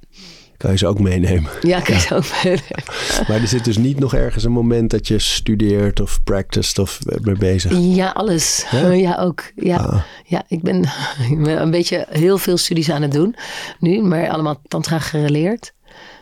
Kan 0.58 0.72
je 0.72 0.78
ze 0.78 0.88
ook 0.88 1.00
meenemen. 1.00 1.52
ja, 1.62 1.80
kan 1.80 1.96
je 1.96 2.02
zo 2.02 2.20
meenemen. 2.44 2.84
Maar 3.28 3.41
er 3.41 3.48
zit 3.48 3.65
dus 3.65 3.78
niet 3.78 4.00
nog 4.00 4.13
ergens 4.13 4.44
een 4.44 4.52
moment 4.52 4.89
dat 4.91 5.08
je 5.08 5.20
studeert 5.20 6.00
of 6.00 6.24
practiced 6.24 6.80
of 6.80 7.00
mee 7.22 7.38
bezig. 7.38 7.72
Ja, 7.78 8.10
alles. 8.10 8.65
Ja? 8.72 8.88
Ja, 9.06 9.18
ook. 9.18 9.52
Ja, 9.56 9.76
Ah. 9.78 10.02
ja 10.26 10.44
ik, 10.48 10.62
ben, 10.62 10.82
ik 11.32 11.44
ben 11.44 11.62
een 11.62 11.72
beetje 11.72 12.06
heel 12.10 12.38
veel 12.38 12.58
studies 12.58 12.91
aan 12.91 13.02
het 13.02 13.12
doen 13.12 13.36
nu, 13.80 14.02
maar 14.02 14.30
allemaal 14.30 14.62
tantra 14.68 15.00
gerelateerd. 15.00 15.74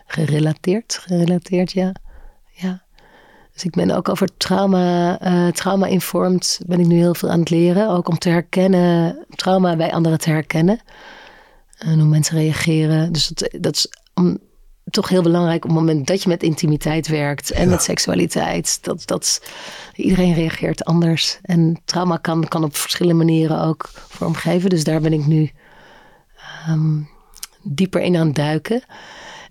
Gerelateerd, 0.08 1.00
gerelateerd, 1.08 1.72
ja. 1.72 1.92
ja. 2.52 2.82
Dus 3.54 3.64
ik 3.64 3.72
ben 3.72 3.92
ook 3.92 4.10
over 4.10 4.38
trauma, 4.38 5.20
eh 5.20 5.48
trauma 5.48 5.86
informed, 5.88 6.60
ben 6.66 6.80
ik 6.80 6.86
nu 6.88 6.96
heel 6.98 7.16
veel 7.16 7.30
aan 7.30 7.40
het 7.40 7.50
leren. 7.50 7.90
Ook 7.90 8.08
om 8.10 8.18
te 8.18 8.30
herkennen, 8.30 9.26
trauma 9.36 9.76
bij 9.76 9.92
anderen 9.94 10.20
te 10.20 10.30
herkennen. 10.30 10.80
En 11.78 12.00
hoe 12.00 12.08
mensen 12.10 12.38
reageren. 12.38 13.12
Dus 13.12 13.28
dat, 13.28 13.50
dat 13.62 13.76
is 13.76 13.88
om, 14.14 14.38
toch 14.90 15.10
heel 15.10 15.22
belangrijk 15.22 15.64
op 15.64 15.70
het 15.70 15.80
moment 15.80 16.08
dat 16.08 16.24
je 16.24 16.30
met 16.30 16.44
intimiteit 16.44 17.08
werkt 17.08 17.52
en 17.52 17.64
Ja. 17.64 17.70
met 17.70 17.84
seksualiteit. 17.84 18.84
Dat, 18.84 19.08
dat 19.08 19.42
iedereen 19.96 20.34
reageert 20.34 20.86
anders. 20.86 21.40
En 21.42 21.82
trauma 21.86 22.18
kan, 22.18 22.48
kan 22.48 22.64
op 22.64 22.76
verschillende 22.76 23.24
manieren 23.24 23.62
ook 23.62 23.90
vormgeven. 24.10 24.70
Dus 24.70 24.84
daar 24.84 25.02
ben 25.02 25.14
ik 25.14 25.26
nu 25.26 25.52
ehm, 26.66 27.00
dieper 27.64 28.02
in 28.02 28.16
aan 28.16 28.28
het 28.28 28.36
duiken. 28.36 28.84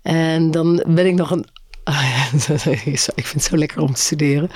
En 0.01 0.51
dan 0.51 0.83
ben 0.87 1.05
ik 1.05 1.15
nog 1.15 1.31
een. 1.31 1.45
ik 3.15 3.25
vind 3.25 3.31
het 3.31 3.43
zo 3.43 3.57
lekker 3.57 3.81
om 3.81 3.93
te 3.93 4.01
studeren. 4.01 4.49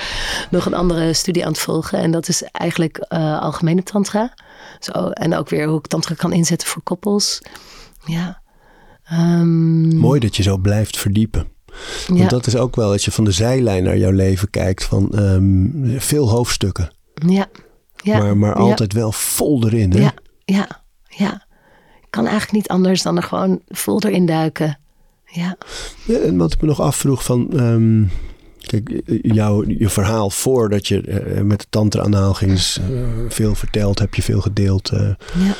Nog 0.50 0.66
een 0.66 0.74
andere 0.74 1.14
studie 1.14 1.46
aan 1.46 1.52
het 1.52 1.60
volgen. 1.62 2.00
En 2.00 2.12
dat 2.12 2.28
is 2.28 2.44
eigenlijk 2.44 2.98
eh, 2.98 3.40
algemene 3.42 3.84
tantra. 3.84 4.34
Zo, 4.80 4.92
en 5.10 5.36
ook 5.36 5.50
weer 5.50 5.68
hoe 5.68 5.78
ik 5.78 5.88
tantra 5.88 6.16
kan 6.16 6.34
inzetten 6.34 6.68
voor 6.68 6.82
koppels. 6.82 7.42
Ja. 8.06 8.42
Ehm, 9.10 9.96
Mooi 9.98 10.20
dat 10.20 10.36
je 10.36 10.44
zo 10.44 10.58
blijft 10.58 10.98
verdiepen. 10.98 11.48
Want 12.08 12.20
ja, 12.20 12.28
dat 12.28 12.48
is 12.48 12.56
ook 12.56 12.76
wel 12.76 12.92
als 12.92 13.06
je 13.06 13.12
van 13.12 13.24
de 13.24 13.32
zijlijn 13.32 13.84
naar 13.84 13.98
jouw 13.98 14.12
leven 14.12 14.50
kijkt. 14.50 14.84
Van 14.84 15.10
ehm, 15.12 16.00
veel 16.00 16.30
hoofdstukken. 16.30 16.90
ja, 17.28 17.48
ja, 18.04 18.18
maar 18.18 18.38
maar 18.38 18.50
ja, 18.50 18.56
altijd 18.62 18.94
wel 18.94 19.12
vol 19.12 19.66
erin. 19.66 19.92
Hè? 19.92 20.00
Ja, 20.00 20.14
ja, 20.46 20.68
ja. 21.08 21.46
Ik 22.02 22.08
kan 22.14 22.24
eigenlijk 22.24 22.54
niet 22.56 22.68
anders 22.68 23.02
dan 23.02 23.18
er 23.18 23.24
gewoon 23.24 23.62
vol 23.68 24.02
erin 24.04 24.26
duiken. 24.26 24.80
Ja, 25.26 25.58
Ja, 26.06 26.18
en 26.20 26.38
wat 26.38 26.54
ik 26.54 26.62
me 26.62 26.68
nog 26.68 26.82
afvroeg 26.82 27.24
van... 27.24 27.50
ehm, 27.60 28.04
kijk, 28.60 29.02
jouw, 29.22 29.64
je 29.68 29.90
verhaal 29.90 30.30
voordat 30.30 30.88
je 30.88 31.02
eh, 31.02 31.42
met 31.42 31.60
de 31.60 31.66
tantra 31.70 32.04
aan 32.04 32.12
de 32.12 32.18
haal 32.18 32.34
ging... 32.34 32.52
is 32.52 32.80
eh, 32.92 32.98
veel 33.30 33.56
verteld, 33.56 34.00
heb 34.00 34.16
je 34.16 34.22
veel 34.22 34.42
gedeeld. 34.42 34.90
eh, 34.90 35.00
ja, 35.34 35.56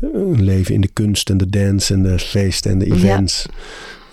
een 0.00 0.42
leven 0.44 0.74
in 0.74 0.80
de 0.80 0.88
kunst 0.92 1.30
en 1.30 1.36
de 1.36 1.48
dance 1.48 1.94
en 1.94 2.02
de 2.02 2.18
feesten 2.18 2.70
en 2.70 2.78
de 2.78 2.86
Ja. 2.88 2.94
events. 2.94 3.46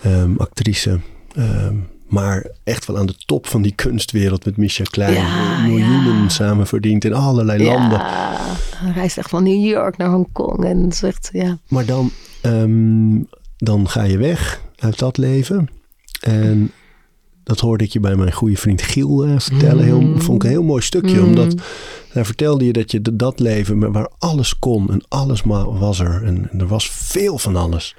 Ehm, 0.02 0.36
actrice. 0.38 1.00
Ehm, 1.36 1.76
maar 2.08 2.46
echt 2.64 2.86
wel 2.86 2.98
aan 2.98 3.06
de 3.06 3.16
top 3.26 3.48
van 3.48 3.62
die 3.62 3.74
kunstwereld 3.76 4.46
met 4.46 4.58
Micha 4.58 4.84
Klein. 4.84 5.14
Ja, 5.14 5.62
Miljoenen 5.66 6.22
ja. 6.22 6.30
samen 6.30 6.68
verdiend 6.68 7.06
in 7.06 7.14
allerlei 7.14 7.64
landen. 7.64 8.00
ja. 8.00 8.38
Hij 8.76 8.92
reist 8.92 9.18
echt 9.18 9.30
van 9.30 9.44
New 9.44 9.66
York 9.66 9.98
naar 9.98 10.10
Hongkong 10.10 10.66
en 10.66 10.92
zegt, 10.92 11.30
ja, 11.34 11.58
Maar 11.68 11.86
dan, 11.86 12.12
ehm, 12.42 13.22
dan 13.58 13.90
ga 13.90 14.04
je 14.04 14.18
weg 14.18 14.62
uit 14.78 15.00
dat 15.00 15.18
leven. 15.18 15.70
En 16.20 16.72
dat 17.46 17.60
hoorde 17.60 17.84
ik 17.84 17.92
je 17.92 18.00
bij 18.00 18.16
mijn 18.16 18.32
goede 18.34 18.56
vriend 18.58 18.82
Giel 18.82 19.26
eh, 19.26 19.40
vertellen. 19.40 19.84
Heel, 19.84 20.02
Mm. 20.02 20.22
vond 20.22 20.38
ik 20.38 20.44
een 20.44 20.50
heel 20.56 20.64
mooi 20.64 20.82
stukje. 20.82 21.20
Mm. 21.20 21.26
Omdat 21.26 21.54
daar 22.14 22.26
vertelde 22.26 22.66
je 22.66 22.74
dat 22.74 22.92
je 22.92 23.02
de- 23.02 23.16
dat 23.16 23.40
leven 23.40 23.92
waar 23.92 24.10
alles 24.18 24.60
kon 24.60 24.92
en 24.92 25.04
alles 25.08 25.44
maar 25.44 25.80
was 25.80 26.00
er. 26.00 26.24
En, 26.24 26.50
en 26.52 26.60
er 26.60 26.68
was 26.68 26.90
veel 26.90 27.38
van 27.38 27.56
alles. 27.56 27.96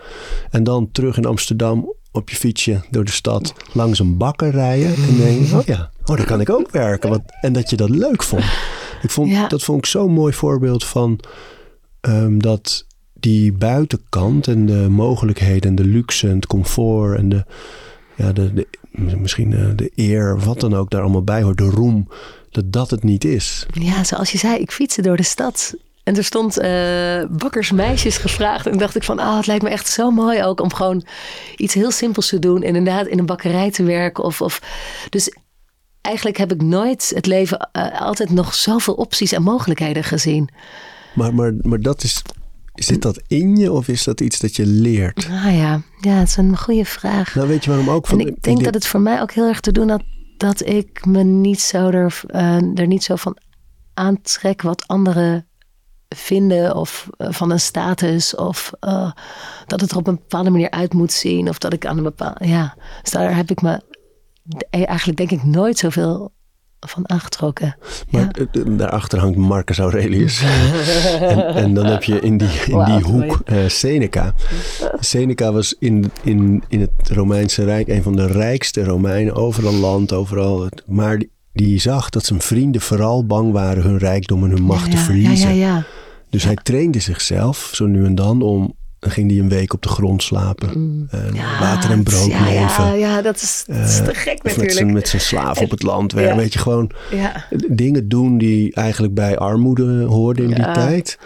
En 0.51 0.65
dan 0.65 0.89
terug 0.93 1.17
in 1.17 1.25
Amsterdam 1.27 1.93
op 2.13 2.31
je 2.31 2.37
fietsje 2.37 2.81
door 2.91 3.05
de 3.05 3.11
stad 3.11 3.55
langs 3.73 3.99
een 3.99 4.17
bakker 4.17 4.51
rijden. 4.51 4.95
En 4.95 5.17
denk 5.17 5.47
je, 5.47 5.57
oh 5.57 5.65
ja, 5.65 5.91
oh, 6.05 6.17
daar 6.17 6.27
kan 6.27 6.41
ik 6.41 6.51
ook 6.51 6.71
werken. 6.71 7.09
Want, 7.11 7.23
en 7.41 7.53
dat 7.53 7.71
je 7.71 7.77
dat 7.77 7.89
leuk 7.91 8.23
vond. 8.23 8.45
Ik 9.03 9.11
vond 9.11 9.31
Ja. 9.31 9.49
Dat 9.49 9.63
vond 9.63 9.79
ik 9.79 9.87
zo'n 9.87 10.13
mooi 10.13 10.33
voorbeeld 10.33 10.85
van 10.85 11.21
ehm, 12.01 12.39
dat 12.39 12.87
die 13.21 13.53
buitenkant 13.53 14.47
en 14.49 14.67
de 14.67 14.87
mogelijkheden 14.91 15.71
en 15.71 15.75
de 15.75 15.85
luxe 15.85 16.29
en 16.29 16.35
het 16.35 16.47
comfort 16.47 17.19
en 17.19 17.29
de, 17.29 17.45
ja, 18.17 18.33
de, 18.33 18.55
de, 18.55 18.67
misschien 18.97 19.53
eh, 19.53 19.67
de 19.77 19.93
eer, 19.95 20.41
wat 20.41 20.61
dan 20.61 20.75
ook 20.75 20.91
daar 20.91 21.03
allemaal 21.03 21.25
bij 21.25 21.43
hoort, 21.43 21.59
de 21.59 21.71
roem, 21.71 22.09
dat 22.51 22.73
dat 22.73 22.91
het 22.91 23.03
niet 23.03 23.25
is. 23.25 23.67
ja, 23.73 24.05
zoals 24.05 24.33
je 24.33 24.39
zei, 24.39 24.59
ik 24.59 24.71
fietste 24.71 25.03
door 25.03 25.17
de 25.17 25.23
stad. 25.23 25.75
En 26.05 26.17
er 26.17 26.25
stond 26.25 26.59
eh 26.59 27.25
bakkersmeisjes 27.31 28.17
gevraagd. 28.17 28.67
En 28.67 28.79
dacht 28.79 28.97
ik 28.97 29.03
van, 29.03 29.19
ah, 29.19 29.37
het 29.37 29.47
lijkt 29.47 29.63
me 29.63 29.71
echt 29.71 29.89
zo 29.89 30.11
mooi 30.11 30.43
ook 30.43 30.61
om 30.61 30.73
gewoon 30.73 31.05
iets 31.57 31.75
heel 31.75 31.91
simpels 31.91 32.29
te 32.29 32.39
doen. 32.39 32.63
Inderdaad, 32.63 33.07
in 33.07 33.19
een 33.19 33.27
bakkerij 33.27 33.71
te 33.71 33.83
werken. 33.83 34.25
Of, 34.25 34.41
of, 34.41 34.61
dus 35.11 35.37
eigenlijk 36.01 36.37
heb 36.37 36.53
ik 36.53 36.63
nooit 36.63 37.13
het 37.15 37.27
leven 37.27 37.69
eh, 37.73 38.01
altijd 38.01 38.31
nog 38.31 38.55
zoveel 38.55 38.95
opties 38.95 39.33
en 39.33 39.43
mogelijkheden 39.43 40.05
gezien. 40.05 40.49
Maar, 41.15 41.35
maar, 41.35 41.53
maar 41.63 41.81
dat 41.81 42.03
is, 42.03 42.23
zit 42.85 43.03
dat 43.03 43.23
in 43.27 43.57
je 43.57 43.73
of 43.73 43.89
is 43.89 44.05
dat 44.05 44.21
iets 44.21 44.41
dat 44.41 44.57
je 44.57 44.67
leert? 44.67 45.29
Ah 45.31 45.57
ja, 45.57 45.83
ja, 46.01 46.13
het 46.13 46.29
is 46.29 46.37
een 46.37 46.59
goede 46.59 46.85
vraag. 46.85 47.35
Nou, 47.35 47.49
weet 47.49 47.65
je 47.65 47.71
waarom 47.71 47.91
ook? 47.91 48.07
Van, 48.07 48.21
en 48.21 48.27
ik 48.27 48.43
denk 48.43 48.65
dat 48.65 48.75
het 48.75 48.87
voor 48.87 49.01
mij 49.01 49.21
ook 49.21 49.33
heel 49.33 49.47
erg 49.47 49.61
te 49.61 49.73
doen 49.73 49.89
had 49.89 50.03
dat 50.37 50.67
ik 50.67 51.07
me 51.07 51.23
niet 51.23 51.61
zo 51.61 51.89
er, 51.89 52.21
eh, 52.27 52.79
er 52.79 52.87
niet 52.87 53.05
zo 53.05 53.17
van 53.17 53.37
aantrek 53.95 54.63
wat 54.63 54.87
anderen 54.87 55.47
vinden 56.09 56.77
of 56.77 57.09
eh, 57.17 57.29
van 57.31 57.51
een 57.51 57.61
status 57.61 58.35
of 58.35 58.73
eh, 58.81 59.13
dat 59.67 59.81
het 59.81 59.91
er 59.91 59.97
op 59.97 60.07
een 60.07 60.15
bepaalde 60.15 60.51
manier 60.51 60.71
uit 60.71 60.93
moet 60.93 61.13
zien 61.13 61.49
of 61.49 61.59
dat 61.59 61.73
ik 61.73 61.87
aan 61.87 61.97
een 61.97 62.03
bepaalde 62.03 62.47
ja 62.47 62.77
dus 63.03 63.11
daar 63.11 63.37
heb 63.37 63.51
ik 63.51 63.63
me 63.63 63.81
eigenlijk 64.71 65.19
denk 65.19 65.31
ik 65.31 65.45
nooit 65.45 65.79
zoveel 65.79 66.33
van 66.81 67.11
aangetrokken 67.11 67.77
Maar 68.11 68.21
ja. 68.21 68.31
eh, 68.53 68.63
daarachter 68.67 69.19
hangt 69.19 69.37
Marcus 69.37 69.79
Aurelius. 69.79 70.43
en, 71.21 71.47
en 71.55 71.75
dan 71.75 71.87
heb 71.87 72.03
je 72.05 72.21
in 72.21 72.37
die, 72.37 72.49
in 72.67 72.85
die 72.85 73.01
hoek 73.03 73.41
eh, 73.45 73.57
Seneca. 73.69 74.35
Seneca 75.01 75.53
was 75.53 75.75
in, 75.79 76.11
in, 76.23 76.63
in 76.69 76.81
het 76.81 77.11
Romeinse 77.11 77.65
Rijk 77.65 77.89
een 77.89 78.03
van 78.03 78.17
de 78.17 78.27
rijkste 78.27 78.85
Romeinen. 78.85 79.35
Overal 79.35 79.73
land, 79.75 80.13
overal. 80.13 80.65
het- 80.65 80.83
Maar 80.87 81.19
die, 81.19 81.31
die 81.53 81.81
zag 81.81 82.11
dat 82.11 82.25
zijn 82.25 82.41
vrienden 82.41 82.81
vooral 82.81 83.27
bang 83.27 83.53
waren 83.53 83.83
hun 83.83 83.99
rijkdom 83.99 84.45
en 84.45 84.51
hun 84.51 84.63
macht 84.63 84.91
te 84.91 84.97
ja, 84.97 85.03
verliezen. 85.03 85.49
ja, 85.49 85.67
ja, 85.67 85.75
ja. 85.75 85.85
Dus 86.31 86.45
hij 86.45 86.55
trainde 86.63 86.99
zichzelf 87.01 87.71
zo 87.73 87.87
nu 87.87 88.05
en 88.05 88.15
dan 88.15 88.43
om... 88.43 88.75
Dan 89.07 89.15
ging 89.15 89.31
hij 89.31 89.41
een 89.41 89.49
week 89.49 89.73
op 89.73 89.83
de 89.83 89.89
grond 89.89 90.23
slapen. 90.23 90.69
En 90.69 90.79
Mm. 90.81 91.35
Ja, 91.35 91.59
water 91.61 91.91
en 91.91 92.03
brood 92.03 92.27
ja, 92.27 92.45
leven. 92.45 92.85
Ja, 92.85 92.93
ja, 92.93 93.23
dat 93.23 93.37
is, 93.37 93.65
dat 93.67 93.77
is 93.77 93.99
Eh, 94.01 94.05
te 94.07 94.15
gek 94.15 94.33
of 94.37 94.43
met 94.43 94.45
natuurlijk. 94.45 94.73
zijn, 94.73 94.93
met 94.93 95.09
zijn 95.09 95.23
slaaf 95.23 95.61
op 95.61 95.71
het 95.71 95.83
land. 95.83 96.13
Ja. 96.13 96.37
Weet 96.37 96.53
je, 96.53 96.59
gewoon 96.59 96.91
dingen 97.69 98.09
doen 98.09 98.39
die 98.39 98.75
eigenlijk 98.75 99.15
bij 99.15 99.39
armoede 99.39 100.03
hoorden 100.05 100.45
in 100.49 100.55
die 100.55 100.73
tijd. 100.73 101.19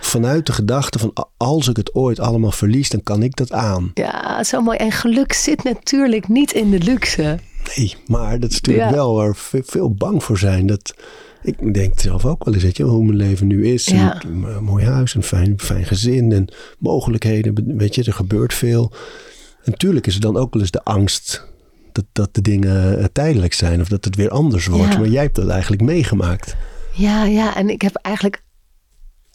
Vanuit 0.00 0.46
de 0.46 0.52
gedachte 0.52 0.98
van 0.98 1.12
als 1.36 1.68
ik 1.68 1.76
het 1.76 1.94
ooit 1.94 2.20
allemaal 2.20 2.50
verlies, 2.52 2.88
dan 2.90 3.02
kan 3.02 3.22
ik 3.22 3.36
dat 3.36 3.52
aan. 3.52 3.90
ja, 3.94 4.44
zo 4.44 4.60
mooi. 4.60 4.76
En 4.78 4.92
geluk 4.92 5.32
zit 5.32 5.62
natuurlijk 5.64 6.28
niet 6.28 6.52
in 6.52 6.70
de 6.70 6.78
luxe. 6.78 7.38
Nee, 7.76 7.94
maar 8.06 8.38
dat 8.40 8.50
is 8.50 8.56
natuurlijk 8.60 8.88
Ja. 8.90 8.94
wel 8.94 9.14
waar 9.14 9.36
ve- 9.36 9.62
veel 9.66 9.94
bang 9.94 10.24
voor 10.24 10.38
zijn. 10.38 10.66
Dat, 10.66 10.94
ik 11.42 11.74
denk 11.74 12.00
zelf 12.00 12.24
ook 12.24 12.44
wel 12.44 12.54
eens, 12.54 12.62
weet 12.62 12.76
je, 12.76 12.82
hoe 12.82 13.04
mijn 13.04 13.16
leven 13.16 13.46
nu 13.46 13.66
is. 13.66 13.84
Ja. 13.84 14.22
Een, 14.24 14.42
een 14.42 14.64
mooi 14.64 14.84
huis, 14.84 15.14
een 15.14 15.22
fijn, 15.22 15.54
fijn 15.56 15.84
gezin 15.84 16.32
en 16.32 16.48
mogelijkheden. 16.78 17.76
Weet 17.76 17.94
je, 17.94 18.04
er 18.04 18.12
gebeurt 18.12 18.54
veel. 18.54 18.92
En 19.64 19.70
natuurlijk 19.70 20.06
is 20.06 20.14
er 20.14 20.20
dan 20.20 20.36
ook 20.36 20.52
wel 20.52 20.62
eens 20.62 20.70
de 20.70 20.84
angst 20.84 21.46
dat, 21.92 22.04
dat 22.12 22.34
de 22.34 22.42
dingen 22.42 22.98
eh, 22.98 23.04
tijdelijk 23.12 23.52
zijn. 23.52 23.80
Of 23.80 23.88
dat 23.88 24.04
het 24.04 24.16
weer 24.16 24.30
anders 24.30 24.66
wordt. 24.66 24.92
Ja. 24.92 24.98
Maar 24.98 25.08
jij 25.08 25.22
hebt 25.22 25.34
dat 25.34 25.48
eigenlijk 25.48 25.82
meegemaakt. 25.82 26.56
Ja, 26.92 27.24
ja, 27.24 27.56
en 27.56 27.70
ik 27.70 27.82
heb 27.82 27.94
eigenlijk 27.94 28.42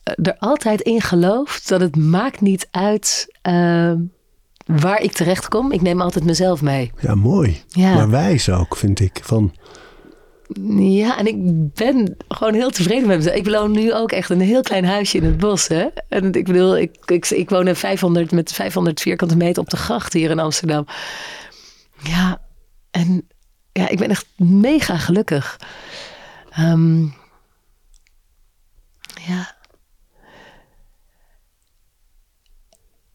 eh, 0.03 0.13
er 0.21 0.37
altijd 0.37 0.81
in 0.81 1.01
geloofd 1.01 1.69
dat 1.69 1.81
het 1.81 1.95
maakt 1.95 2.41
niet 2.41 2.67
uit 2.71 3.37
eh, 3.41 3.93
waar 4.65 5.01
ik 5.01 5.11
terecht 5.11 5.47
kom. 5.47 5.71
Ik 5.71 5.81
neem 5.81 6.01
altijd 6.01 6.25
mezelf 6.25 6.61
mee. 6.61 6.91
Ja, 6.99 7.15
mooi. 7.15 7.61
Ja. 7.67 7.93
Maar 7.93 8.09
wijs 8.09 8.49
ook, 8.49 8.77
vind 8.77 8.99
ik. 8.99 9.19
Van, 9.23 9.53
Ja, 10.77 11.17
en 11.17 11.27
ik 11.27 11.73
ben 11.73 12.17
gewoon 12.27 12.53
heel 12.53 12.69
tevreden 12.69 13.07
met 13.07 13.17
mezelf. 13.17 13.35
Ik 13.35 13.45
woon 13.45 13.71
nu 13.71 13.93
ook 13.93 14.11
echt 14.11 14.29
een 14.29 14.41
heel 14.41 14.61
klein 14.61 14.85
huisje 14.85 15.17
in 15.17 15.23
het 15.23 15.37
bos. 15.37 15.67
Hè? 15.67 15.87
En 16.09 16.33
ik 16.33 16.45
bedoel, 16.45 16.77
ik, 16.77 16.95
ik, 17.05 17.29
ik 17.29 17.49
woon 17.49 17.67
in 17.67 17.75
500, 17.75 18.31
met 18.31 18.53
500 18.53 19.01
vierkante 19.01 19.35
meter 19.35 19.61
op 19.61 19.69
de 19.69 19.77
gracht 19.77 20.13
hier 20.13 20.29
in 20.29 20.39
Amsterdam. 20.39 20.85
Ja, 22.03 22.41
en 22.91 23.27
ja, 23.71 23.89
ik 23.89 23.97
ben 23.97 24.09
echt 24.09 24.25
mega 24.37 24.97
gelukkig. 24.97 25.59
Ehm, 26.49 27.03
ja. 29.27 29.55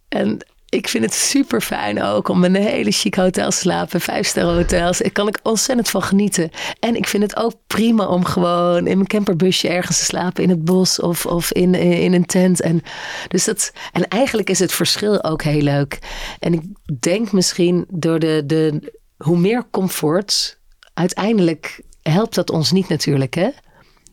En 0.08 0.38
ik 0.68 0.88
vind 0.88 1.04
het 1.04 1.14
super 1.14 1.60
fijn 1.60 2.02
ook 2.02 2.28
om 2.28 2.44
in 2.44 2.54
een 2.54 2.62
hele 2.62 2.90
chic 2.90 3.14
hotel 3.14 3.50
te 3.50 3.56
slapen. 3.56 4.00
Vijfsterren 4.00 4.54
hotels. 4.54 5.00
Ik 5.00 5.12
kan 5.12 5.28
ik 5.28 5.38
ontzettend 5.42 5.88
van 5.90 6.02
genieten. 6.02 6.50
En 6.80 6.96
ik 6.96 7.06
vind 7.06 7.22
het 7.22 7.36
ook 7.36 7.54
prima 7.66 8.06
om 8.06 8.24
gewoon 8.24 8.86
in 8.86 8.96
mijn 8.96 9.06
camperbusje 9.06 9.68
ergens 9.68 9.98
te 9.98 10.04
slapen 10.04 10.42
in 10.42 10.48
het 10.48 10.64
bos 10.64 11.00
of, 11.00 11.26
of 11.26 11.52
in, 11.52 11.74
in 11.74 12.12
een 12.12 12.26
tent. 12.26 12.60
En, 12.60 12.82
dus 13.28 13.44
dat, 13.44 13.72
en 13.92 14.08
eigenlijk 14.08 14.50
is 14.50 14.58
het 14.58 14.72
verschil 14.72 15.24
ook 15.24 15.42
heel 15.42 15.62
leuk. 15.62 15.98
En 16.38 16.52
ik 16.52 16.62
denk 17.00 17.32
misschien 17.32 17.86
door 17.88 18.18
de, 18.18 18.42
de 18.46 18.92
hoe 19.16 19.38
meer 19.38 19.64
comfort, 19.70 20.58
uiteindelijk 20.94 21.80
helpt 22.02 22.34
dat 22.34 22.50
ons 22.50 22.72
niet 22.72 22.88
natuurlijk. 22.88 23.34
Hè? 23.34 23.48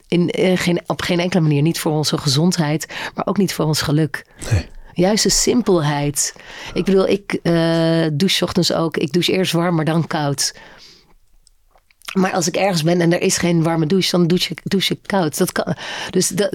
In, 0.07 0.29
in 0.29 0.57
geen, 0.57 0.81
op 0.85 1.01
geen 1.01 1.19
enkele 1.19 1.41
manier. 1.41 1.61
Niet 1.61 1.79
voor 1.79 1.91
onze 1.91 2.17
gezondheid, 2.17 2.93
maar 3.15 3.25
ook 3.25 3.37
niet 3.37 3.53
voor 3.53 3.65
ons 3.65 3.81
geluk. 3.81 4.25
Nee. 4.51 4.73
Juist 4.95 5.23
de 5.23 5.29
simpelheid. 5.29 6.33
Ik 6.73 6.85
bedoel, 6.85 7.07
ik 7.07 7.39
uh, 7.43 8.05
douche 8.13 8.43
ochtends 8.43 8.73
ook. 8.73 8.97
Ik 8.97 9.11
douche 9.11 9.31
eerst 9.31 9.51
warm, 9.51 9.75
maar 9.75 9.85
dan 9.85 10.07
koud. 10.07 10.55
Maar 12.13 12.31
als 12.31 12.47
ik 12.47 12.55
ergens 12.55 12.83
ben 12.83 13.01
en 13.01 13.13
er 13.13 13.21
is 13.21 13.37
geen 13.37 13.63
warme 13.63 13.85
douche, 13.85 14.11
dan 14.11 14.27
douche 14.27 14.51
ik, 14.51 14.59
douche 14.63 14.93
ik 14.93 14.99
koud. 15.05 15.37
Dat 15.37 15.51
kan, 15.51 15.75
dus 16.09 16.27
da, 16.27 16.49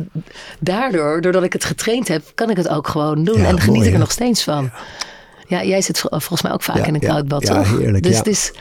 daardoor, 0.61 1.20
doordat 1.20 1.43
ik 1.43 1.53
het 1.53 1.64
getraind 1.64 2.09
heb, 2.09 2.22
kan 2.34 2.51
ik 2.51 2.57
het 2.57 2.68
ook 2.68 2.88
gewoon 2.88 3.24
doen. 3.24 3.38
Ja, 3.41 3.47
en 3.47 3.61
geniet 3.61 3.76
mooi, 3.76 3.88
ik 3.88 3.93
er 3.93 3.99
nog 4.01 4.11
steeds 4.11 4.43
van. 4.43 4.70
Ja, 5.47 5.64
jij 5.64 5.80
zit 5.82 5.99
vol- 5.99 6.11
volgens 6.11 6.43
mij 6.43 6.53
ook 6.53 6.62
vaak 6.62 6.86
in 6.86 6.95
een 6.95 7.01
koud 7.01 7.28
bad, 7.28 7.47
ja, 7.47 7.55
toch? 7.55 7.78
heerlijk, 7.78 8.03
Dus 8.03 8.16
het 8.16 8.26
is... 8.26 8.53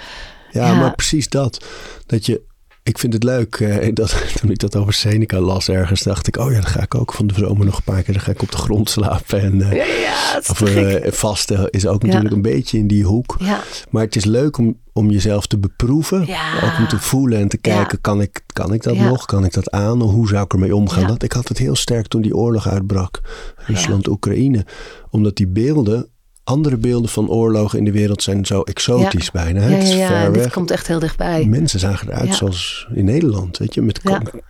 Ja. 0.52 0.74
maar 0.74 0.96
precies 0.96 1.30
dat. 1.30 1.66
Dat 2.06 2.26
je, 2.26 2.42
ik 2.84 2.98
vind 2.98 3.14
het 3.14 3.24
leuk. 3.24 3.56
eh, 3.56 3.90
dat, 3.94 4.24
toen 4.40 4.52
ik 4.52 4.60
dat 4.60 4.76
over 4.76 4.94
Seneca 4.94 5.40
las 5.40 5.70
ergens, 5.70 6.02
dacht 6.04 6.28
ik, 6.28 6.38
oh 6.38 6.52
ja, 6.52 6.56
dan 6.62 6.70
ga 6.70 6.82
ik 6.82 6.96
ook 6.96 7.14
van 7.14 7.28
de 7.28 7.34
zomer 7.34 7.66
nog 7.66 7.78
een 7.78 7.84
paar 7.84 8.04
keer. 8.04 8.14
Dan 8.14 8.24
ga 8.24 8.32
ik 8.32 8.42
op 8.42 8.52
de 8.52 8.58
grond 8.58 8.90
slapen. 9.00 9.42
En, 9.42 9.62
eh, 9.62 9.72
Ja, 10.02 10.40
is 10.40 10.50
of 10.50 10.62
eh, 10.62 11.12
vasten 11.12 11.70
is 11.70 11.88
ook 11.88 12.04
natuurlijk 12.04 12.34
een 12.34 12.42
beetje 12.42 12.78
in 12.78 12.88
die 12.88 13.04
hoek. 13.04 13.36
Ja, 13.40 13.62
Maar 13.90 14.04
het 14.04 14.16
is 14.16 14.26
leuk 14.26 14.58
om, 14.58 14.78
om 14.94 15.10
jezelf 15.12 15.48
te 15.48 15.58
beproeven. 15.58 16.22
Ook 16.64 16.78
om 16.78 16.88
te 16.88 17.00
voelen 17.00 17.40
en 17.40 17.48
te 17.48 17.58
kijken, 17.58 18.02
kan, 18.02 18.22
ik, 18.22 18.42
kan 18.54 18.74
ik 18.74 18.84
dat 18.84 18.96
nog? 18.98 19.26
Kan 19.26 19.46
ik 19.46 19.54
dat 19.54 19.72
aan? 19.72 20.02
Hoe 20.02 20.28
zou 20.28 20.44
ik 20.44 20.54
ermee 20.54 20.76
omgaan? 20.76 21.08
Dat, 21.08 21.24
ik 21.24 21.32
had 21.32 21.48
het 21.48 21.58
heel 21.58 21.76
sterk 21.76 22.08
toen 22.08 22.22
die 22.22 22.36
oorlog 22.36 22.68
uitbrak. 22.68 23.22
Rusland-Oekraïne. 23.56 24.66
Omdat 25.10 25.36
die 25.36 25.48
beelden, 25.48 26.08
andere 26.50 26.78
beelden 26.78 27.10
van 27.10 27.30
oorlogen 27.30 27.78
in 27.80 27.86
de 27.86 27.92
wereld 27.92 28.24
zijn 28.24 28.46
zo 28.46 28.62
exotisch 28.62 29.26
Ja. 29.26 29.32
bijna. 29.44 29.60
hè? 29.62 29.78
ja, 29.78 30.08
ver 30.08 30.34
Dit 30.34 30.42
weg. 30.44 30.52
komt 30.54 30.72
echt 30.72 30.88
heel 30.88 31.00
dichtbij. 31.00 31.46
Mensen 31.46 31.80
zagen 31.80 32.08
eruit 32.10 32.36
zoals 32.36 32.88
in 32.94 33.06
Nederland, 33.06 33.58
weet 33.58 33.74
je, 33.74 33.82
met 33.82 34.02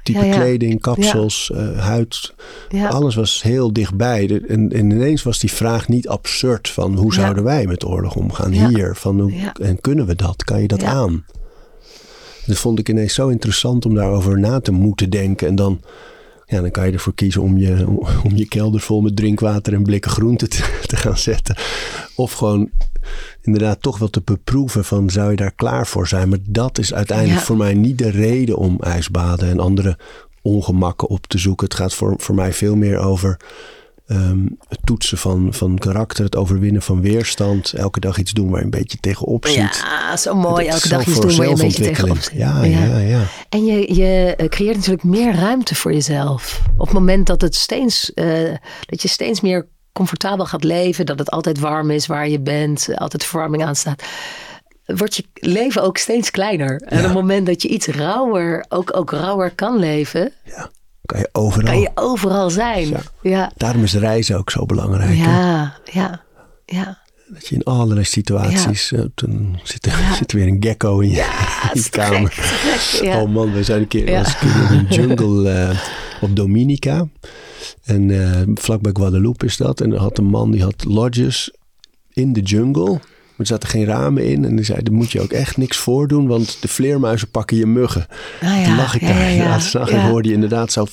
type 0.04 0.30
kleding, 0.30 0.82
kapsels, 0.82 1.52
eh, 1.54 1.78
huid. 1.80 2.34
Alles 2.90 3.16
was 3.16 3.42
heel 3.42 3.74
dichtbij. 3.74 4.28
De- 4.28 4.44
En, 4.48 4.72
en 4.74 4.90
ineens 4.92 5.24
was 5.24 5.40
die 5.40 5.52
vraag 5.52 5.88
niet 5.88 6.08
absurd 6.08 6.70
van 6.70 6.96
hoe 6.98 7.14
zouden 7.14 7.44
wij 7.44 7.66
met 7.68 7.86
oorlog 7.86 8.16
omgaan 8.16 8.52
hier? 8.52 8.96
Van 8.96 9.20
hoe. 9.20 9.34
En 9.62 9.82
kunnen 9.82 10.06
we 10.06 10.16
dat? 10.16 10.44
Kan 10.44 10.62
je 10.62 10.68
dat 10.68 10.84
aan? 10.84 11.26
Dat 12.46 12.58
vond 12.58 12.80
ik 12.80 12.90
ineens 12.90 13.14
zo 13.14 13.28
interessant 13.28 13.86
om 13.86 13.94
daarover 13.96 14.40
na 14.40 14.60
te 14.60 14.72
moeten 14.72 15.10
denken. 15.10 15.48
En 15.48 15.56
dan, 15.56 15.82
ja, 16.50 16.62
dan 16.62 16.72
kan 16.72 16.86
je 16.86 16.92
ervoor 16.92 17.14
kiezen 17.14 17.42
om 17.42 17.58
je, 17.58 17.88
om 18.24 18.36
je 18.36 18.48
kelder 18.48 18.80
vol 18.80 19.02
met 19.02 19.16
drinkwater 19.16 19.74
en 19.74 19.84
blikken 19.84 20.12
groente 20.12 20.48
te, 20.48 20.80
te 20.88 20.96
gaan 20.96 21.18
zetten. 21.18 21.56
Of 22.16 22.32
gewoon 22.32 22.70
inderdaad 23.42 23.82
toch 23.82 23.98
wel 23.98 24.10
te 24.10 24.22
beproeven 24.26 24.86
van 24.86 25.10
zou 25.10 25.30
je 25.30 25.36
daar 25.36 25.54
klaar 25.56 25.88
voor 25.88 26.08
zijn. 26.08 26.30
Maar 26.30 26.40
dat 26.50 26.78
is 26.78 26.94
uiteindelijk 26.94 27.40
Ja. 27.40 27.46
voor 27.46 27.58
mij 27.58 27.74
niet 27.74 27.98
de 27.98 28.10
reden 28.10 28.58
om 28.58 28.78
ijsbaden 28.80 29.50
en 29.50 29.60
andere 29.60 29.98
ongemakken 30.42 31.08
op 31.08 31.28
te 31.28 31.38
zoeken. 31.38 31.68
Het 31.68 31.76
gaat 31.76 31.94
voor, 31.94 32.14
voor 32.18 32.36
mij 32.36 32.54
veel 32.54 32.76
meer 32.76 32.98
over 32.98 33.38
ehm, 34.10 34.46
het 34.68 34.80
toetsen 34.84 35.18
van, 35.18 35.54
van 35.54 35.78
karakter, 35.78 36.24
het 36.24 36.36
overwinnen 36.36 36.82
van 36.82 37.02
weerstand. 37.02 37.74
Elke 37.74 38.00
dag 38.00 38.18
iets 38.18 38.32
doen 38.32 38.50
waar 38.50 38.60
je 38.60 38.66
een 38.66 38.72
beetje 38.72 38.98
tegenop 38.98 39.46
ziet. 39.46 39.84
Ja, 39.84 40.18
zo 40.18 40.36
mooi. 40.36 40.68
Elke 40.68 40.90
dag 40.90 41.08
iets 41.08 41.20
doen 41.20 41.36
waar 41.36 41.46
je 41.46 41.52
een 41.52 41.58
beetje 41.58 41.84
tegenop 41.84 42.18
zit. 42.18 42.34
Ja, 42.34 42.64
ja, 42.64 42.98
ja. 42.98 43.22
En 43.50 43.66
je, 43.66 43.94
je 43.96 44.36
eh, 44.36 44.48
creëert 44.48 44.76
natuurlijk 44.76 45.04
meer 45.04 45.36
ruimte 45.36 45.76
voor 45.76 45.94
jezelf. 45.94 46.62
Op 46.78 46.86
het 46.86 46.94
moment 46.94 47.28
dat, 47.28 47.42
het 47.42 47.56
steeds, 47.56 48.14
eh, 48.14 48.54
dat 48.86 49.02
je 49.02 49.08
steeds 49.08 49.42
meer 49.42 49.68
comfortabel 49.94 50.46
gaat 50.46 50.64
leven, 50.64 51.06
dat 51.06 51.20
het 51.20 51.30
altijd 51.30 51.60
warm 51.60 51.92
is 51.92 52.06
waar 52.06 52.30
je 52.30 52.40
bent, 52.40 52.88
altijd 52.96 53.26
verwarming 53.26 53.64
aanstaat, 53.64 54.04
wordt 54.86 55.16
je 55.16 55.24
leven 55.34 55.84
ook 55.84 55.98
steeds 55.98 56.32
kleiner. 56.32 56.82
En 56.82 56.98
op 56.98 57.04
het 57.04 57.14
moment 57.14 57.46
dat 57.46 57.62
je 57.62 57.68
iets 57.68 57.88
rauwer, 57.88 58.66
ook, 58.70 58.98
ook 58.98 59.12
rauwer 59.12 59.52
kan 59.56 59.78
leven, 59.78 60.34
ja. 60.44 60.70
Kan 61.10 61.20
je 61.20 61.30
overal. 61.32 61.66
kan 61.66 61.80
je 61.80 61.90
overal 61.96 62.50
zijn. 62.50 62.88
Ja. 62.90 63.02
Ja, 63.22 63.52
Daarom 63.58 63.84
is 63.84 63.94
reizen 63.94 64.38
ook 64.38 64.52
zo 64.52 64.66
belangrijk. 64.66 65.18
hè? 65.18 65.24
ja, 65.24 65.74
ja. 65.92 66.22
ja. 66.66 66.98
Dat 67.34 67.48
je 67.48 67.56
in 67.56 67.64
allerlei 67.64 68.06
situaties. 68.06 68.92
eh, 68.92 69.02
dan 69.16 69.60
zit 69.64 69.86
er, 69.86 69.92
zit 70.18 70.32
er 70.32 70.38
weer 70.38 70.48
een 70.48 70.58
gecko 70.60 71.00
in 71.00 71.10
je, 71.10 71.70
in 71.74 71.90
kamer. 71.90 72.32
gek. 72.32 73.14
Oh 73.14 73.30
man, 73.30 73.54
we 73.54 73.64
zijn 73.64 73.80
een 73.82 73.88
keer, 73.88 74.06
keer 74.06 74.72
in 74.72 74.78
een 74.78 74.86
jungle 74.90 75.50
eh, 75.52 75.80
op 76.22 76.36
Dominica. 76.36 77.08
En 77.84 78.12
eh 78.12 78.42
vlakbij 78.56 78.92
Guadeloupe 78.94 79.46
is 79.46 79.58
dat. 79.58 79.82
En 79.82 79.92
er 79.94 80.00
had 80.00 80.18
een 80.18 80.26
man 80.26 80.52
die 80.52 80.64
had 80.64 80.84
lodges 80.88 81.52
in 82.14 82.34
de 82.34 82.42
jungle. 82.42 83.00
Maar 83.40 83.48
er 83.48 83.54
zaten 83.54 83.70
geen 83.70 83.86
ramen 83.86 84.26
in. 84.26 84.46
En 84.46 84.56
die 84.56 84.66
zei, 84.66 84.84
daar 84.84 84.94
moet 84.94 85.12
je 85.12 85.22
ook 85.22 85.32
echt 85.32 85.58
niks 85.58 85.78
voor 85.78 86.08
doen. 86.08 86.28
Want 86.28 86.58
de 86.62 86.68
vleermuizen 86.68 87.30
pakken 87.32 87.58
je 87.58 87.66
muggen. 87.66 88.06
Ah, 88.42 88.58
ja. 88.60 88.64
Toen 88.66 88.76
lag 88.76 88.96
ik 88.96 89.02
Ja, 89.02 89.08
daar 89.08 89.32
ja, 89.34 89.88
en 89.88 90.10
hoorde 90.10 90.28
je 90.28 90.34
inderdaad 90.34 90.72
zo... 90.72 90.86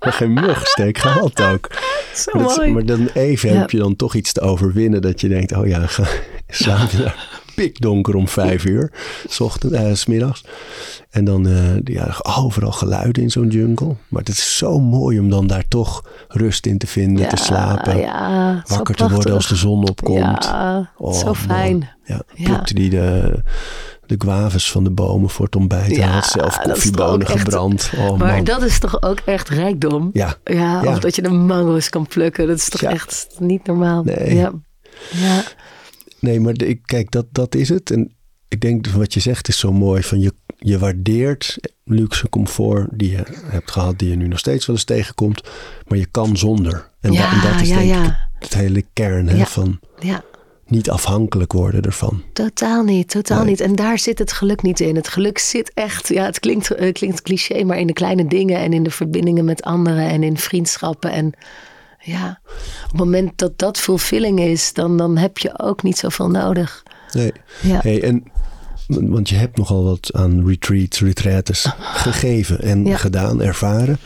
maar 0.00 0.12
geen 0.12 0.32
mug 0.32 0.66
steek 0.66 0.98
gehad 0.98 1.42
ook. 1.42 1.68
Zo 2.14 2.38
Maar, 2.38 2.46
dat- 2.56 2.66
maar 2.68 2.84
dan 2.84 3.08
even 3.14 3.58
heb 3.58 3.70
je 3.70 3.78
dan 3.78 3.96
toch 3.96 4.14
iets 4.14 4.32
te 4.32 4.40
overwinnen. 4.40 5.02
Dat 5.02 5.20
je 5.20 5.28
denkt, 5.28 5.52
oh 5.56 5.66
ja, 5.66 5.86
ga, 5.86 6.04
slaap 6.48 6.90
je 6.90 6.96
daar 6.96 7.40
pikdonker 7.54 8.14
om 8.14 8.28
vijf 8.28 8.64
uur. 8.64 8.92
S 9.28 9.40
ochtend, 9.40 9.72
eh, 9.72 9.92
s 9.94 10.06
middags. 10.06 10.44
En 11.10 11.24
dan 11.24 11.48
eh, 11.48 11.76
ja, 11.84 12.14
overal 12.36 12.72
geluiden 12.72 13.22
in 13.22 13.30
zo'n 13.30 13.48
jungle. 13.48 13.96
Maar 14.08 14.20
het 14.22 14.28
is 14.28 14.56
zo 14.56 14.80
mooi 14.80 15.18
om 15.18 15.30
dan 15.30 15.46
daar 15.46 15.64
toch 15.68 16.04
rust 16.28 16.66
in 16.66 16.78
te 16.78 16.86
vinden, 16.86 17.28
te 17.28 17.36
slapen. 17.36 17.98
Ja, 17.98 18.62
wakker 18.66 18.94
te 18.94 19.08
worden 19.10 19.34
als 19.34 19.48
de 19.48 19.54
zon 19.56 19.88
opkomt. 19.88 20.44
Ja, 20.44 20.90
Oh, 20.96 21.12
zo 21.14 21.34
fijn. 21.34 21.88
Ja, 22.04 22.22
Ja. 22.34 22.44
plukte 22.44 22.74
die 22.74 22.90
de, 22.90 23.34
de 24.06 24.14
guaves 24.18 24.70
van 24.70 24.84
de 24.84 24.90
bomen 24.90 25.30
voor 25.30 25.44
het 25.44 25.56
ontbijt. 25.56 25.96
Ja, 25.96 26.06
had 26.08 26.26
zelf 26.26 26.58
koffiebonen 26.58 27.26
gebrand. 27.26 27.90
Oh 27.98 28.18
Maar 28.18 28.34
man. 28.34 28.44
dat 28.44 28.62
is 28.62 28.78
toch 28.78 29.02
ook 29.02 29.18
echt 29.24 29.48
rijkdom? 29.48 30.10
Ja, 30.12 30.34
Ja, 30.44 30.82
of 30.84 30.98
dat 30.98 31.16
je 31.16 31.22
de 31.22 31.30
mango's 31.30 31.88
kan 31.88 32.06
plukken. 32.06 32.46
Dat 32.46 32.56
is 32.56 32.68
toch 32.68 32.82
echt 32.82 33.26
niet 33.38 33.66
normaal. 33.66 34.02
Nee. 34.02 34.34
Ja. 34.34 34.52
Nee, 36.20 36.40
maar 36.40 36.62
ik, 36.62 36.80
kijk, 36.84 37.10
dat, 37.10 37.26
dat 37.32 37.54
is 37.54 37.68
het. 37.68 37.90
En 37.90 38.12
ik 38.48 38.60
denk 38.60 38.86
wat 38.86 39.14
je 39.14 39.20
zegt 39.20 39.48
is 39.48 39.58
zo 39.58 39.72
mooi. 39.72 40.02
Van 40.02 40.20
je, 40.20 40.32
je 40.58 40.78
waardeert 40.78 41.58
luxe 41.84 42.28
comfort 42.28 42.88
die 42.92 43.10
je 43.10 43.22
hebt 43.44 43.70
gehad, 43.70 43.98
die 43.98 44.08
je 44.08 44.16
nu 44.16 44.28
nog 44.28 44.38
steeds 44.38 44.66
wel 44.66 44.76
eens 44.76 44.84
tegenkomt. 44.84 45.42
Maar 45.86 45.98
je 45.98 46.06
kan 46.06 46.36
zonder. 46.36 46.90
En, 47.00 47.10
da- 47.12 47.16
Ja, 47.18 47.32
en 47.32 47.52
dat 47.52 47.60
is 47.60 47.68
ja, 47.68 47.76
denk 47.78 47.88
ik 47.90 47.94
ja. 47.96 48.28
het 48.38 48.54
hele 48.54 48.84
kern 48.92 49.28
hè, 49.28 49.36
Ja. 49.36 49.44
van 49.46 49.80
niet 50.68 50.90
afhankelijk 50.90 51.52
worden 51.52 51.82
ervan. 51.82 52.22
totaal 52.32 52.82
niet. 52.84 53.08
Totaal 53.10 53.38
Nee. 53.38 53.46
niet. 53.48 53.60
En 53.60 53.74
daar 53.74 53.98
zit 53.98 54.18
het 54.18 54.32
geluk 54.32 54.62
niet 54.62 54.80
in. 54.80 54.96
Het 54.96 55.08
geluk 55.08 55.38
zit 55.38 55.70
echt, 55.74 56.08
ja, 56.08 56.24
het 56.24 56.40
klinkt, 56.40 56.70
eh, 56.70 56.92
klinkt 56.92 57.22
cliché, 57.22 57.64
maar 57.64 57.78
in 57.78 57.86
de 57.86 57.92
kleine 57.92 58.26
dingen 58.26 58.58
en 58.58 58.72
in 58.72 58.82
de 58.82 58.90
verbindingen 58.90 59.44
met 59.44 59.62
anderen 59.62 60.08
en 60.08 60.22
in 60.22 60.36
vriendschappen. 60.36 61.10
En 61.12 61.32
ja, 62.06 62.40
op 62.84 62.90
het 62.90 62.98
moment 62.98 63.38
dat 63.38 63.58
dat 63.58 63.78
fulfilling 63.78 64.40
is, 64.40 64.72
dan, 64.72 64.96
dan 64.96 65.16
heb 65.16 65.38
je 65.38 65.58
ook 65.58 65.82
niet 65.82 65.98
zoveel 65.98 66.30
nodig. 66.30 66.82
Nee. 67.12 67.32
Ja. 67.62 67.80
Hey, 67.82 68.02
en, 68.02 68.24
want 68.86 69.28
je 69.28 69.34
hebt 69.36 69.56
nogal 69.56 69.84
wat 69.84 70.10
aan 70.12 70.46
retreats, 70.48 71.00
retraites 71.00 71.66
gegeven 71.80 72.62
en 72.62 72.84
Ja. 72.84 72.96
gedaan, 72.96 73.42
ervaren. 73.42 73.98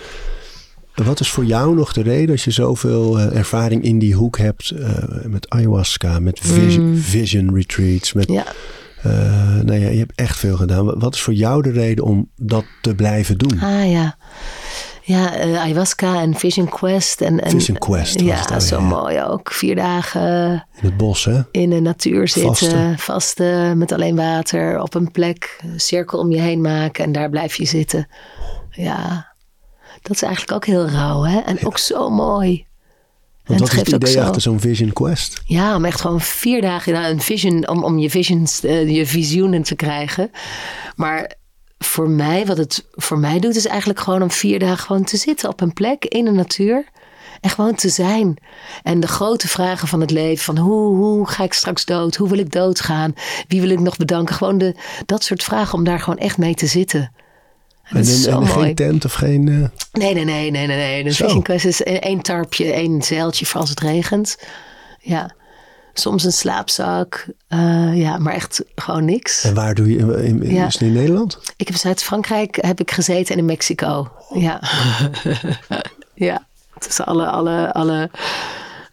Wat 0.94 1.20
is 1.20 1.30
voor 1.30 1.44
jou 1.44 1.74
nog 1.74 1.92
de 1.92 2.02
reden 2.02 2.30
als 2.30 2.44
je 2.44 2.50
zoveel 2.50 3.18
eh, 3.18 3.36
ervaring 3.36 3.82
in 3.82 3.98
die 3.98 4.14
hoek 4.14 4.38
hebt 4.38 4.70
eh, 4.70 4.92
met 5.24 5.48
ayahuasca, 5.50 6.18
met 6.18 6.38
vision, 6.42 6.96
vision 6.96 7.54
retreats, 7.54 8.12
met. 8.12 8.28
Ja. 8.28 8.44
Eh, 9.02 9.12
nou 9.62 9.74
ja, 9.74 9.88
je 9.88 9.98
hebt 9.98 10.12
echt 10.14 10.38
veel 10.38 10.56
gedaan. 10.56 10.98
Wat 10.98 11.14
is 11.14 11.20
voor 11.20 11.34
jou 11.34 11.62
de 11.62 11.70
reden 11.70 12.04
om 12.04 12.28
dat 12.36 12.64
te 12.80 12.94
blijven 12.94 13.38
doen? 13.38 13.60
Ah 13.60 13.90
ja. 13.90 14.16
Ja, 15.02 15.34
eh, 15.34 15.60
ayahuasca 15.60 16.20
en 16.20 16.34
Vision 16.34 16.68
Quest. 16.68 17.20
En, 17.20 17.40
en, 17.40 17.50
Vision 17.50 17.78
Quest 17.78 18.14
was 18.14 18.22
Ja, 18.22 18.36
het, 18.36 18.50
oh, 18.50 18.58
zo 18.58 18.78
ja. 18.78 18.82
mooi 18.82 19.22
ook. 19.22 19.52
Vier 19.52 19.74
dagen 19.74 20.52
In 20.80 20.86
het 20.88 20.96
bos, 20.96 21.24
hè? 21.24 21.40
in 21.50 21.70
de 21.70 21.80
natuur 21.80 22.28
zitten. 22.28 22.54
Vasten. 22.54 22.98
Vasten. 22.98 23.78
met 23.78 23.92
alleen 23.92 24.16
water. 24.16 24.82
Op 24.82 24.94
een 24.94 25.10
plek. 25.10 25.58
Een 25.62 25.80
cirkel 25.80 26.18
om 26.18 26.30
je 26.30 26.40
heen 26.40 26.60
maken. 26.60 27.04
En 27.04 27.12
daar 27.12 27.30
blijf 27.30 27.56
je 27.56 27.64
zitten. 27.64 28.08
Ja, 28.70 29.32
dat 30.02 30.16
is 30.16 30.22
eigenlijk 30.22 30.52
ook 30.52 30.66
heel 30.66 30.88
rauw. 30.88 31.22
Hè? 31.22 31.38
En 31.38 31.66
ook 31.66 31.78
zo 31.78 32.10
mooi. 32.10 32.68
En 33.44 33.58
Want 33.58 33.60
wat 33.60 33.72
is 33.72 33.92
het 33.92 34.02
idee 34.02 34.22
achter 34.22 34.42
zo'n 34.42 34.60
Vision 34.60 34.92
Quest? 34.92 35.42
Ja, 35.44 35.76
om 35.76 35.84
echt 35.84 36.00
gewoon 36.00 36.20
vier 36.20 36.60
dagen 36.60 36.92
nou, 36.92 37.04
een 37.04 37.20
vision, 37.20 37.68
om, 37.68 37.84
om 37.84 37.98
je 37.98 38.10
visions, 38.10 38.64
eh, 38.64 38.90
je 38.90 39.06
visioenen 39.06 39.62
te 39.62 39.74
krijgen. 39.74 40.30
Maar 40.96 41.38
voor 41.84 42.08
mij, 42.10 42.46
wat 42.46 42.56
het 42.56 42.84
voor 42.90 43.18
mij 43.18 43.38
doet, 43.38 43.56
is 43.56 43.66
eigenlijk 43.66 44.00
gewoon 44.00 44.22
om 44.22 44.30
vier 44.30 44.58
dagen 44.58 44.78
gewoon 44.78 45.04
te 45.04 45.16
zitten 45.16 45.48
op 45.48 45.60
een 45.60 45.72
plek 45.72 46.04
in 46.04 46.24
de 46.24 46.30
natuur. 46.30 46.84
En 47.40 47.50
gewoon 47.50 47.74
te 47.74 47.88
zijn. 47.88 48.36
En 48.82 49.00
de 49.00 49.06
grote 49.06 49.48
vragen 49.48 49.88
van 49.88 50.00
het 50.00 50.10
leven. 50.10 50.44
Van 50.44 50.58
hoe, 50.58 50.96
hoe 50.96 51.28
ga 51.28 51.44
ik 51.44 51.52
straks 51.52 51.84
dood? 51.84 52.16
Hoe 52.16 52.28
wil 52.28 52.38
ik 52.38 52.52
doodgaan? 52.52 53.14
Wie 53.48 53.60
wil 53.60 53.70
ik 53.70 53.78
nog 53.80 53.96
bedanken? 53.96 54.34
Gewoon 54.34 54.58
de, 54.58 54.74
dat 55.06 55.24
soort 55.24 55.42
vragen 55.42 55.74
om 55.78 55.84
daar 55.84 56.00
gewoon 56.00 56.18
echt 56.18 56.38
mee 56.38 56.54
te 56.54 56.66
zitten. 56.66 57.12
En 57.82 57.96
En, 57.96 58.32
en, 58.40 58.46
geen 58.46 58.74
tent 58.74 59.04
of 59.04 59.12
geen... 59.12 59.48
eh, 59.48 59.54
Nee, 59.92 60.14
nee, 60.14 60.24
nee, 60.24 60.50
nee, 60.50 60.66
nee. 60.66 61.02
nee. 61.02 61.12
Vision 61.12 61.42
Quest 61.42 61.64
is 61.64 61.82
één 61.82 62.20
tarpje, 62.20 62.72
één 62.72 63.02
zeiltje 63.02 63.46
voor 63.46 63.60
als 63.60 63.70
het 63.70 63.80
regent. 63.80 64.38
Ja. 65.00 65.34
Soms 66.00 66.24
een 66.24 66.32
slaapzak. 66.32 67.26
eh, 67.48 67.96
ja, 67.96 68.18
maar 68.18 68.34
echt 68.34 68.64
gewoon 68.74 69.04
niks. 69.04 69.44
En 69.44 69.54
waar 69.54 69.74
doe 69.74 69.88
je... 69.90 69.98
In, 69.98 70.42
in- 70.42 70.54
Ja. 70.54 70.66
Is 70.66 70.72
het 70.72 70.82
in 70.82 70.92
Nederland? 70.92 71.38
Ik 71.56 71.66
heb 71.66 71.68
in 71.68 71.78
Zuid-Frankrijk 71.78 72.58
heb 72.60 72.80
ik 72.80 72.90
gezeten 72.90 73.32
en 73.34 73.38
in 73.40 73.44
Mexico. 73.44 74.08
Ja. 74.34 74.62
ja. 76.28 76.46
Tussen 76.78 77.06
alle, 77.06 77.26
alle, 77.26 77.72
alle 77.72 78.10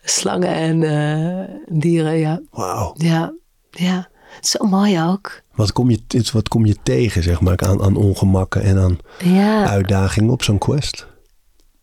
slangen 0.04 0.50
en 0.54 0.84
eh, 0.84 1.56
dieren, 1.80 2.18
ja. 2.18 2.40
Wauw. 2.52 2.94
Ja. 2.98 3.34
Ja. 3.72 4.10
Zo 4.42 4.66
mooi 4.66 5.02
ook. 5.02 5.42
Wat 5.56 5.72
kom, 5.72 5.90
je, 5.90 6.02
wat 6.34 6.48
kom 6.48 6.66
je 6.66 6.76
tegen, 6.84 7.24
zeg 7.24 7.42
maar, 7.42 7.58
aan, 7.60 7.82
aan 7.82 7.96
ongemakken 7.96 8.62
en 8.64 8.78
aan 8.80 8.98
Ja. 9.24 9.66
uitdagingen 9.68 10.32
op 10.32 10.44
zo'n 10.44 10.58
quest? 10.58 11.08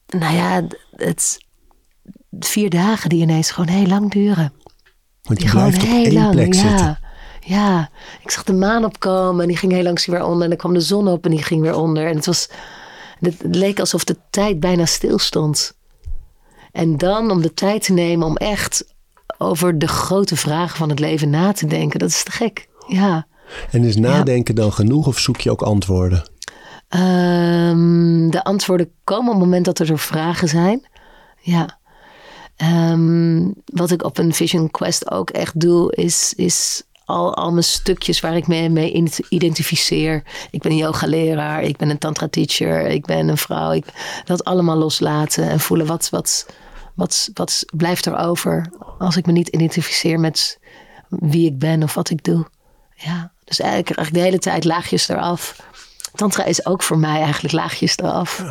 Nou 0.06 0.34
ja, 0.34 0.62
het 0.96 1.38
vier 2.38 2.70
dagen 2.70 3.08
die 3.08 3.20
ineens 3.22 3.50
gewoon 3.50 3.68
heel 3.74 3.86
lang 3.86 4.10
duren. 4.10 4.52
Want 5.24 5.38
Die 5.38 5.50
blijft 5.50 5.82
op 5.82 5.88
één 5.88 6.12
lang, 6.12 6.30
plek 6.30 6.54
ja. 6.54 6.68
zitten. 6.68 6.98
Ja, 7.40 7.90
ik 8.22 8.30
zag 8.30 8.44
de 8.44 8.52
maan 8.52 8.84
opkomen 8.84 9.42
en 9.42 9.48
die 9.48 9.56
ging 9.56 9.72
heel 9.72 9.82
langs 9.82 10.06
weer 10.06 10.24
onder. 10.24 10.42
En 10.42 10.48
dan 10.48 10.58
kwam 10.58 10.74
de 10.74 10.80
zon 10.80 11.08
op 11.08 11.24
en 11.24 11.30
die 11.30 11.42
ging 11.42 11.60
weer 11.60 11.76
onder. 11.76 12.06
En 12.06 12.16
het, 12.16 12.26
was, 12.26 12.48
het 13.20 13.36
leek 13.50 13.80
alsof 13.80 14.04
de 14.04 14.16
tijd 14.30 14.60
bijna 14.60 14.86
stil 14.86 15.18
stond. 15.18 15.76
En 16.72 16.96
dan 16.96 17.30
om 17.30 17.42
de 17.42 17.54
tijd 17.54 17.82
te 17.82 17.92
nemen 17.92 18.26
om 18.26 18.36
echt 18.36 18.94
over 19.38 19.78
de 19.78 19.88
grote 19.88 20.36
vragen 20.36 20.76
van 20.76 20.88
het 20.88 20.98
leven 20.98 21.30
na 21.30 21.52
te 21.52 21.66
denken. 21.66 21.98
Dat 21.98 22.08
is 22.08 22.22
te 22.22 22.30
gek. 22.30 22.68
Ja. 22.86 23.26
En 23.70 23.84
is 23.84 23.96
nadenken 23.96 24.54
dan 24.54 24.72
genoeg 24.72 25.06
of 25.06 25.18
zoek 25.18 25.40
je 25.40 25.50
ook 25.50 25.62
antwoorden? 25.62 26.30
Ehm, 26.88 28.30
de 28.30 28.44
antwoorden 28.44 28.90
komen 29.04 29.26
op 29.26 29.34
het 29.34 29.44
moment 29.44 29.64
dat 29.64 29.78
er 29.78 29.98
vragen 29.98 30.48
zijn. 30.48 30.88
Ja. 31.40 31.78
Ehm, 32.56 33.48
wat 33.64 33.90
ik 33.90 34.04
op 34.04 34.18
een 34.18 34.34
Vision 34.34 34.70
Quest 34.70 35.10
ook 35.10 35.30
echt 35.30 35.60
doe, 35.60 35.94
is, 35.94 36.32
is 36.36 36.82
al, 37.04 37.34
al 37.36 37.50
mijn 37.50 37.64
stukjes 37.64 38.20
waar 38.20 38.36
ik 38.36 38.46
me 38.46 38.68
mee 38.68 38.92
in- 38.92 39.12
identificeer. 39.28 40.22
Ik 40.50 40.62
ben 40.62 40.70
een 40.70 40.76
yogaleraar, 40.78 41.62
ik 41.62 41.76
ben 41.76 41.90
een 41.90 41.98
tantra 41.98 42.28
teacher, 42.28 42.86
ik 42.86 43.06
ben 43.06 43.28
een 43.28 43.36
vrouw. 43.38 43.72
Ik, 43.72 43.84
dat 44.24 44.44
allemaal 44.44 44.76
loslaten 44.76 45.48
en 45.48 45.60
voelen 45.60 45.86
wat, 45.86 46.08
wat, 46.10 46.46
wat, 46.94 47.30
wat 47.34 47.64
blijft 47.76 48.06
er 48.06 48.16
over 48.16 48.70
als 48.98 49.16
ik 49.16 49.26
me 49.26 49.32
niet 49.32 49.48
identificeer 49.48 50.20
met 50.20 50.58
wie 51.08 51.46
ik 51.46 51.58
ben 51.58 51.82
of 51.82 51.94
wat 51.94 52.10
ik 52.10 52.24
doe. 52.24 52.46
Ja, 52.94 53.32
dus 53.44 53.60
eigenlijk, 53.60 53.96
eigenlijk 53.96 54.14
de 54.26 54.30
hele 54.30 54.42
tijd 54.42 54.64
laagjes 54.64 55.08
eraf. 55.08 55.56
Tantra 56.14 56.44
is 56.44 56.66
ook 56.66 56.82
voor 56.82 56.98
mij 56.98 57.20
eigenlijk 57.22 57.54
laagjes 57.54 57.98
eraf. 57.98 58.42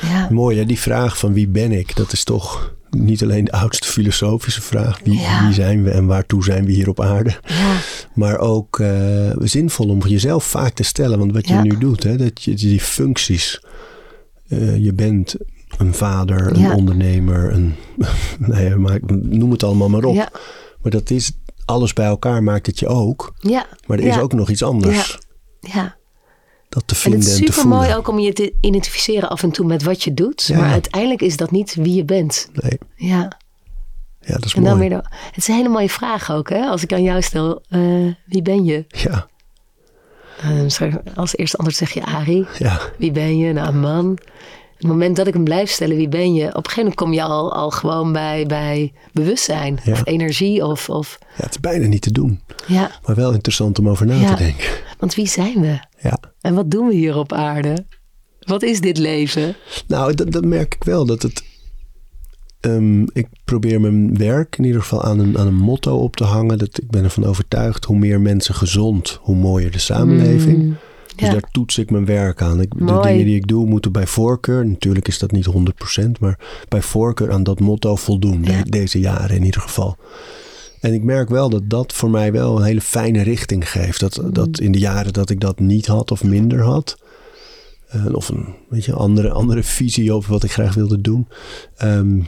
Ja, 0.00 0.28
Mooi, 0.30 0.58
hè? 0.58 0.64
die 0.64 0.80
vraag 0.80 1.18
van 1.18 1.32
wie 1.32 1.48
ben 1.48 1.72
ik, 1.72 1.96
dat 1.96 2.12
is 2.12 2.24
toch 2.24 2.74
niet 2.90 3.22
alleen 3.22 3.44
de 3.44 3.52
oudste 3.52 3.88
filosofische 3.88 4.62
vraag. 4.62 5.00
Wie, 5.04 5.20
Ja. 5.20 5.44
wie 5.44 5.54
zijn 5.54 5.82
we 5.82 5.90
en 5.90 6.06
waartoe 6.06 6.44
zijn 6.44 6.64
we 6.64 6.72
hier 6.72 6.88
op 6.88 7.00
aarde? 7.00 7.34
ja, 7.44 7.76
Maar 8.14 8.38
ook 8.38 8.78
eh, 8.80 9.30
zinvol 9.38 9.88
om 9.88 10.06
jezelf 10.06 10.44
vaak 10.44 10.74
te 10.74 10.82
stellen. 10.82 11.18
Want 11.18 11.32
wat 11.32 11.48
je 11.48 11.54
nu 11.54 11.78
doet, 11.78 12.02
hè, 12.02 12.16
dat 12.16 12.42
je 12.42 12.54
die 12.54 12.80
functies. 12.80 13.60
eh, 14.48 14.76
je 14.84 14.92
bent 14.92 15.34
een 15.78 15.94
vader, 15.94 16.56
een 16.56 16.72
ondernemer, 16.72 17.52
een, 17.52 17.74
nou 18.38 18.62
ja, 18.62 18.76
maak- 18.76 19.10
noem 19.22 19.50
het 19.50 19.62
allemaal 19.62 19.88
maar 19.88 20.04
op. 20.04 20.14
Maar 20.82 20.92
dat 20.92 21.10
is 21.10 21.32
alles 21.64 21.92
bij 21.92 22.06
elkaar 22.06 22.42
maakt 22.42 22.66
het 22.66 22.78
je 22.78 22.86
ook. 22.86 23.34
ja. 23.40 23.66
Maar 23.86 23.98
er 23.98 24.04
is 24.04 24.18
ook 24.18 24.32
nog 24.32 24.50
iets 24.50 24.62
anders. 24.62 25.18
Ja, 25.60 25.95
Dat 26.76 26.86
te 26.86 26.94
en 27.04 27.12
het 27.12 27.12
en, 27.12 27.18
is 27.26 27.26
te 27.32 27.36
super 27.36 27.52
voelen. 27.54 27.78
mooi 27.78 27.94
ook 27.94 28.08
om 28.08 28.18
je 28.18 28.32
te 28.32 28.52
identificeren 28.60 29.28
af 29.28 29.42
en 29.42 29.50
toe 29.50 29.66
met 29.66 29.82
wat 29.82 30.02
je 30.02 30.14
doet. 30.14 30.44
Ja. 30.46 30.56
Maar 30.58 30.70
uiteindelijk 30.70 31.22
is 31.22 31.36
dat 31.36 31.50
niet 31.50 31.74
wie 31.74 31.94
je 31.94 32.04
bent. 32.04 32.48
Nee, 32.52 32.78
Ja, 32.96 33.38
ja, 34.20 34.34
dat 34.34 34.44
is 34.44 34.54
en 34.54 34.62
dan 34.62 34.76
mooi. 34.76 34.88
de, 34.88 34.94
het 34.94 35.36
is 35.36 35.48
een 35.48 35.54
hele 35.54 35.68
mooie 35.68 35.88
vraag 35.90 36.30
ook, 36.30 36.48
hè? 36.48 36.60
Als 36.66 36.82
ik 36.82 36.92
aan 36.92 37.02
jou 37.02 37.22
stel, 37.22 37.62
eh, 37.68 37.80
wie 38.26 38.42
ben 38.42 38.64
je? 38.64 38.84
Ja, 38.88 39.26
Eh, 40.40 40.60
als 41.14 41.36
eerste 41.36 41.56
antwoord 41.56 41.76
zeg 41.76 41.90
je 41.90 42.04
Ari. 42.04 42.46
ja, 42.58 42.80
Wie 42.98 43.12
ben 43.12 43.38
je? 43.38 43.52
Nou, 43.52 43.68
een 43.68 43.80
man. 43.80 44.10
Op 44.10 44.82
het 44.82 44.86
moment 44.90 45.16
dat 45.16 45.26
ik 45.26 45.34
hem 45.34 45.44
blijf 45.44 45.70
stellen, 45.70 45.96
wie 45.96 46.08
ben 46.08 46.34
je? 46.34 46.46
Op 46.48 46.54
een 46.56 46.62
gegeven 46.62 46.78
moment 46.82 46.96
kom 47.00 47.12
je 47.12 47.22
al, 47.22 47.52
al 47.54 47.70
gewoon 47.70 48.12
bij, 48.12 48.46
bij 48.46 48.92
bewustzijn. 49.12 49.78
Ja. 49.84 49.92
Of 49.92 50.00
energie. 50.06 50.64
Of, 50.64 50.88
of, 50.88 51.18
ja, 51.36 51.42
het 51.44 51.50
is 51.50 51.60
bijna 51.60 51.86
niet 51.86 52.02
te 52.02 52.12
doen. 52.12 52.40
ja, 52.66 52.90
Maar 53.06 53.16
wel 53.16 53.32
interessant 53.32 53.78
om 53.78 53.88
over 53.88 54.06
na 54.06 54.14
Ja. 54.14 54.34
te 54.34 54.42
denken. 54.44 54.68
want 54.98 55.14
wie 55.14 55.26
zijn 55.26 55.60
we? 55.60 55.78
Ja. 56.00 56.18
En 56.46 56.54
wat 56.54 56.70
doen 56.70 56.86
we 56.88 56.94
hier 56.94 57.16
op 57.16 57.32
aarde? 57.32 57.84
Wat 58.40 58.62
is 58.62 58.80
dit 58.80 58.98
leven? 58.98 59.56
Nou, 59.86 60.14
dat, 60.14 60.32
dat 60.32 60.44
merk 60.44 60.74
ik 60.74 60.84
wel. 60.84 61.06
Dat 61.06 61.22
het. 61.22 61.44
ehm, 62.60 63.02
ik 63.02 63.26
probeer 63.44 63.80
mijn 63.80 64.16
werk 64.18 64.58
in 64.58 64.64
ieder 64.64 64.80
geval 64.80 65.02
aan 65.02 65.18
een, 65.18 65.38
aan 65.38 65.46
een 65.46 65.54
motto 65.54 65.96
op 65.98 66.16
te 66.16 66.24
hangen. 66.24 66.58
Dat, 66.58 66.78
ik 66.82 66.90
ben 66.90 67.04
ervan 67.04 67.24
overtuigd: 67.24 67.84
hoe 67.84 67.98
meer 67.98 68.20
mensen 68.20 68.54
gezond, 68.54 69.18
hoe 69.22 69.36
mooier 69.36 69.70
de 69.70 69.78
samenleving. 69.78 70.62
Mm, 70.62 70.76
Dus 71.16 71.26
ja. 71.26 71.32
daar 71.32 71.50
toets 71.50 71.78
ik 71.78 71.90
mijn 71.90 72.04
werk 72.04 72.42
aan. 72.42 72.60
Ik, 72.60 72.70
de 72.78 72.84
dingen 73.02 73.24
die 73.24 73.36
ik 73.36 73.46
doe 73.46 73.66
moeten 73.66 73.92
bij 73.92 74.06
voorkeur, 74.06 74.66
natuurlijk 74.66 75.08
is 75.08 75.18
dat 75.18 75.30
niet 75.30 75.46
100%, 75.98 76.10
maar 76.20 76.38
bij 76.68 76.82
voorkeur 76.82 77.32
aan 77.32 77.42
dat 77.42 77.60
motto 77.60 77.96
voldoen. 77.96 78.42
Ja. 78.44 78.62
de- 78.62 78.70
deze 78.70 79.00
jaren 79.00 79.36
in 79.36 79.44
ieder 79.44 79.60
geval. 79.60 79.96
En 80.86 80.92
ik 80.94 81.02
merk 81.02 81.28
wel 81.28 81.48
dat 81.50 81.70
dat 81.70 81.92
voor 81.92 82.10
mij 82.10 82.32
wel 82.32 82.56
een 82.56 82.62
hele 82.64 82.80
fijne 82.80 83.22
richting 83.22 83.70
geeft. 83.70 84.00
Dat, 84.00 84.22
Mm. 84.22 84.32
dat 84.32 84.60
in 84.60 84.72
de 84.72 84.78
jaren 84.78 85.12
dat 85.12 85.30
ik 85.30 85.40
dat 85.40 85.58
niet 85.58 85.86
had 85.86 86.10
of 86.10 86.24
minder 86.24 86.62
had. 86.62 86.96
eh, 87.86 88.06
of 88.14 88.28
een 88.28 88.54
weet 88.68 88.84
je, 88.84 88.92
andere, 88.92 89.30
andere 89.30 89.62
visie 89.62 90.12
over 90.12 90.30
wat 90.30 90.42
ik 90.42 90.52
graag 90.52 90.74
wilde 90.74 91.00
doen. 91.00 91.28
ehm, 91.76 92.20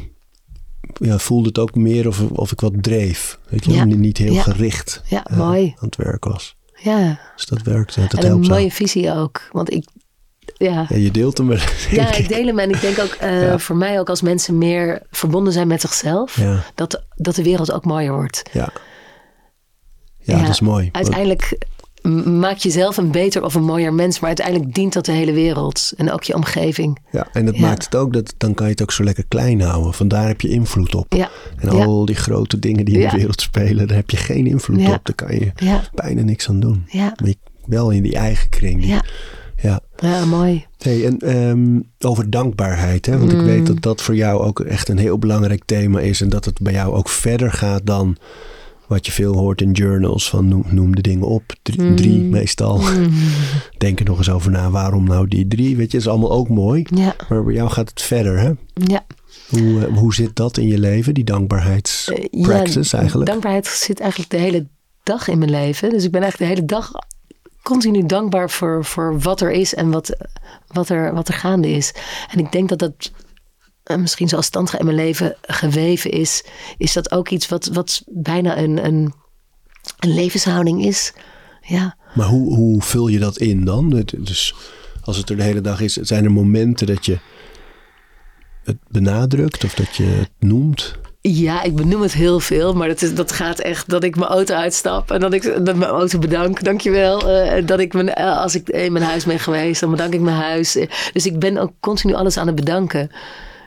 ja, 1.01 1.19
voelde 1.19 1.49
het 1.49 1.59
ook 1.59 1.75
meer 1.75 2.07
of, 2.09 2.21
of 2.31 2.53
ik 2.53 2.61
wat 2.61 2.73
dreef. 2.83 3.39
Weet 3.49 3.65
je, 3.65 3.73
Ja. 3.73 3.85
niet 3.85 4.19
heel 4.19 4.33
Ja. 4.33 4.43
gericht 4.43 5.03
ja, 5.05 5.25
eh, 5.27 5.37
mooi. 5.39 5.65
aan 5.79 5.87
het 5.87 5.97
werk 5.97 6.25
was. 6.25 6.57
Ja, 6.83 7.21
Dus 7.37 7.47
dat 7.47 7.63
werkt. 7.63 7.95
Dat 7.95 8.13
en 8.13 8.19
een 8.19 8.25
helpt 8.27 8.45
zo. 8.47 8.51
mooie 8.53 8.71
visie 8.71 9.13
ook. 9.13 9.41
Want 9.53 9.73
ik, 9.73 9.85
ja, 10.59 10.87
Ja, 10.89 10.97
je 10.97 11.11
deelt 11.11 11.39
hem 11.39 11.51
ja, 11.91 12.15
ik 12.15 12.29
deel 12.29 12.47
hem. 12.47 12.59
En 12.59 12.71
ik 12.71 12.81
denk 12.81 12.99
ook 12.99 13.13
eh, 13.21 13.43
Ja. 13.43 13.59
voor 13.59 13.77
mij 13.77 14.01
ook 14.01 14.09
als 14.09 14.23
mensen 14.23 14.59
meer 14.59 15.03
verbonden 15.11 15.53
zijn 15.53 15.69
met 15.69 15.81
zichzelf. 15.81 16.37
Ja, 16.41 16.65
Dat, 16.75 17.05
dat 17.17 17.35
de 17.35 17.43
wereld 17.43 17.73
ook 17.73 17.85
mooier 17.85 18.13
wordt. 18.13 18.43
ja. 18.53 18.69
Ja, 20.19 20.41
dat 20.41 20.49
is 20.49 20.61
mooi. 20.61 20.89
Uiteindelijk 20.93 21.59
maak 22.25 22.57
je 22.57 22.71
zelf 22.71 22.97
een 22.97 23.11
beter 23.11 23.45
of 23.45 23.55
een 23.55 23.65
mooier 23.65 23.93
mens. 23.93 24.19
Maar 24.19 24.29
uiteindelijk 24.29 24.75
dient 24.75 24.93
dat 24.93 25.05
de 25.05 25.13
hele 25.13 25.33
wereld. 25.33 25.93
En 25.97 26.13
ook 26.13 26.23
je 26.23 26.35
omgeving. 26.35 26.99
Ja, 27.13 27.27
en 27.33 27.45
dat 27.47 27.57
maakt 27.59 27.85
het 27.85 27.95
ook 27.95 28.13
dat 28.13 28.35
dan 28.37 28.55
kan 28.55 28.67
je 28.67 28.73
het 28.73 28.83
ook 28.83 28.93
zo 28.93 29.05
lekker 29.05 29.25
klein 29.29 29.61
houden. 29.61 29.95
Vandaar 29.95 30.27
heb 30.27 30.41
je 30.41 30.49
invloed 30.49 30.95
op. 30.95 31.13
Ja, 31.15 31.31
En 31.57 31.69
al 31.69 32.05
die 32.05 32.15
grote 32.17 32.59
dingen 32.59 32.85
die 32.85 32.99
in 32.99 33.09
de 33.09 33.17
wereld 33.17 33.41
spelen, 33.41 33.87
daar 33.87 33.97
heb 33.97 34.11
je 34.11 34.17
geen 34.17 34.47
invloed 34.47 34.79
op. 34.81 35.01
Daar 35.03 35.15
kan 35.15 35.35
je 35.35 35.53
bijna 35.95 36.23
niks 36.23 36.49
aan 36.49 36.61
doen. 36.61 36.85
ja, 36.89 37.13
Maar 37.21 37.29
je- 37.29 37.37
wel 37.67 37.91
in 37.91 38.03
die 38.03 38.17
eigen 38.17 38.49
kring. 38.49 38.81
Die- 38.81 38.89
ja. 38.91 39.05
Ja. 39.63 39.81
Ja, 39.97 40.25
mooi. 40.25 40.67
Hey, 40.79 41.07
en 41.07 41.19
ehm, 41.19 41.81
over 42.11 42.31
dankbaarheid, 42.31 43.07
hè? 43.07 43.19
want 43.19 43.33
ik 43.33 43.39
Mm. 43.39 43.45
weet 43.45 43.67
dat 43.67 43.83
dat 43.83 44.03
voor 44.03 44.15
jou 44.17 44.41
ook 44.43 44.61
echt 44.61 44.89
een 44.89 44.99
heel 44.99 45.19
belangrijk 45.19 45.63
thema 45.65 46.01
is. 46.01 46.21
En 46.21 46.29
dat 46.29 46.45
het 46.45 46.61
bij 46.61 46.73
jou 46.73 46.95
ook 46.95 47.09
verder 47.09 47.53
gaat 47.53 47.87
dan 47.87 48.17
wat 48.87 49.07
je 49.07 49.13
veel 49.13 49.35
hoort 49.37 49.61
in 49.61 49.71
journals. 49.73 50.29
Van 50.31 50.49
noem, 50.49 50.65
noem 50.71 50.95
de 50.95 51.03
dingen 51.03 51.27
op. 51.27 51.43
Drie, 51.63 51.81
Mm. 51.83 51.97
drie 51.97 52.21
meestal. 52.23 52.81
Denk 53.79 53.99
er 53.99 54.05
nog 54.05 54.19
eens 54.19 54.31
over 54.31 54.51
na. 54.51 54.71
Waarom 54.71 55.05
nou 55.05 55.29
die 55.29 55.49
drie? 55.49 55.77
Weet 55.77 55.91
je, 55.91 55.97
dat 55.99 56.07
is 56.07 56.13
allemaal 56.13 56.33
ook 56.33 56.49
mooi. 56.49 56.85
Ja, 56.95 57.15
Maar 57.29 57.45
bij 57.45 57.55
jou 57.55 57.71
gaat 57.71 57.89
het 57.89 58.03
verder, 58.03 58.39
hè? 58.39 58.51
ja. 58.75 59.07
Hoe, 59.49 59.87
eh, 59.87 59.97
hoe 59.97 60.15
zit 60.15 60.37
dat 60.37 60.57
in 60.57 60.67
je 60.67 60.79
leven, 60.79 61.15
die 61.15 61.25
Eh, 61.25 61.33
dankbaarheidspractice 61.35 62.89
ja, 62.97 62.99
eigenlijk? 62.99 63.31
Dankbaarheid 63.31 63.67
zit 63.67 64.01
eigenlijk 64.01 64.31
de 64.31 64.37
hele 64.37 64.67
dag 65.03 65.29
in 65.29 65.39
mijn 65.39 65.51
leven. 65.51 65.91
Dus 65.91 66.05
ik 66.05 66.11
ben 66.11 66.23
eigenlijk 66.23 66.51
de 66.53 66.57
hele 66.57 66.67
dag 66.69 66.91
continu 67.63 68.07
dankbaar 68.07 68.51
voor, 68.51 68.85
voor 68.85 69.19
wat 69.19 69.41
er 69.41 69.51
is 69.51 69.75
en 69.75 69.91
wat, 69.91 70.17
wat, 70.67 70.89
er, 70.89 71.15
wat 71.15 71.29
er 71.29 71.35
gaande 71.35 71.69
is. 71.69 71.95
En 72.31 72.39
ik 72.39 72.53
denk 72.53 72.69
dat 72.69 72.79
dat 72.79 73.13
eh, 73.83 73.97
misschien 73.97 74.29
zoals 74.29 74.49
tantra 74.49 74.79
in 74.79 74.85
mijn 74.85 74.97
leven 74.97 75.37
geweven 75.43 76.11
is, 76.11 76.45
is 76.77 76.93
dat 76.93 77.11
ook 77.11 77.29
iets 77.29 77.49
wat, 77.49 77.67
wat 77.67 78.03
bijna 78.07 78.59
een, 78.59 78.85
een, 78.85 79.15
een 79.99 80.15
levenshouding 80.15 80.85
is. 80.85 81.13
Ja. 81.61 81.97
Maar 82.15 82.27
hoe, 82.27 82.55
hoe 82.55 82.83
vul 82.83 83.09
je 83.09 83.19
dat 83.19 83.39
in 83.39 83.65
dan? 83.65 84.05
Dus 84.17 84.55
als 85.03 85.17
het 85.17 85.31
er 85.31 85.37
de 85.37 85.43
hele 85.43 85.61
dag 85.61 85.81
is, 85.81 85.93
zijn 85.93 86.25
er 86.25 86.33
momenten 86.33 86.87
dat 86.87 87.07
je 87.07 87.19
het 88.65 88.77
benadrukt 88.89 89.65
of 89.65 89.75
dat 89.75 89.97
je 89.97 90.05
het 90.05 90.31
noemt? 90.39 90.99
Ja, 91.31 91.63
ik 91.63 91.75
benoem 91.77 92.03
het 92.03 92.13
heel 92.13 92.41
veel, 92.41 92.75
maar 92.75 92.89
dat, 92.89 93.03
is, 93.03 93.15
dat 93.15 93.33
gaat 93.33 93.59
echt 93.59 93.89
dat 93.89 94.05
ik 94.05 94.17
mijn 94.17 94.31
auto 94.31 94.55
uitstap 94.55 95.11
en 95.11 95.21
dat 95.21 95.33
ik 95.33 95.43
dat 95.65 95.77
mijn 95.77 95.91
auto 95.91 96.19
bedank, 96.19 96.65
dankjewel. 96.65 97.31
eh 97.31 97.67
dat 97.67 97.81
ik 97.81 97.93
mijn, 97.93 98.15
eh, 98.15 98.39
als 98.39 98.55
ik 98.55 98.69
in 98.69 98.93
mijn 98.93 99.05
huis 99.05 99.25
ben 99.25 99.39
geweest, 99.39 99.81
dan 99.81 99.91
bedank 99.91 100.13
ik 100.15 100.21
mijn 100.21 100.37
huis. 100.37 100.77
Eh, 100.77 100.89
Dus 101.13 101.27
ik 101.27 101.39
ben 101.39 101.59
ook 101.59 101.73
continu 101.81 102.15
alles 102.15 102.37
aan 102.37 102.47
het 102.47 102.57
bedanken. 102.57 103.11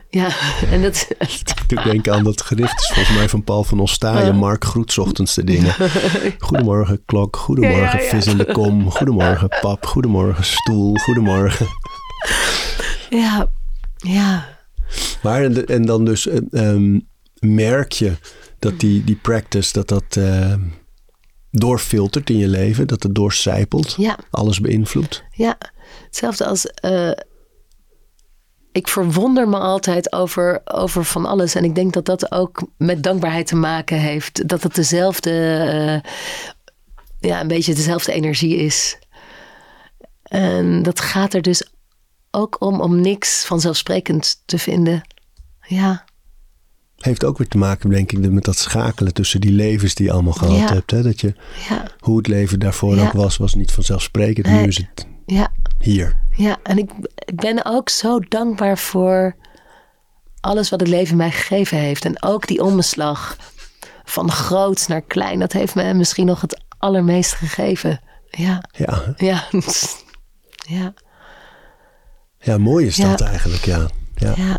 Ja, 0.08 0.28
en 0.72 0.82
dat. 0.82 1.08
Ik 1.68 1.84
denk 1.84 2.08
aan 2.08 2.24
dat 2.24 2.42
gericht 2.42 2.80
is 2.80 2.90
volgens 2.94 3.16
mij 3.16 3.28
van 3.28 3.44
Paul 3.44 3.64
van 3.64 3.80
Ostaaien. 3.80 4.36
Mark 4.36 4.64
groet 4.64 4.98
ochtends 4.98 5.34
de 5.34 5.44
dingen. 5.44 5.74
Goedemorgen 6.38 7.02
klok, 7.06 7.36
goedemorgen 7.36 8.02
Ja, 8.02 8.08
vis 8.08 8.26
in 8.26 8.36
de 8.36 8.52
kom, 8.52 8.90
goedemorgen 8.90 9.48
pap, 9.60 9.86
goedemorgen 9.86 10.44
stoel, 10.44 10.94
goedemorgen. 10.94 11.66
Ja, 13.10 13.50
ja. 13.96 14.48
Maar 15.22 15.42
en, 15.42 15.86
dan 15.86 16.04
dus 16.04 16.26
eh, 16.28 16.38
ehm, 16.50 16.98
merk 17.46 17.92
je 17.92 18.12
dat 18.58 18.80
die, 18.80 19.04
die 19.04 19.16
practice, 19.16 19.72
dat 19.72 19.88
dat 19.88 20.16
eh, 20.16 20.54
doorfiltert 21.50 22.30
in 22.30 22.36
je 22.38 22.48
leven, 22.48 22.86
dat 22.86 23.02
het 23.02 23.14
doorcijpelt, 23.14 23.94
Ja. 23.96 24.18
alles 24.30 24.60
beïnvloedt. 24.60 25.22
Ja, 25.30 25.58
hetzelfde 26.04 26.46
als. 26.46 26.66
eh, 26.66 27.10
ik 28.72 28.88
verwonder 28.88 29.48
me 29.48 29.58
altijd 29.58 30.12
over, 30.12 30.60
over 30.64 31.04
van 31.04 31.26
alles. 31.26 31.54
En 31.54 31.64
ik 31.64 31.74
denk 31.74 31.92
dat 31.92 32.04
dat 32.06 32.32
ook 32.32 32.62
met 32.76 33.02
dankbaarheid 33.02 33.46
te 33.46 33.56
maken 33.56 33.98
heeft. 33.98 34.48
Dat 34.48 34.62
het 34.62 34.74
dezelfde. 34.74 35.30
eh, 36.02 36.10
ja, 37.30 37.40
een 37.40 37.48
beetje 37.48 37.74
dezelfde 37.74 38.12
energie 38.12 38.56
is. 38.56 38.98
En 40.22 40.82
dat 40.82 41.00
gaat 41.00 41.34
er 41.34 41.42
dus 41.42 41.68
ook 42.30 42.56
om 42.60 42.80
om 42.80 43.00
niks 43.00 43.44
vanzelfsprekend 43.44 44.42
te 44.44 44.58
vinden. 44.58 45.02
Ja, 45.66 46.04
Heeft 47.02 47.24
ook 47.24 47.38
weer 47.38 47.48
te 47.48 47.58
maken, 47.58 47.90
denk 47.90 48.12
ik, 48.12 48.30
met 48.30 48.44
dat 48.44 48.56
schakelen 48.56 49.12
tussen 49.14 49.40
die 49.40 49.52
levens 49.52 49.94
die 49.94 50.06
je 50.06 50.12
allemaal 50.12 50.32
gehad 50.32 50.56
Ja. 50.58 50.72
hebt. 50.74 50.90
Hè? 50.90 51.02
Dat 51.02 51.20
je, 51.20 51.34
ja, 51.68 51.84
hoe 51.98 52.16
het 52.16 52.26
leven 52.26 52.58
daarvoor 52.60 52.96
Ja. 52.96 53.02
ook 53.06 53.12
was, 53.12 53.36
was 53.36 53.54
niet 53.54 53.72
vanzelfsprekend. 53.72 54.46
Nee. 54.46 54.60
Nu 54.60 54.66
is 54.68 54.76
het 54.76 55.06
ja. 55.26 55.52
hier. 55.78 56.16
Ja, 56.36 56.56
en 56.62 56.78
ik, 56.78 56.90
ik 57.14 57.36
ben 57.40 57.64
ook 57.64 57.88
zo 57.88 58.18
dankbaar 58.20 58.78
voor 58.78 59.36
alles 60.40 60.70
wat 60.70 60.80
het 60.80 60.88
leven 60.88 61.16
mij 61.16 61.30
gegeven 61.30 61.78
heeft. 61.78 62.04
En 62.04 62.22
ook 62.22 62.46
die 62.46 62.62
omslag 62.62 63.36
van 64.04 64.30
groot 64.30 64.88
naar 64.88 65.02
klein, 65.02 65.38
dat 65.38 65.52
heeft 65.52 65.74
me 65.74 65.94
misschien 65.94 66.26
nog 66.26 66.40
het 66.40 66.62
allermeest 66.78 67.32
gegeven. 67.34 68.00
Ja, 68.30 68.62
Ja, 68.76 69.14
ja, 69.16 69.44
ja, 72.38 72.58
mooi 72.58 72.86
is 72.86 72.96
dat 72.96 73.18
Ja. 73.18 73.26
eigenlijk, 73.26 73.64
ja. 73.64 73.88
ja. 74.14 74.58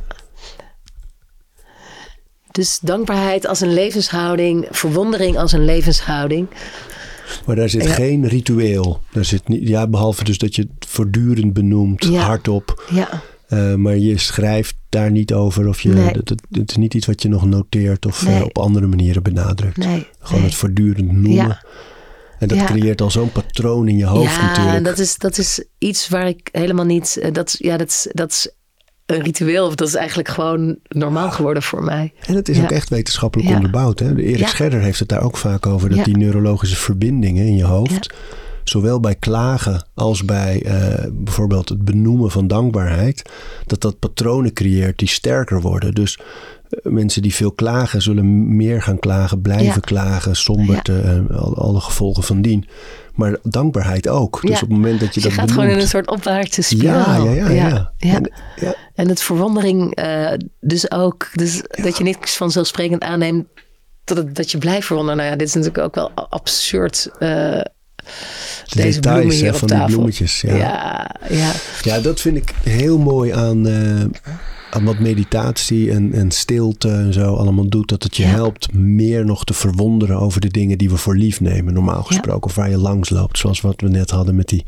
Ja. 2.54 2.62
Dus 2.62 2.80
dankbaarheid 2.82 3.47
als 3.47 3.62
een 3.62 3.74
levenshouding, 3.74 4.68
verwondering 4.72 5.38
als 5.38 5.51
een 5.51 5.66
levenshouding. 5.66 6.47
Maar 7.45 7.56
daar 7.56 7.70
zit 7.70 7.84
Ja. 7.84 7.93
geen 7.93 8.28
ritueel. 8.28 9.01
Daar 9.12 9.26
zit 9.26 9.47
niet, 9.47 9.68
ja, 9.68 9.88
behalve 9.88 10.24
dus 10.24 10.38
dat 10.38 10.56
je 10.56 10.62
het 10.62 10.89
voortdurend 10.89 11.54
benoemt, 11.54 12.04
Ja. 12.06 12.22
hardop. 12.22 12.84
Ja, 12.91 13.22
Eh, 13.47 13.74
maar 13.76 13.97
je 13.97 14.18
schrijft 14.18 14.76
daar 14.89 15.12
niet 15.12 15.34
over. 15.34 15.68
Of 15.68 15.82
je, 15.82 15.89
Nee. 15.89 16.06
het, 16.08 16.30
het, 16.30 16.41
het 16.51 16.70
is 16.70 16.76
niet 16.78 16.93
iets 16.93 17.06
wat 17.08 17.22
je 17.22 17.30
nog 17.30 17.45
noteert 17.45 18.06
of 18.06 18.26
Nee. 18.26 18.36
eh, 18.39 18.43
op 18.45 18.58
andere 18.58 18.88
manieren 18.88 19.24
benadrukt. 19.24 19.78
nee. 19.78 20.08
Gewoon 20.20 20.43
het 20.43 20.56
voortdurend 20.56 21.12
noemen. 21.12 21.32
Ja. 21.47 21.64
En 22.39 22.47
dat 22.47 22.58
Ja. 22.58 22.66
creëert 22.66 23.01
al 23.01 23.12
zo'n 23.12 23.32
patroon 23.32 23.88
in 23.88 23.97
je 23.97 24.06
hoofd 24.06 24.36
ja, 24.36 24.45
natuurlijk. 24.45 24.86
dat 24.86 24.99
is, 24.99 25.18
dat 25.18 25.38
is 25.38 25.64
iets 25.78 26.10
waar 26.10 26.28
ik 26.28 26.49
helemaal 26.51 26.86
niet. 26.86 27.18
eh, 27.18 27.32
Dat, 27.34 27.56
ja, 27.60 27.78
dat, 27.78 27.88
is, 27.88 28.08
dat 28.12 28.32
is 28.32 28.49
een 29.06 29.22
ritueel. 29.22 29.66
Of 29.68 29.76
dat 29.76 29.88
is 29.88 29.95
eigenlijk 29.95 30.30
gewoon 30.30 30.78
normaal 30.88 31.32
geworden 31.32 31.64
voor 31.64 31.84
mij. 31.84 32.14
En 32.26 32.36
het 32.36 32.49
is 32.49 32.58
Ja. 32.58 32.64
ook 32.64 32.72
echt 32.72 32.89
wetenschappelijk 32.89 33.49
Ja. 33.49 33.56
onderbouwd. 33.56 33.99
Hè? 33.99 34.16
Erik 34.18 34.38
Ja. 34.39 34.47
Scherder 34.47 34.82
heeft 34.82 34.99
het 34.99 35.10
daar 35.10 35.22
ook 35.24 35.38
vaak 35.38 35.66
over. 35.66 35.89
Dat 35.89 36.06
die 36.06 36.18
neurologische 36.18 36.76
verbindingen 36.76 37.45
in 37.45 37.56
je 37.56 37.64
hoofd... 37.66 38.14
zowel 38.64 38.99
bij 38.99 39.16
klagen 39.16 39.88
als 39.93 40.26
bij 40.26 40.61
eh, 40.64 41.05
bijvoorbeeld 41.11 41.70
het 41.70 41.86
benoemen 41.86 42.32
van 42.32 42.47
dankbaarheid... 42.47 43.30
dat 43.66 43.82
dat 43.82 43.99
patronen 43.99 44.53
creëert 44.53 44.97
die 44.97 45.07
sterker 45.07 45.61
worden. 45.61 45.93
Dus 45.93 46.18
eh, 46.70 46.91
mensen 46.91 47.22
die 47.22 47.34
veel 47.36 47.51
klagen 47.51 48.01
zullen 48.01 48.55
meer 48.55 48.82
gaan 48.82 48.99
klagen... 48.99 49.41
blijven 49.41 49.66
Ja. 49.66 49.80
klagen, 49.80 50.36
somberte, 50.36 50.99
eh, 51.30 51.38
al- 51.38 51.57
alle 51.57 51.80
gevolgen 51.80 52.24
van 52.24 52.41
dien. 52.41 52.68
Maar 53.16 53.38
dankbaarheid 53.43 54.07
ook. 54.07 54.41
Dus 54.41 54.49
Ja. 54.49 54.55
op 54.55 54.61
het 54.61 54.70
moment 54.70 54.99
dat 54.99 55.14
je 55.14 55.22
Dus 55.22 55.24
je 55.24 55.30
dat 55.30 55.39
gaat 55.39 55.51
gewoon 55.51 55.70
in 55.70 55.80
een 55.80 55.88
soort 55.88 56.09
opwaartse 56.09 56.61
spiraal. 56.61 57.26
ja, 57.26 57.32
ja, 57.34 57.49
ja. 57.49 57.91
ja. 57.97 58.16
En, 58.16 58.32
ja. 58.55 58.76
En 58.95 59.09
het 59.09 59.22
verwondering 59.22 59.97
dus 60.59 60.91
ook. 60.91 61.30
Dus 61.34 61.61
dat 61.84 61.97
je 61.97 62.03
niks 62.03 62.38
vanzelfsprekend 62.38 63.01
aanneemt. 63.03 63.45
Dat, 64.03 64.18
het, 64.18 64.36
dat 64.36 64.51
je 64.51 64.57
blijft 64.57 64.86
verwonderen. 64.86 65.18
Nou 65.20 65.32
ja, 65.32 65.36
dit 65.38 65.47
is 65.47 65.53
natuurlijk 65.53 65.84
ook 65.86 65.95
wel 65.95 66.11
absurd. 66.30 67.09
Eh, 68.06 68.76
deze 68.84 68.99
details, 68.99 68.99
bloemen 69.01 69.36
hè, 69.36 69.41
hier 69.41 69.54
op 69.54 69.58
van 69.60 69.68
die 69.68 69.86
bloemetjes, 69.86 70.41
ja. 70.41 70.56
ja, 70.56 71.16
ja. 71.30 71.51
Ja, 71.82 71.99
dat 71.99 72.22
vind 72.22 72.38
ik 72.38 72.54
heel 72.64 72.97
mooi 72.97 73.32
aan, 73.32 73.68
eh, 73.68 74.32
aan 74.70 74.84
wat 74.84 74.99
meditatie 74.99 75.91
en, 75.91 76.14
en 76.14 76.32
stilte 76.32 76.89
en 76.89 77.14
zo 77.14 77.36
allemaal 77.36 77.70
doet. 77.70 77.89
Dat 77.89 78.04
het 78.04 78.18
je 78.18 78.24
Ja. 78.24 78.30
helpt 78.30 78.74
meer 78.74 79.26
nog 79.26 79.43
te 79.43 79.54
verwonderen 79.54 80.20
over 80.20 80.41
de 80.41 80.49
dingen 80.49 80.78
die 80.78 80.89
we 80.89 80.97
voor 80.97 81.16
lief 81.18 81.41
nemen, 81.41 81.74
normaal 81.74 82.04
gesproken. 82.04 82.43
Of 82.43 82.56
waar 82.56 82.70
je 82.70 82.78
langs 82.78 83.10
loopt, 83.10 83.38
zoals 83.38 83.62
wat 83.62 83.82
we 83.82 83.89
net 83.89 84.10
hadden 84.10 84.36
met 84.36 84.47
die, 84.47 84.66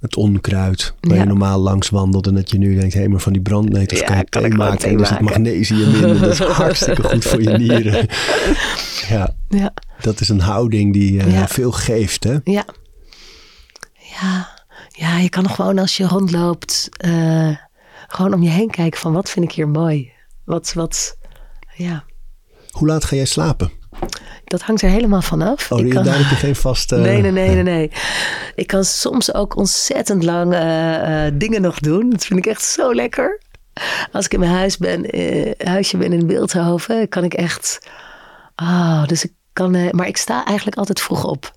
het 0.00 0.16
onkruid. 0.16 0.94
Waar 1.00 1.14
Ja. 1.16 1.20
je 1.22 1.28
normaal 1.28 1.58
langs 1.58 1.88
wandelt 1.88 2.26
en 2.26 2.34
dat 2.34 2.50
je 2.50 2.58
nu 2.58 2.74
denkt, 2.78 2.94
hé, 2.94 3.08
maar 3.08 3.20
van 3.20 3.32
die 3.32 3.42
brandnetels 3.42 4.00
Ja, 4.00 4.06
kan 4.06 4.16
je 4.18 4.24
kan 4.28 4.42
thee 4.42 4.52
maken. 4.52 4.78
thee 4.78 4.92
en 4.92 5.00
er 5.00 5.06
zit 5.06 5.20
magnesium 5.20 5.94
in 5.94 6.04
en 6.04 6.18
dat 6.20 6.30
is 6.32 6.38
hartstikke 6.62 7.02
goed 7.02 7.24
voor 7.24 7.42
je 7.42 7.50
nieren. 7.50 8.06
Ja, 9.08 9.34
ja. 9.48 9.72
dat 10.00 10.20
is 10.20 10.28
een 10.28 10.40
houding 10.40 10.92
die 10.92 11.12
Ja. 11.30 11.48
veel 11.48 11.72
geeft, 11.72 12.24
hè? 12.24 12.36
Ja. 12.44 12.64
Ja. 14.20 14.48
Ja, 14.88 15.18
je 15.18 15.28
kan 15.28 15.50
gewoon 15.50 15.78
als 15.78 15.96
je 15.96 16.06
rondloopt, 16.06 16.88
eh, 16.96 17.56
gewoon 18.08 18.34
om 18.34 18.42
je 18.42 18.48
heen 18.48 18.70
kijken 18.70 19.00
van 19.00 19.12
wat 19.12 19.30
vind 19.30 19.44
ik 19.44 19.52
hier 19.52 19.68
mooi. 19.68 20.10
Wat, 20.44 20.72
wat, 20.72 21.16
ja. 21.74 22.04
Hoe 22.70 22.88
laat 22.88 23.04
ga 23.04 23.16
jij 23.16 23.24
slapen? 23.24 23.70
Dat 24.44 24.62
hangt 24.62 24.82
er 24.82 24.90
helemaal 24.90 25.22
vanaf. 25.22 25.72
Oh, 25.72 25.78
Ik 25.80 25.90
kan- 25.90 26.04
daar 26.04 26.18
heb 26.18 26.28
je 26.28 26.34
geen 26.36 26.56
vaste... 26.56 26.96
Nee, 27.10 27.20
nee, 27.20 27.30
nee, 27.30 27.48
nee, 27.54 27.62
nee. 27.62 27.90
Ik 28.54 28.66
kan 28.66 28.84
soms 28.84 29.34
ook 29.34 29.56
ontzettend 29.56 30.22
lang 30.24 30.52
eh, 30.52 31.26
eh, 31.26 31.32
dingen 31.36 31.62
nog 31.62 31.78
doen. 31.78 32.10
Dat 32.10 32.24
vind 32.24 32.38
ik 32.38 32.46
echt 32.46 32.62
zo 32.62 32.94
lekker. 32.94 33.40
Als 34.12 34.24
ik 34.24 34.32
in 34.32 34.40
mijn 34.40 34.52
huis 34.52 34.76
ben, 34.78 35.04
eh, 35.10 35.66
huisje 35.66 35.96
ben 35.96 36.12
in 36.12 36.26
Beeldhoven, 36.26 37.08
kan 37.08 37.24
ik 37.24 37.34
echt. 37.34 37.78
Ah, 38.54 39.06
dus 39.06 39.24
ik 39.24 39.32
kan. 39.52 39.70
maar 39.90 40.06
ik 40.06 40.16
sta 40.16 40.44
eigenlijk 40.44 40.76
altijd 40.76 41.00
vroeg 41.00 41.24
op. 41.24 41.52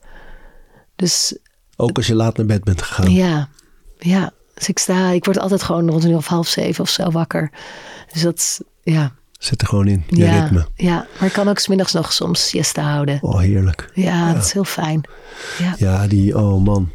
Dus 0.96 1.38
Ook 1.76 1.98
als 1.98 2.08
je 2.08 2.16
laat 2.16 2.38
naar 2.38 2.46
bed 2.46 2.64
bent 2.64 2.82
gegaan. 2.82 3.12
ja, 3.14 3.48
ja. 3.98 4.32
Dus 4.54 4.70
ik 4.70 4.80
sta, 4.80 5.10
ik 5.10 5.26
word 5.26 5.40
altijd 5.40 5.64
gewoon 5.64 5.90
rond 5.90 6.04
een 6.04 6.10
uur 6.10 6.16
of 6.18 6.28
half 6.28 6.48
zeven 6.48 6.84
of 6.84 6.90
zo 6.90 7.12
wakker. 7.12 7.52
Dus 8.14 8.22
dat, 8.22 8.62
ja. 8.84 9.12
Zit 9.44 9.62
er 9.62 9.68
gewoon 9.68 9.88
in, 9.88 10.04
je 10.10 10.18
ja, 10.24 10.42
ritme. 10.44 10.66
ja, 10.76 11.08
maar 11.20 11.28
ik 11.28 11.34
kan 11.34 11.48
ook 11.48 11.60
smiddags 11.60 11.94
nog 11.94 12.14
soms 12.14 12.48
siesta 12.48 12.82
houden. 12.92 13.18
Oh, 13.22 13.40
heerlijk. 13.40 13.90
Ja, 13.94 14.34
dat 14.34 14.44
is 14.46 14.54
heel 14.54 14.64
fijn. 14.64 15.02
Ja, 15.60 15.76
Ja, 15.78 16.08
die, 16.08 16.38
oh 16.38 16.64
man. 16.64 16.92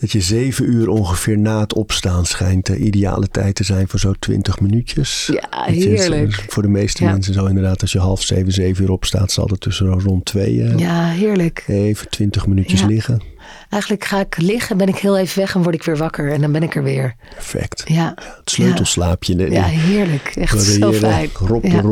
Dat 0.00 0.12
je 0.12 0.20
zeven 0.20 0.64
uur 0.72 0.88
ongeveer 0.88 1.38
na 1.38 1.60
het 1.60 1.74
opstaan 1.74 2.26
schijnt 2.26 2.66
de 2.66 2.76
ideale 2.76 3.28
tijd 3.28 3.54
te 3.54 3.64
zijn 3.64 3.88
voor 3.88 3.98
zo'n 3.98 4.16
twintig 4.18 4.60
minuutjes. 4.60 5.30
Ja, 5.32 5.66
je- 5.66 5.72
heerlijk. 5.88 6.44
voor 6.48 6.62
de 6.62 6.68
meeste 6.68 7.04
Ja. 7.04 7.10
mensen 7.12 7.34
zo 7.34 7.46
inderdaad, 7.46 7.80
als 7.80 7.92
je 7.92 7.98
half 7.98 8.22
zeven, 8.22 8.52
zeven 8.52 8.84
uur 8.84 8.90
opstaat, 8.90 9.32
zal 9.32 9.46
het 9.46 9.60
tussen 9.60 10.00
rond 10.00 10.24
twee 10.24 10.62
eh, 10.62 10.78
ja 10.78 11.08
heerlijk. 11.08 11.64
even 11.66 12.08
twintig 12.10 12.46
minuutjes 12.46 12.80
Ja. 12.80 12.86
liggen. 12.86 13.22
Eigenlijk 13.68 14.04
ga 14.04 14.20
ik 14.20 14.36
liggen, 14.36 14.76
ben 14.76 14.88
ik 14.88 14.96
heel 14.96 15.18
even 15.18 15.38
weg 15.38 15.54
en 15.54 15.62
word 15.62 15.74
ik 15.74 15.82
weer 15.82 15.96
wakker. 15.96 16.32
En 16.32 16.40
dan 16.40 16.52
ben 16.52 16.62
ik 16.62 16.76
er 16.76 16.82
weer. 16.82 17.14
Perfect. 17.34 17.82
Ja, 17.86 18.14
Het 18.16 18.50
sleutelslaapje. 18.50 19.50
ja 19.50 19.62
heerlijk. 19.62 20.32
Echt 20.34 20.62
zo 20.62 20.92
fijn. 20.92 21.30
Rob 21.34 21.62
de 21.62 21.68
ja. 21.68 21.82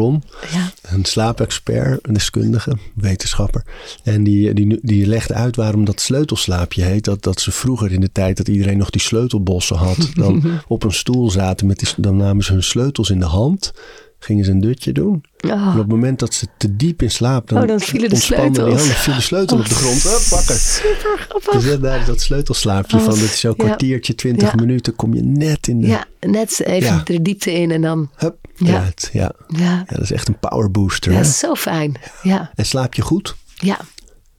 Ja. 0.52 0.70
een 0.82 1.04
slaapexpert, 1.04 2.08
een 2.08 2.14
deskundige, 2.14 2.76
wetenschapper. 2.94 3.64
En 4.02 4.24
die, 4.24 4.54
die, 4.54 4.78
die 4.82 5.06
legt 5.06 5.32
uit 5.32 5.56
waarom 5.56 5.84
dat 5.84 6.00
sleutelslaapje 6.00 6.82
heet. 6.82 7.04
Dat, 7.04 7.22
dat 7.22 7.40
ze 7.40 7.52
vroeger 7.52 7.92
in 7.92 8.00
de 8.00 8.12
tijd 8.12 8.36
dat 8.36 8.48
iedereen 8.48 8.78
nog 8.78 8.90
die 8.90 9.00
sleutelbossen 9.00 9.76
had, 9.76 10.10
dan 10.14 10.44
op 10.68 10.82
een 10.82 10.92
stoel 10.92 11.30
zaten 11.30 11.66
met 11.66 11.78
die, 11.78 11.88
dan 11.96 12.16
namen 12.16 12.44
ze 12.44 12.52
hun 12.52 12.62
sleutels 12.62 13.10
in 13.10 13.18
de 13.18 13.26
hand. 13.26 13.72
Gingen 14.18 14.44
ze 14.44 14.50
een 14.50 14.60
dutje 14.60 14.92
doen. 14.92 15.24
Oh. 15.40 15.50
En 15.52 15.68
op 15.72 15.76
het 15.78 15.86
moment 15.88 16.18
dat 16.18 16.34
ze 16.34 16.46
te 16.58 16.76
diep 16.76 17.02
in 17.02 17.10
slaap, 17.10 17.48
dan, 17.48 17.62
Oh, 17.62 17.68
dan 17.68 17.80
vielen 17.80 18.08
de 18.08 18.14
die 18.14 18.24
sleutels. 18.24 18.68
handen, 18.68 18.78
viel 18.96 19.14
de 19.14 19.20
sleutel 19.20 19.58
op 19.58 19.68
de 19.68 19.74
grond. 19.74 20.02
Hup, 20.02 20.20
wakker. 20.22 20.54
Super 20.54 21.18
grappig. 21.18 21.52
Dus 21.52 21.64
ja, 21.64 21.76
daar 21.76 22.00
is 22.00 22.06
dat 22.06 22.20
sleutelslaapje 22.20 22.96
Oh, 22.96 23.02
van. 23.02 23.12
Dat 23.14 23.22
is 23.22 23.40
zo'n 23.40 23.54
ja. 23.56 23.64
kwartiertje, 23.64 24.14
twintig 24.14 24.48
Ja. 24.48 24.54
minuten, 24.54 24.96
kom 24.96 25.14
je 25.14 25.22
net 25.22 25.68
in 25.68 25.80
de... 25.80 25.86
Ja, 25.86 26.04
net 26.20 26.60
even 26.64 27.00
de 27.04 27.22
diepte 27.22 27.52
in 27.52 27.70
en 27.70 27.82
dan... 27.82 28.10
Hup, 28.16 28.36
Ja. 28.54 28.84
Ja. 29.12 29.32
Ja, 29.48 29.84
dat 29.88 30.00
is 30.00 30.12
echt 30.12 30.28
een 30.28 30.38
power 30.38 30.70
booster. 30.70 31.12
ja 31.12 31.18
hè? 31.18 31.24
zo 31.24 31.54
fijn. 31.54 31.94
Ja, 32.22 32.50
En 32.54 32.66
slaap 32.66 32.94
je 32.94 33.02
goed? 33.02 33.36
ja, 33.54 33.78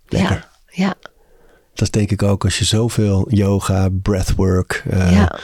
Lekker. 0.08 0.48
ja, 0.72 0.84
ja, 0.86 0.94
Dat 1.74 1.82
is 1.82 1.92
denk 1.92 2.12
ik 2.12 2.24
ook 2.24 2.44
als 2.44 2.58
je 2.60 2.66
zoveel 2.66 3.26
yoga, 3.30 3.90
breathwork, 4.02 4.84
ja. 4.90 5.40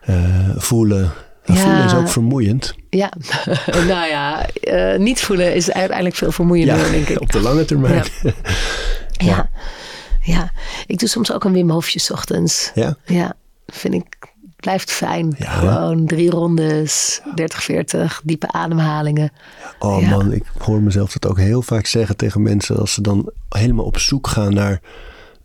eh, 0.00 0.16
voelen. 0.56 1.12
Ja. 1.48 1.54
Voelen 1.54 1.84
is 1.84 1.94
ook 1.94 2.08
vermoeiend. 2.08 2.74
Ja, 2.90 3.12
nou 3.92 4.06
ja, 4.08 4.46
eh, 4.50 4.98
niet 4.98 5.20
voelen 5.20 5.54
is 5.54 5.72
uiteindelijk 5.72 6.16
veel 6.16 6.32
vermoeiender, 6.32 6.90
denk 6.90 7.08
ik. 7.08 7.20
op 7.26 7.32
de 7.32 7.40
lange 7.40 7.64
termijn. 7.64 8.04
Ja. 9.20 9.26
Ja. 9.26 9.50
ja, 10.20 10.52
ik 10.86 10.98
doe 10.98 11.08
soms 11.08 11.32
ook 11.32 11.44
een 11.44 11.52
Wim 11.52 11.70
Hofje 11.70 11.98
's 11.98 12.10
ochtends. 12.10 12.70
Ja? 12.74 12.96
Ja, 13.04 13.34
vind 13.66 13.94
ik, 13.94 14.18
blijft 14.56 14.92
fijn. 14.92 15.34
Ja. 15.38 15.50
Gewoon 15.50 16.06
drie 16.06 16.30
rondes, 16.30 17.20
30, 17.34 17.62
40, 17.62 18.20
diepe 18.24 18.52
ademhalingen. 18.52 19.30
Oh 19.78 20.10
man, 20.10 20.32
ik 20.32 20.44
hoor 20.58 20.80
mezelf 20.80 21.12
dat 21.12 21.30
ook 21.30 21.38
heel 21.38 21.62
vaak 21.62 21.86
zeggen 21.86 22.16
tegen 22.16 22.42
mensen 22.42 22.76
als 22.76 22.92
ze 22.92 23.00
dan 23.00 23.32
helemaal 23.48 23.84
op 23.84 23.98
zoek 23.98 24.26
gaan 24.26 24.54
naar 24.54 24.80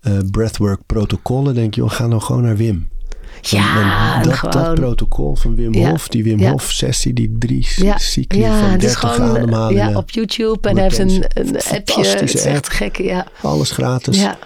eh, 0.02 0.18
breathwork 0.32 0.80
protocollen. 0.86 1.56
Denk 1.56 1.76
je, 1.76 1.90
ga 1.90 2.08
nou 2.08 2.22
gewoon 2.22 2.42
naar 2.42 2.58
Wim. 2.58 2.90
Ja, 3.50 4.16
en 4.16 4.24
dat, 4.24 4.34
gewoon... 4.34 4.64
dat 4.66 4.76
protocol 4.76 5.36
van 5.36 5.56
Wim 5.56 5.74
Ja. 5.74 5.90
Hof, 5.90 6.08
die 6.08 6.24
Wim 6.24 6.40
Ja. 6.40 6.52
Hof 6.52 6.72
sessie, 6.72 7.14
die 7.14 7.36
drie 7.40 7.68
cycli 7.98 8.40
ja, 8.40 8.60
van 8.60 8.70
het 8.70 8.84
is 8.84 8.92
30 8.94 9.16
gewoon 9.16 9.38
ademhalingen. 9.38 9.90
ja, 9.90 9.98
op 9.98 10.10
YouTube 10.12 10.70
en 10.70 10.76
hij 10.76 10.84
heeft 10.84 10.98
een, 10.98 11.26
een 11.34 11.56
appje. 11.56 12.06
Het 12.08 12.34
is 12.34 12.44
echt 12.46 12.70
gek, 12.70 12.98
ja. 12.98 13.26
Alles 13.42 13.72
gratis. 13.72 14.20
Ja, 14.22 14.38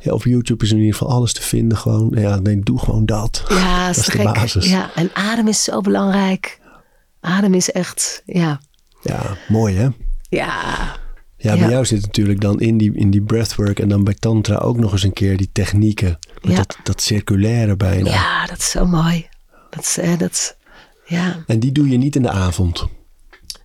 Ja, 0.00 0.12
op 0.12 0.22
YouTube 0.24 0.64
is 0.64 0.70
in 0.70 0.78
ieder 0.78 0.92
geval 0.92 1.08
alles 1.14 1.32
te 1.32 1.42
vinden. 1.42 1.78
Gewoon, 1.78 2.12
ja, 2.14 2.36
nee, 2.38 2.60
doe 2.60 2.78
gewoon 2.78 3.06
dat. 3.06 3.42
ja 3.48 3.86
dat 3.86 3.96
is 3.96 4.06
de 4.06 4.22
basis. 4.22 4.68
Ja, 4.70 4.90
en 4.94 5.10
adem 5.14 5.48
is 5.48 5.64
zo 5.64 5.80
belangrijk. 5.80 6.60
Adem 7.20 7.54
is 7.54 7.70
echt, 7.70 8.22
ja, 8.26 8.60
Ja, 9.02 9.36
mooi 9.48 9.74
hè? 9.76 9.88
ja, 10.28 10.54
Ja, 11.36 11.52
bij 11.52 11.58
Ja. 11.58 11.68
jou 11.70 11.84
zit 11.84 12.02
natuurlijk 12.02 12.40
dan 12.40 12.60
in 12.60 12.78
die, 12.78 12.94
in 12.94 13.10
die 13.10 13.22
breathwork 13.22 13.78
en 13.78 13.88
dan 13.88 14.04
bij 14.04 14.14
Tantra 14.18 14.56
ook 14.56 14.78
nog 14.78 14.92
eens 14.92 15.02
een 15.02 15.12
keer 15.12 15.36
die 15.36 15.48
technieken. 15.52 16.18
Met 16.44 16.52
Ja. 16.52 16.56
dat, 16.56 16.76
dat 16.82 17.00
circulaire 17.02 17.76
bijna. 17.76 18.10
ja, 18.10 18.46
dat 18.46 18.58
is 18.58 18.70
zo 18.70 18.86
mooi. 18.86 19.26
Dat 19.70 19.82
is, 19.82 19.98
eh, 19.98 20.18
dat 20.18 20.30
is- 20.30 20.54
ja. 21.06 21.42
En 21.46 21.60
die 21.60 21.72
doe 21.72 21.88
je 21.88 21.96
niet 21.96 22.16
in 22.16 22.22
de 22.22 22.30
avond. 22.30 22.86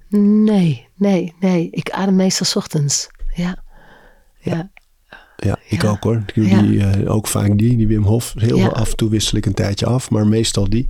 Nee, 0.09 0.87
nee, 0.95 1.33
nee. 1.39 1.67
Ik 1.71 1.89
adem 1.89 2.15
meestal 2.15 2.45
's 2.45 2.55
ochtends. 2.55 3.07
Ja. 3.35 3.63
Ja. 4.39 4.71
Ja, 5.35 5.57
ik 5.67 5.81
Ja. 5.81 5.89
ook 5.89 6.03
hoor. 6.03 6.23
Ja. 6.33 6.61
die, 6.61 6.85
eh, 6.85 7.13
ook 7.15 7.27
vaak 7.27 7.57
die, 7.57 7.77
die 7.77 7.87
Wim 7.87 8.03
Hof. 8.03 8.33
Heel 8.37 8.57
Ja. 8.57 8.67
af 8.67 8.89
en 8.89 8.95
toe 8.95 9.09
wissel 9.09 9.37
ik 9.37 9.45
een 9.45 9.53
tijdje 9.53 9.85
af, 9.85 10.09
maar 10.09 10.27
meestal 10.27 10.69
die 10.69 10.87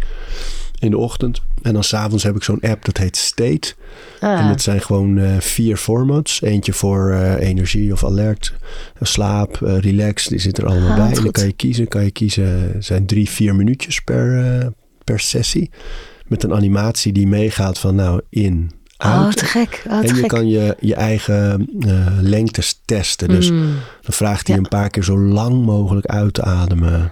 in 0.79 0.91
de 0.91 0.97
ochtend. 0.97 1.41
En 1.61 1.73
dan 1.73 1.83
s'avonds 1.83 2.23
heb 2.23 2.35
ik 2.35 2.43
zo'n 2.43 2.61
app 2.61 2.85
dat 2.85 2.97
heet 2.97 3.17
State. 3.17 3.73
Ah, 4.19 4.39
En 4.39 4.47
dat 4.47 4.61
zijn 4.61 4.81
gewoon 4.81 5.17
eh, 5.17 5.37
vier 5.39 5.77
formats. 5.77 6.41
Eentje 6.41 6.73
voor 6.73 7.11
eh, 7.11 7.47
energie 7.47 7.91
of 7.93 8.03
alert, 8.05 8.53
eh, 8.95 9.01
slaap, 9.01 9.57
relax. 9.61 10.27
Die 10.27 10.39
zit 10.39 10.57
er 10.57 10.65
allemaal 10.65 10.89
Ah, 10.89 10.95
bij. 10.95 11.07
En 11.17 11.23
dan 11.23 11.31
kan 11.31 11.45
je 11.45 11.53
kiezen. 11.53 11.87
Kan 11.87 12.03
je 12.03 12.11
kiezen, 12.11 12.75
zijn 12.79 13.05
drie, 13.05 13.29
vier 13.29 13.55
minuutjes 13.55 13.99
per, 14.01 14.71
per 15.03 15.19
sessie. 15.19 15.69
Met 16.27 16.43
een 16.43 16.53
animatie 16.53 17.11
die 17.13 17.27
meegaat 17.27 17.79
van 17.79 17.95
nou 17.95 18.21
in, 18.29 18.71
oh, 18.97 19.25
uit. 19.25 19.37
te 19.37 19.45
gek. 19.45 19.83
Oh, 19.87 19.99
te 19.99 20.07
en 20.07 20.15
je 20.15 20.19
gek. 20.19 20.27
kan 20.27 20.47
je, 20.47 20.75
je 20.79 20.95
eigen 20.95 21.67
lengtes 22.21 22.81
testen. 22.85 23.27
Dus 23.27 23.51
Mm. 23.51 23.59
dan 24.01 24.13
vraagt 24.13 24.47
hij 24.47 24.55
Ja. 24.55 24.61
een 24.61 24.69
paar 24.69 24.89
keer 24.89 25.03
zo 25.03 25.17
lang 25.19 25.65
mogelijk 25.65 26.05
uit 26.05 26.33
te 26.33 26.41
ademen. 26.43 27.11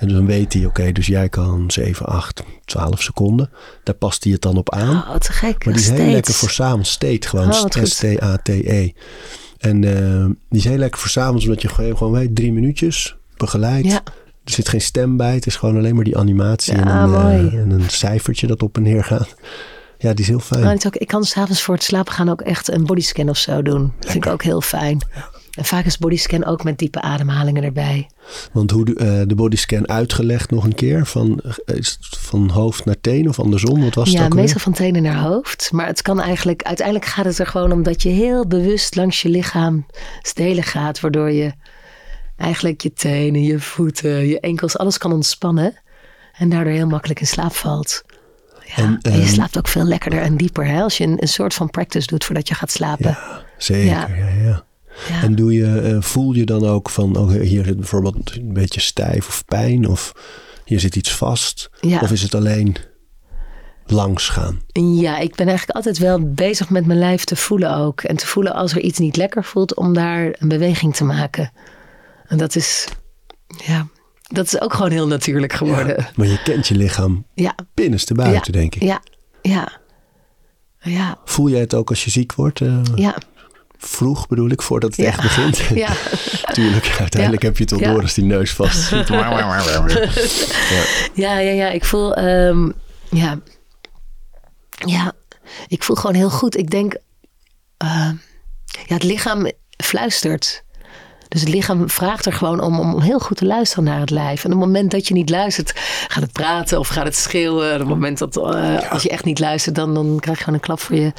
En 0.00 0.08
dan 0.08 0.26
weet 0.26 0.52
hij, 0.52 0.64
oké, 0.64 0.92
dus 0.92 1.06
jij 1.06 1.28
kan 1.28 1.70
7, 1.70 2.06
8, 2.06 2.42
12 2.64 3.02
seconden. 3.02 3.50
Daar 3.84 3.94
past 3.94 4.24
hij 4.24 4.32
het 4.32 4.42
dan 4.42 4.56
op 4.56 4.70
aan. 4.70 4.96
Oh, 4.96 5.16
te 5.16 5.32
gek. 5.32 5.64
Maar 5.64 5.74
die 5.74 5.82
is 5.82 5.90
heel 5.90 6.10
lekker 6.10 6.34
voor 6.34 6.50
s'avonds. 6.50 6.90
State 6.90 7.28
gewoon. 7.28 7.52
Oh, 7.52 7.62
wat 7.62 7.76
goed. 7.76 7.88
S-T-A-T-E. 7.88 8.90
En 9.58 9.84
eh, 9.84 10.24
die 10.48 10.58
is 10.58 10.64
heel 10.64 10.76
lekker 10.76 11.00
voor 11.00 11.10
s'avonds. 11.10 11.44
Omdat 11.44 11.62
je 11.62 11.68
gewoon, 11.68 11.96
gewoon 11.96 12.12
weet, 12.12 12.34
drie 12.36 12.52
minuutjes 12.52 13.16
begeleid. 13.36 13.84
Ja. 13.84 14.02
Er 14.44 14.52
zit 14.52 14.68
geen 14.68 14.80
stem 14.80 15.16
bij. 15.16 15.34
Het 15.34 15.46
is 15.46 15.56
gewoon 15.56 15.76
alleen 15.76 15.94
maar 15.94 16.04
die 16.04 16.18
animatie. 16.18 16.76
Ja, 16.76 17.02
en, 17.02 17.10
een, 17.10 17.50
eh, 17.50 17.58
en 17.58 17.70
een 17.70 17.90
cijfertje 17.90 18.46
dat 18.46 18.62
op 18.62 18.76
en 18.76 18.82
neer 18.82 19.04
gaat. 19.04 19.34
Ja, 19.98 20.14
die 20.14 20.20
is 20.24 20.28
heel 20.28 20.40
fijn. 20.40 20.76
Is 20.76 20.86
ook, 20.86 20.96
ik 20.96 21.06
kan 21.06 21.24
s'avonds 21.24 21.62
voor 21.62 21.74
het 21.74 21.84
slapen 21.84 22.12
gaan 22.12 22.28
ook 22.28 22.40
echt 22.40 22.70
een 22.70 22.86
bodyscan 22.86 23.28
of 23.28 23.36
zo 23.36 23.62
doen. 23.62 23.92
Dat 23.98 24.10
vind 24.10 24.24
ik 24.24 24.32
ook 24.32 24.42
heel 24.42 24.60
fijn. 24.60 24.98
En 25.50 25.64
vaak 25.64 25.84
is 25.84 25.98
bodyscan 25.98 26.44
ook 26.44 26.64
met 26.64 26.78
diepe 26.78 27.00
ademhalingen 27.00 27.62
erbij. 27.62 28.08
Want 28.52 28.70
hoe 28.70 28.84
de, 28.84 28.94
eh, 28.94 29.20
de 29.26 29.34
bodyscan 29.34 29.88
uitgelegd 29.88 30.50
nog 30.50 30.64
een 30.64 30.74
keer? 30.74 31.06
Van, 31.06 31.40
eh, 31.64 31.76
is 31.76 31.98
het 32.00 32.18
van 32.18 32.50
hoofd 32.50 32.84
naar 32.84 33.00
teen 33.00 33.28
of 33.28 33.38
andersom? 33.38 33.82
Wat 33.82 33.94
was 33.94 34.08
het 34.08 34.18
ja, 34.18 34.28
meestal 34.28 34.60
van 34.60 34.72
tenen 34.72 35.02
naar 35.02 35.20
hoofd. 35.20 35.68
Maar 35.72 35.86
het 35.86 36.02
kan 36.02 36.20
eigenlijk, 36.20 36.62
uiteindelijk 36.62 37.06
gaat 37.06 37.24
het 37.24 37.38
er 37.38 37.46
gewoon 37.46 37.72
om 37.72 37.82
dat 37.82 38.02
je 38.02 38.08
heel 38.08 38.46
bewust 38.46 38.96
langs 38.96 39.22
je 39.22 39.28
lichaam 39.28 39.86
stelen 40.22 40.64
gaat. 40.64 41.00
Waardoor 41.00 41.30
je 41.30 41.52
eigenlijk 42.36 42.80
je 42.80 42.92
tenen, 42.92 43.42
je 43.42 43.60
voeten, 43.60 44.26
je 44.26 44.40
enkels, 44.40 44.78
alles 44.78 44.98
kan 44.98 45.12
ontspannen. 45.12 45.74
En 46.32 46.48
daardoor 46.48 46.72
heel 46.72 46.86
makkelijk 46.86 47.20
in 47.20 47.26
slaap 47.26 47.52
valt. 47.52 48.02
Ja, 48.64 48.76
En, 48.76 48.98
en, 49.02 49.12
je 49.12 49.18
ehm, 49.18 49.28
slaapt 49.28 49.58
ook 49.58 49.68
veel 49.68 49.84
lekkerder 49.84 50.20
en 50.20 50.36
dieper. 50.36 50.66
Hè? 50.66 50.82
Als 50.82 50.96
je 50.98 51.04
een, 51.04 51.22
een 51.22 51.28
soort 51.28 51.54
van 51.54 51.70
practice 51.70 52.06
doet 52.06 52.24
voordat 52.24 52.48
je 52.48 52.54
gaat 52.54 52.70
slapen. 52.70 53.18
Zeker, 53.56 53.86
Ja. 53.86 54.08
ja, 54.08 54.28
ja. 54.44 54.64
Ja. 55.08 55.22
En 55.22 55.34
doe 55.34 55.52
je, 55.52 55.78
eh, 55.80 56.00
voel 56.02 56.32
je 56.32 56.44
dan 56.44 56.66
ook 56.66 56.90
van, 56.90 57.16
oh, 57.16 57.30
hier 57.30 57.64
zit 57.64 57.76
bijvoorbeeld 57.76 58.36
een 58.36 58.52
beetje 58.52 58.80
stijf 58.80 59.28
of 59.28 59.44
pijn 59.44 59.88
of 59.88 60.12
hier 60.64 60.80
zit 60.80 60.96
iets 60.96 61.12
vast? 61.14 61.70
Ja. 61.80 62.00
Of 62.00 62.10
is 62.12 62.22
het 62.22 62.34
alleen 62.34 62.76
langs 63.86 64.28
gaan? 64.28 64.60
Ja, 64.72 65.18
ik 65.18 65.34
ben 65.34 65.46
eigenlijk 65.46 65.76
altijd 65.76 65.98
wel 65.98 66.32
bezig 66.32 66.70
met 66.70 66.86
mijn 66.86 66.98
lijf 66.98 67.24
te 67.24 67.36
voelen 67.36 67.76
ook. 67.76 68.00
En 68.02 68.16
te 68.16 68.26
voelen 68.26 68.54
als 68.54 68.72
er 68.72 68.80
iets 68.80 68.98
niet 68.98 69.16
lekker 69.16 69.44
voelt, 69.44 69.74
om 69.74 69.94
daar 69.94 70.34
een 70.38 70.48
beweging 70.48 70.94
te 70.96 71.04
maken. 71.04 71.52
En 72.26 72.38
dat 72.38 72.56
is, 72.56 72.86
ja, 73.66 73.86
dat 74.28 74.46
is 74.46 74.60
ook 74.60 74.74
gewoon 74.74 74.90
heel 74.90 75.06
natuurlijk 75.06 75.52
geworden. 75.52 76.06
Maar 76.16 76.26
je 76.26 76.42
kent 76.42 76.68
je 76.68 76.74
lichaam 76.76 77.24
Ja, 77.34 77.54
binnenste 77.74 78.14
buiten, 78.14 78.52
denk 78.52 78.74
ik. 78.74 78.82
ja, 78.82 79.02
ja. 79.42 79.78
Ja, 80.82 81.18
Voel 81.24 81.48
jij 81.50 81.60
het 81.60 81.74
ook 81.74 81.88
als 81.88 82.04
je 82.04 82.10
ziek 82.10 82.34
wordt? 82.34 82.60
eh, 82.60 82.80
ja, 82.94 83.16
Vroeg 83.82 84.26
bedoel 84.28 84.50
ik, 84.50 84.62
voordat 84.62 84.90
het 84.90 85.00
Ja. 85.00 85.06
echt 85.06 85.20
begint? 85.22 85.56
ja. 85.84 85.92
Tuurlijk, 86.54 86.96
uiteindelijk 86.98 87.42
Ja. 87.42 87.48
heb 87.48 87.56
je 87.58 87.64
het 87.64 87.78
Ja. 87.78 87.92
door 87.92 88.02
als 88.02 88.14
die 88.14 88.24
neus 88.24 88.50
vast 88.52 88.78
zit. 88.82 89.08
Ja, 91.14 91.38
ja, 91.38 91.50
ja. 91.50 91.68
Ik 91.70 91.84
voel, 91.84 92.14
ehm, 92.14 92.70
ja, 93.10 93.38
ja, 94.86 95.12
ik 95.68 95.82
voel 95.82 95.96
gewoon 95.96 96.16
heel 96.16 96.30
goed. 96.30 96.56
Ik 96.56 96.70
denk, 96.70 96.96
ehm, 97.76 98.14
ja, 98.86 98.94
het 98.94 99.02
lichaam 99.02 99.50
fluistert. 99.84 100.62
Dus 101.30 101.40
het 101.40 101.48
lichaam 101.48 101.88
vraagt 101.88 102.26
er 102.26 102.32
gewoon 102.32 102.60
om, 102.60 102.80
om 102.80 103.00
heel 103.00 103.18
goed 103.18 103.36
te 103.36 103.46
luisteren 103.46 103.84
naar 103.84 104.00
het 104.00 104.10
lijf. 104.10 104.44
En 104.44 104.52
op 104.52 104.58
het 104.58 104.66
moment 104.66 104.90
dat 104.90 105.08
je 105.08 105.14
niet 105.14 105.30
luistert, 105.30 105.72
gaat 106.08 106.22
het 106.22 106.32
praten 106.32 106.78
of 106.78 106.88
gaat 106.88 107.04
het 107.04 107.16
schreeuwen. 107.16 107.66
En 107.68 107.74
op 107.74 107.80
het 107.80 107.88
moment 107.88 108.18
dat, 108.18 108.36
eh, 108.36 108.90
als 108.90 109.02
je 109.02 109.08
echt 109.08 109.24
niet 109.24 109.38
luistert, 109.38 109.74
dan, 109.74 109.94
dan 109.94 110.18
krijg 110.20 110.38
je 110.38 110.44
gewoon 110.44 110.58
een 110.58 110.64
klap 110.64 110.80
voor 110.80 110.96
je. 110.96 111.12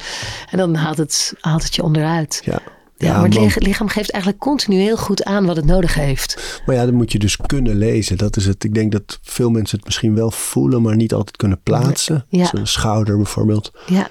En 0.50 0.58
dan 0.58 0.74
haalt 0.74 0.98
het, 0.98 1.34
haalt 1.40 1.62
het 1.62 1.74
je 1.74 1.82
onderuit. 1.82 2.42
Ja. 2.44 2.58
Ja, 2.96 3.20
maar 3.20 3.30
het 3.30 3.66
lichaam 3.66 3.88
geeft 3.88 4.10
eigenlijk 4.10 4.42
continu 4.42 4.80
heel 4.80 4.96
goed 4.96 5.24
aan 5.24 5.46
wat 5.46 5.56
het 5.56 5.64
nodig 5.64 5.94
heeft. 5.94 6.62
Maar 6.66 6.76
ja, 6.76 6.84
dan 6.84 6.94
moet 6.94 7.12
je 7.12 7.18
dus 7.18 7.36
kunnen 7.36 7.76
lezen. 7.76 8.18
Dat 8.18 8.36
is 8.36 8.46
het. 8.46 8.64
Ik 8.64 8.74
denk 8.74 8.92
dat 8.92 9.18
veel 9.22 9.50
mensen 9.50 9.76
het 9.76 9.86
misschien 9.86 10.14
wel 10.14 10.30
voelen, 10.30 10.82
maar 10.82 10.96
niet 10.96 11.12
altijd 11.12 11.36
kunnen 11.36 11.60
plaatsen. 11.62 12.24
Ja. 12.28 12.50
Een 12.52 12.66
schouder 12.66 13.16
bijvoorbeeld. 13.16 13.72
Ja, 13.86 14.06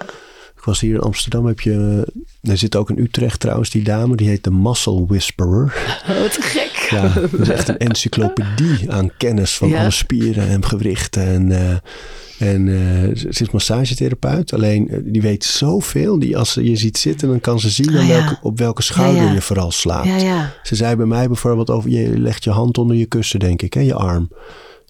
Ik 0.62 0.68
was 0.68 0.80
hier 0.80 0.94
in 0.94 1.00
Amsterdam, 1.00 1.46
heb 1.46 1.60
je... 1.60 2.06
Er 2.42 2.56
zit 2.58 2.76
ook 2.76 2.90
in 2.90 2.98
Utrecht 2.98 3.40
trouwens, 3.40 3.70
die 3.70 3.82
dame. 3.82 4.16
Die 4.16 4.28
heet 4.28 4.44
de 4.44 4.50
Muscle 4.50 5.06
Whisperer. 5.06 5.74
oh, 6.08 6.20
wat 6.20 6.36
gek. 6.40 6.86
Ja, 6.90 7.08
dat 7.30 7.40
is 7.40 7.48
echt 7.48 7.68
een 7.68 7.78
encyclopedie 7.88 8.90
aan 8.92 9.10
kennis 9.16 9.56
van 9.56 9.68
Ja. 9.68 9.80
alle 9.80 9.90
spieren 9.90 10.48
en 10.48 10.64
gewrichten. 10.64 11.26
En, 11.26 11.52
eh, 11.52 12.50
en 12.54 12.68
eh, 12.68 13.16
ze 13.16 13.28
is 13.42 13.50
massagetherapeut. 13.50 14.52
Alleen, 14.52 14.88
eh, 14.88 14.98
die 15.04 15.22
weet 15.22 15.44
zoveel. 15.44 16.18
Die 16.18 16.36
als 16.38 16.52
ze 16.52 16.64
je 16.70 16.76
ziet 16.76 16.98
zitten, 16.98 17.28
dan 17.28 17.40
kan 17.40 17.60
ze 17.60 17.70
zien 17.70 17.88
Ah, 17.88 17.96
aan 17.96 18.06
ja. 18.06 18.18
welke, 18.18 18.38
op 18.42 18.58
welke 18.58 18.82
schouder 18.82 19.32
je 19.32 19.40
vooral 19.40 19.70
slaapt. 19.70 20.06
Ja, 20.06 20.16
ja. 20.16 20.52
Ze 20.62 20.74
zei 20.74 20.96
bij 20.96 21.06
mij 21.06 21.26
bijvoorbeeld 21.26 21.70
over, 21.70 21.90
je 21.90 22.18
legt 22.18 22.44
je 22.44 22.50
hand 22.50 22.78
onder 22.78 22.96
je 22.96 23.06
kussen, 23.06 23.38
denk 23.40 23.62
ik, 23.62 23.74
hè, 23.74 23.80
je 23.80 23.94
arm. 23.94 24.28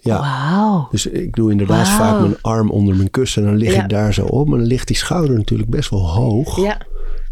Ja, 0.05 0.89
dus 0.91 1.07
ik 1.07 1.35
doe 1.35 1.51
inderdaad 1.51 1.89
vaak 1.89 2.21
mijn 2.21 2.37
arm 2.41 2.71
onder 2.71 2.97
mijn 2.97 3.11
kussen 3.11 3.43
en 3.43 3.49
dan 3.49 3.59
lig 3.59 3.75
Ja. 3.75 3.83
ik 3.83 3.89
daar 3.89 4.15
zo 4.15 4.25
op. 4.25 4.49
Maar 4.49 4.59
dan 4.59 4.67
ligt 4.67 4.87
die 4.87 4.97
schouder 4.97 5.37
natuurlijk 5.37 5.71
best 5.71 5.91
wel 5.91 6.09
hoog. 6.09 6.61
Ja, 6.61 6.79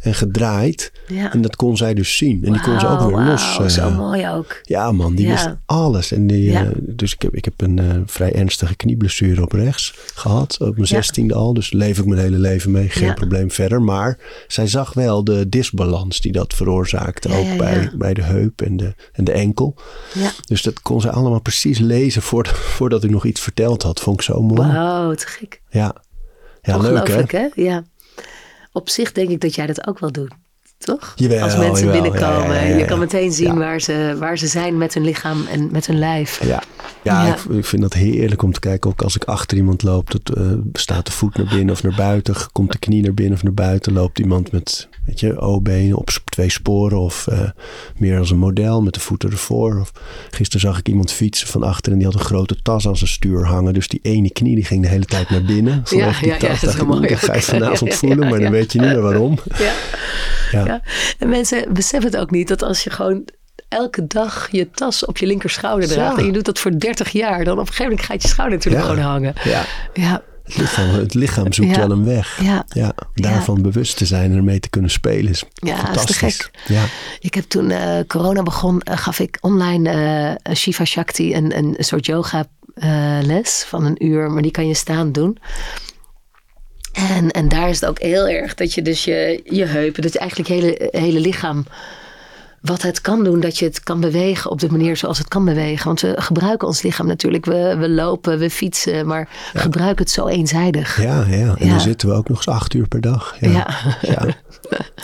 en 0.01 0.15
gedraaid. 0.15 0.93
Ja. 1.07 1.33
En 1.33 1.41
dat 1.43 1.57
kon 1.57 1.77
zij 1.77 1.95
dus 1.95 2.17
zien. 2.17 2.45
En 2.45 2.53
die 2.53 2.61
kon 2.61 2.81
ze 2.81 2.89
ook 2.89 3.01
weer 3.01 3.25
los. 3.25 3.55
zo 3.75 3.87
eh, 3.89 3.97
mooi 3.97 4.29
ook. 4.29 4.61
ja, 4.63 4.93
man, 4.93 5.15
die 5.15 5.27
Ja. 5.27 5.33
wist 5.33 5.49
alles. 5.67 6.13
En 6.13 6.27
die, 6.27 6.51
Ja. 6.51 6.65
eh, 6.65 6.71
dus 6.79 7.13
ik 7.15 7.23
heb, 7.23 7.35
ik 7.35 7.45
heb 7.45 7.61
een 7.61 7.79
eh, 7.79 7.87
vrij 8.07 8.33
ernstige 8.33 8.77
knieblessure 8.77 9.43
op 9.43 9.53
rechts 9.53 9.95
gehad. 10.15 10.57
Op 10.61 10.75
mijn 10.75 10.87
zestiende 10.87 11.35
al. 11.35 11.55
Dus 11.55 11.73
leef 11.73 11.99
ik 11.99 12.07
mijn 12.07 12.21
hele 12.21 12.39
leven 12.39 12.71
mee. 12.71 12.89
Geen 12.89 13.15
probleem 13.15 13.51
verder. 13.51 13.83
Maar 13.83 14.19
zij 14.49 14.67
zag 14.67 14.93
wel 14.95 15.25
de 15.25 15.49
disbalans 15.49 16.21
die 16.21 16.33
dat 16.33 16.55
veroorzaakte. 16.55 17.29
Ook 17.29 17.57
bij, 17.59 17.91
bij 17.95 18.15
de 18.15 18.23
heup 18.23 18.63
en 18.63 18.77
de, 18.77 18.95
en 19.13 19.25
de 19.25 19.33
enkel. 19.33 19.75
Ja. 20.15 20.31
Dus 20.47 20.63
dat 20.63 20.83
kon 20.83 21.01
ze 21.01 21.11
allemaal 21.11 21.41
precies 21.41 21.79
lezen 21.79 22.23
voordat, 22.31 22.53
voordat 22.59 23.05
u 23.05 23.09
nog 23.09 23.25
iets 23.25 23.41
verteld 23.41 23.83
had. 23.83 24.01
Vond 24.01 24.17
ik 24.17 24.23
zo 24.23 24.43
mooi. 24.43 24.73
Wauw, 24.73 25.15
te 25.15 25.27
gek. 25.27 25.63
Ja, 25.71 25.95
ja 26.63 26.77
leuk 26.79 27.09
hè? 27.09 27.23
Hè? 27.27 27.49
Ja. 27.55 27.85
Op 28.73 28.89
zich 28.89 29.13
denk 29.13 29.29
ik 29.31 29.41
dat 29.41 29.55
jij 29.55 29.67
dat 29.67 29.87
ook 29.87 29.99
wel 29.99 30.13
doet. 30.13 30.35
Toch? 30.85 31.13
Jawel, 31.17 31.43
Als 31.43 31.57
mensen 31.57 31.87
jawel. 31.87 32.03
binnenkomen. 32.03 32.55
Ja, 32.55 32.61
ja, 32.61 32.61
ja, 32.69 32.73
Je 32.75 32.79
ja. 32.79 32.85
kan 32.87 32.99
meteen 32.99 33.33
zien 33.33 33.47
Ja. 33.47 33.55
waar, 33.57 33.81
ze, 33.81 34.17
waar 34.19 34.39
ze 34.39 34.47
zijn 34.47 34.79
met 34.79 34.95
hun 34.95 35.05
lichaam 35.05 35.47
en 35.47 35.69
met 35.73 35.87
hun 35.87 35.99
lijf. 35.99 36.41
Ja, 36.45 36.63
ja, 37.03 37.27
Ja. 37.27 37.35
Ik, 37.35 37.45
ik 37.57 37.65
vind 37.65 37.83
dat 37.83 37.93
heerlijk 37.93 38.43
om 38.43 38.53
te 38.53 38.61
kijken. 38.61 38.91
Ook 38.91 39.03
als 39.03 39.17
ik 39.17 39.25
achter 39.25 39.57
iemand 39.57 39.83
loop, 39.83 40.11
dat, 40.11 40.37
eh, 40.37 40.45
staat 40.73 41.07
de 41.07 41.13
voet 41.13 41.37
naar 41.37 41.47
binnen 41.47 41.75
of 41.75 41.83
naar 41.83 41.95
buiten. 41.97 42.35
Komt 42.53 42.73
de 42.73 42.79
knie 42.79 43.03
naar 43.03 43.15
binnen 43.15 43.35
of 43.35 43.43
naar 43.43 43.55
buiten. 43.55 43.93
Loopt 43.93 44.19
iemand 44.19 44.53
met, 44.53 44.89
weet 45.07 45.21
je, 45.21 45.39
O-benen 45.41 45.97
op 45.97 46.09
twee 46.25 46.51
sporen. 46.51 46.99
Of 46.99 47.27
eh, 47.27 47.39
meer 47.97 48.19
als 48.19 48.31
een 48.31 48.39
model 48.39 48.83
met 48.83 48.95
de 48.95 49.01
voeten 49.01 49.31
ervoor. 49.31 49.81
Of, 49.81 49.93
gisteren 50.31 50.61
zag 50.61 50.79
ik 50.79 50.89
iemand 50.89 51.13
fietsen 51.13 51.49
van 51.49 51.63
achter 51.63 51.93
en 51.93 51.99
die 51.99 52.07
had 52.07 52.17
een 52.17 52.25
grote 52.27 52.63
tas 52.63 52.87
aan 52.89 52.97
zijn 52.97 53.11
stuur 53.11 53.47
hangen. 53.47 53.75
Dus 53.75 53.89
die 53.89 54.01
ene 54.03 54.31
knie 54.33 54.55
die 54.55 54.65
ging 54.65 54.83
de 54.83 54.89
hele 54.89 55.05
tijd 55.05 55.31
naar 55.31 55.43
binnen. 55.43 55.81
Vanwege 55.85 56.21
die 56.21 56.29
ja, 56.29 56.35
ja, 56.41 56.49
tas. 56.49 56.61
dat 56.61 56.75
is 56.75 56.81
ik, 56.81 56.87
mooi 56.87 57.09
dat 57.09 57.19
ga 57.19 57.35
je 57.37 57.43
vanavond 57.43 57.91
Ja, 57.91 57.97
voelen, 57.97 58.19
ja, 58.23 58.29
maar 58.31 58.39
dan 58.41 58.49
ja. 58.49 58.51
weet 58.51 58.73
je 58.73 58.81
niet 58.81 58.89
meer 58.89 59.01
waarom. 59.03 59.39
Ja. 59.59 60.70
Ja. 60.73 60.83
En 61.19 61.29
mensen 61.29 61.73
beseffen 61.73 62.11
het 62.11 62.21
ook 62.21 62.31
niet 62.31 62.49
dat 62.49 62.63
als 62.63 62.85
je 62.85 62.91
gewoon 62.91 63.25
elke 63.69 64.07
dag 64.07 64.49
je 64.51 64.71
tas 64.71 65.05
op 65.05 65.19
je 65.19 65.27
linkerschouder 65.27 65.89
draagt. 65.89 66.13
Ja. 66.17 66.21
En 66.21 66.27
je 66.27 66.33
doet 66.33 66.45
dat 66.45 66.59
voor 66.59 66.79
30 66.79 67.11
jaar. 67.11 67.45
Dan 67.45 67.53
op 67.55 67.59
een 67.61 67.67
gegeven 67.67 67.85
moment 67.85 68.03
gaat 68.07 68.23
je 68.23 68.29
schouder 68.29 68.57
natuurlijk 68.57 68.85
Ja. 68.85 68.91
gewoon 68.91 69.05
hangen. 69.05 69.35
Ja, 69.45 69.65
Ja, 69.95 70.23
het 70.45 70.57
lichaam, 70.59 70.89
het 70.91 71.15
lichaam 71.15 71.53
zoekt 71.53 71.77
wel 71.77 71.91
een 71.91 72.05
weg. 72.05 72.39
ja. 72.43 72.65
Ja, 72.69 72.93
daarvan 73.15 73.63
bewust 73.63 73.97
te 73.97 74.07
zijn 74.07 74.31
en 74.31 74.37
ermee 74.37 74.61
te 74.61 74.69
kunnen 74.71 74.91
spelen 74.91 75.31
is 75.31 75.45
Ja, 75.53 75.77
fantastisch. 75.77 76.51
Ja. 76.67 76.85
Ik 77.21 77.35
heb 77.35 77.45
toen 77.45 77.71
eh, 77.71 77.99
corona 78.07 78.43
begon, 78.43 78.81
eh, 78.81 78.97
gaf 78.99 79.19
ik 79.19 79.39
online 79.41 79.91
eh, 80.43 80.55
Shiva 80.55 80.85
Shakti 80.85 81.35
een, 81.35 81.57
een 81.59 81.77
soort 81.79 82.07
yoga 82.07 82.45
les 83.23 83.65
van 83.69 83.85
een 83.85 84.05
uur, 84.07 84.31
maar 84.31 84.43
die 84.43 84.51
kan 84.51 84.67
je 84.69 84.75
staan 84.75 85.13
doen. 85.13 85.39
En, 87.09 87.31
en 87.31 87.49
daar 87.49 87.69
is 87.69 87.81
het 87.81 87.89
ook 87.89 88.01
heel 88.01 88.29
erg 88.29 88.55
dat 88.55 88.75
je 88.75 88.83
dus 88.83 89.05
je, 89.05 89.41
je 89.45 89.65
heupen, 89.65 90.03
dat 90.03 90.13
je 90.13 90.19
eigenlijk 90.19 90.49
je 90.49 90.55
hele, 90.55 90.89
hele 90.91 91.21
lichaam, 91.21 91.65
wat 92.61 92.83
het 92.83 93.01
kan 93.01 93.25
doen, 93.25 93.41
dat 93.41 93.59
je 93.59 93.65
het 93.65 93.83
kan 93.83 94.01
bewegen 94.01 94.51
op 94.51 94.61
de 94.61 94.71
manier 94.71 94.97
zoals 94.97 95.19
het 95.19 95.29
kan 95.29 95.45
bewegen. 95.45 95.87
Want 95.87 96.01
we 96.01 96.13
gebruiken 96.17 96.67
ons 96.69 96.83
lichaam 96.83 97.07
natuurlijk, 97.07 97.45
we, 97.45 97.77
we 97.79 97.89
lopen, 97.89 98.39
we 98.39 98.51
fietsen, 98.51 99.07
maar 99.07 99.29
gebruiken 99.55 100.05
het 100.05 100.11
zo 100.13 100.27
eenzijdig. 100.27 101.03
Ja, 101.03 101.25
ja. 101.29 101.55
En 101.59 101.67
Ja. 101.67 101.71
dan 101.71 101.81
zitten 101.81 102.09
we 102.09 102.15
ook 102.15 102.29
nog 102.29 102.37
eens 102.37 102.49
acht 102.49 102.75
uur 102.75 102.89
per 102.89 103.01
dag. 103.01 103.37
Ja. 103.41 103.77
Ja. 104.03 104.27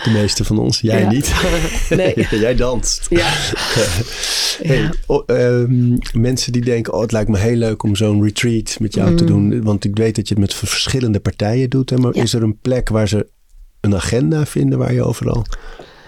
De 0.04 0.10
meeste 0.12 0.44
van 0.44 0.58
ons. 0.58 0.80
Jij 0.80 1.06
niet. 1.06 1.32
Nee. 1.88 2.26
Jij 2.40 2.54
danst. 2.54 3.06
Ja. 3.10 3.28
Hey, 4.62 4.90
oh, 5.06 5.22
ehm, 5.26 5.96
mensen 6.12 6.52
die 6.52 6.64
denken, 6.64 6.92
oh, 6.92 7.00
het 7.00 7.12
lijkt 7.12 7.28
me 7.28 7.38
heel 7.38 7.56
leuk 7.56 7.82
om 7.82 7.96
zo'n 7.96 8.22
retreat 8.22 8.76
met 8.80 8.94
jou 8.94 9.14
te 9.16 9.24
doen. 9.24 9.62
Want 9.62 9.84
ik 9.84 9.96
weet 9.96 10.14
dat 10.16 10.28
je 10.28 10.34
het 10.34 10.42
met 10.42 10.54
verschillende 10.54 11.20
partijen 11.20 11.70
doet. 11.70 11.90
Hè, 11.90 11.96
maar 11.96 12.12
Mm. 12.16 12.22
Is 12.22 12.34
er 12.34 12.42
een 12.42 12.58
plek 12.60 12.88
waar 12.88 13.08
ze 13.08 13.26
een 13.80 13.94
agenda 13.94 14.46
vinden 14.46 14.78
waar 14.78 14.92
je 14.92 15.02
overal 15.04 15.44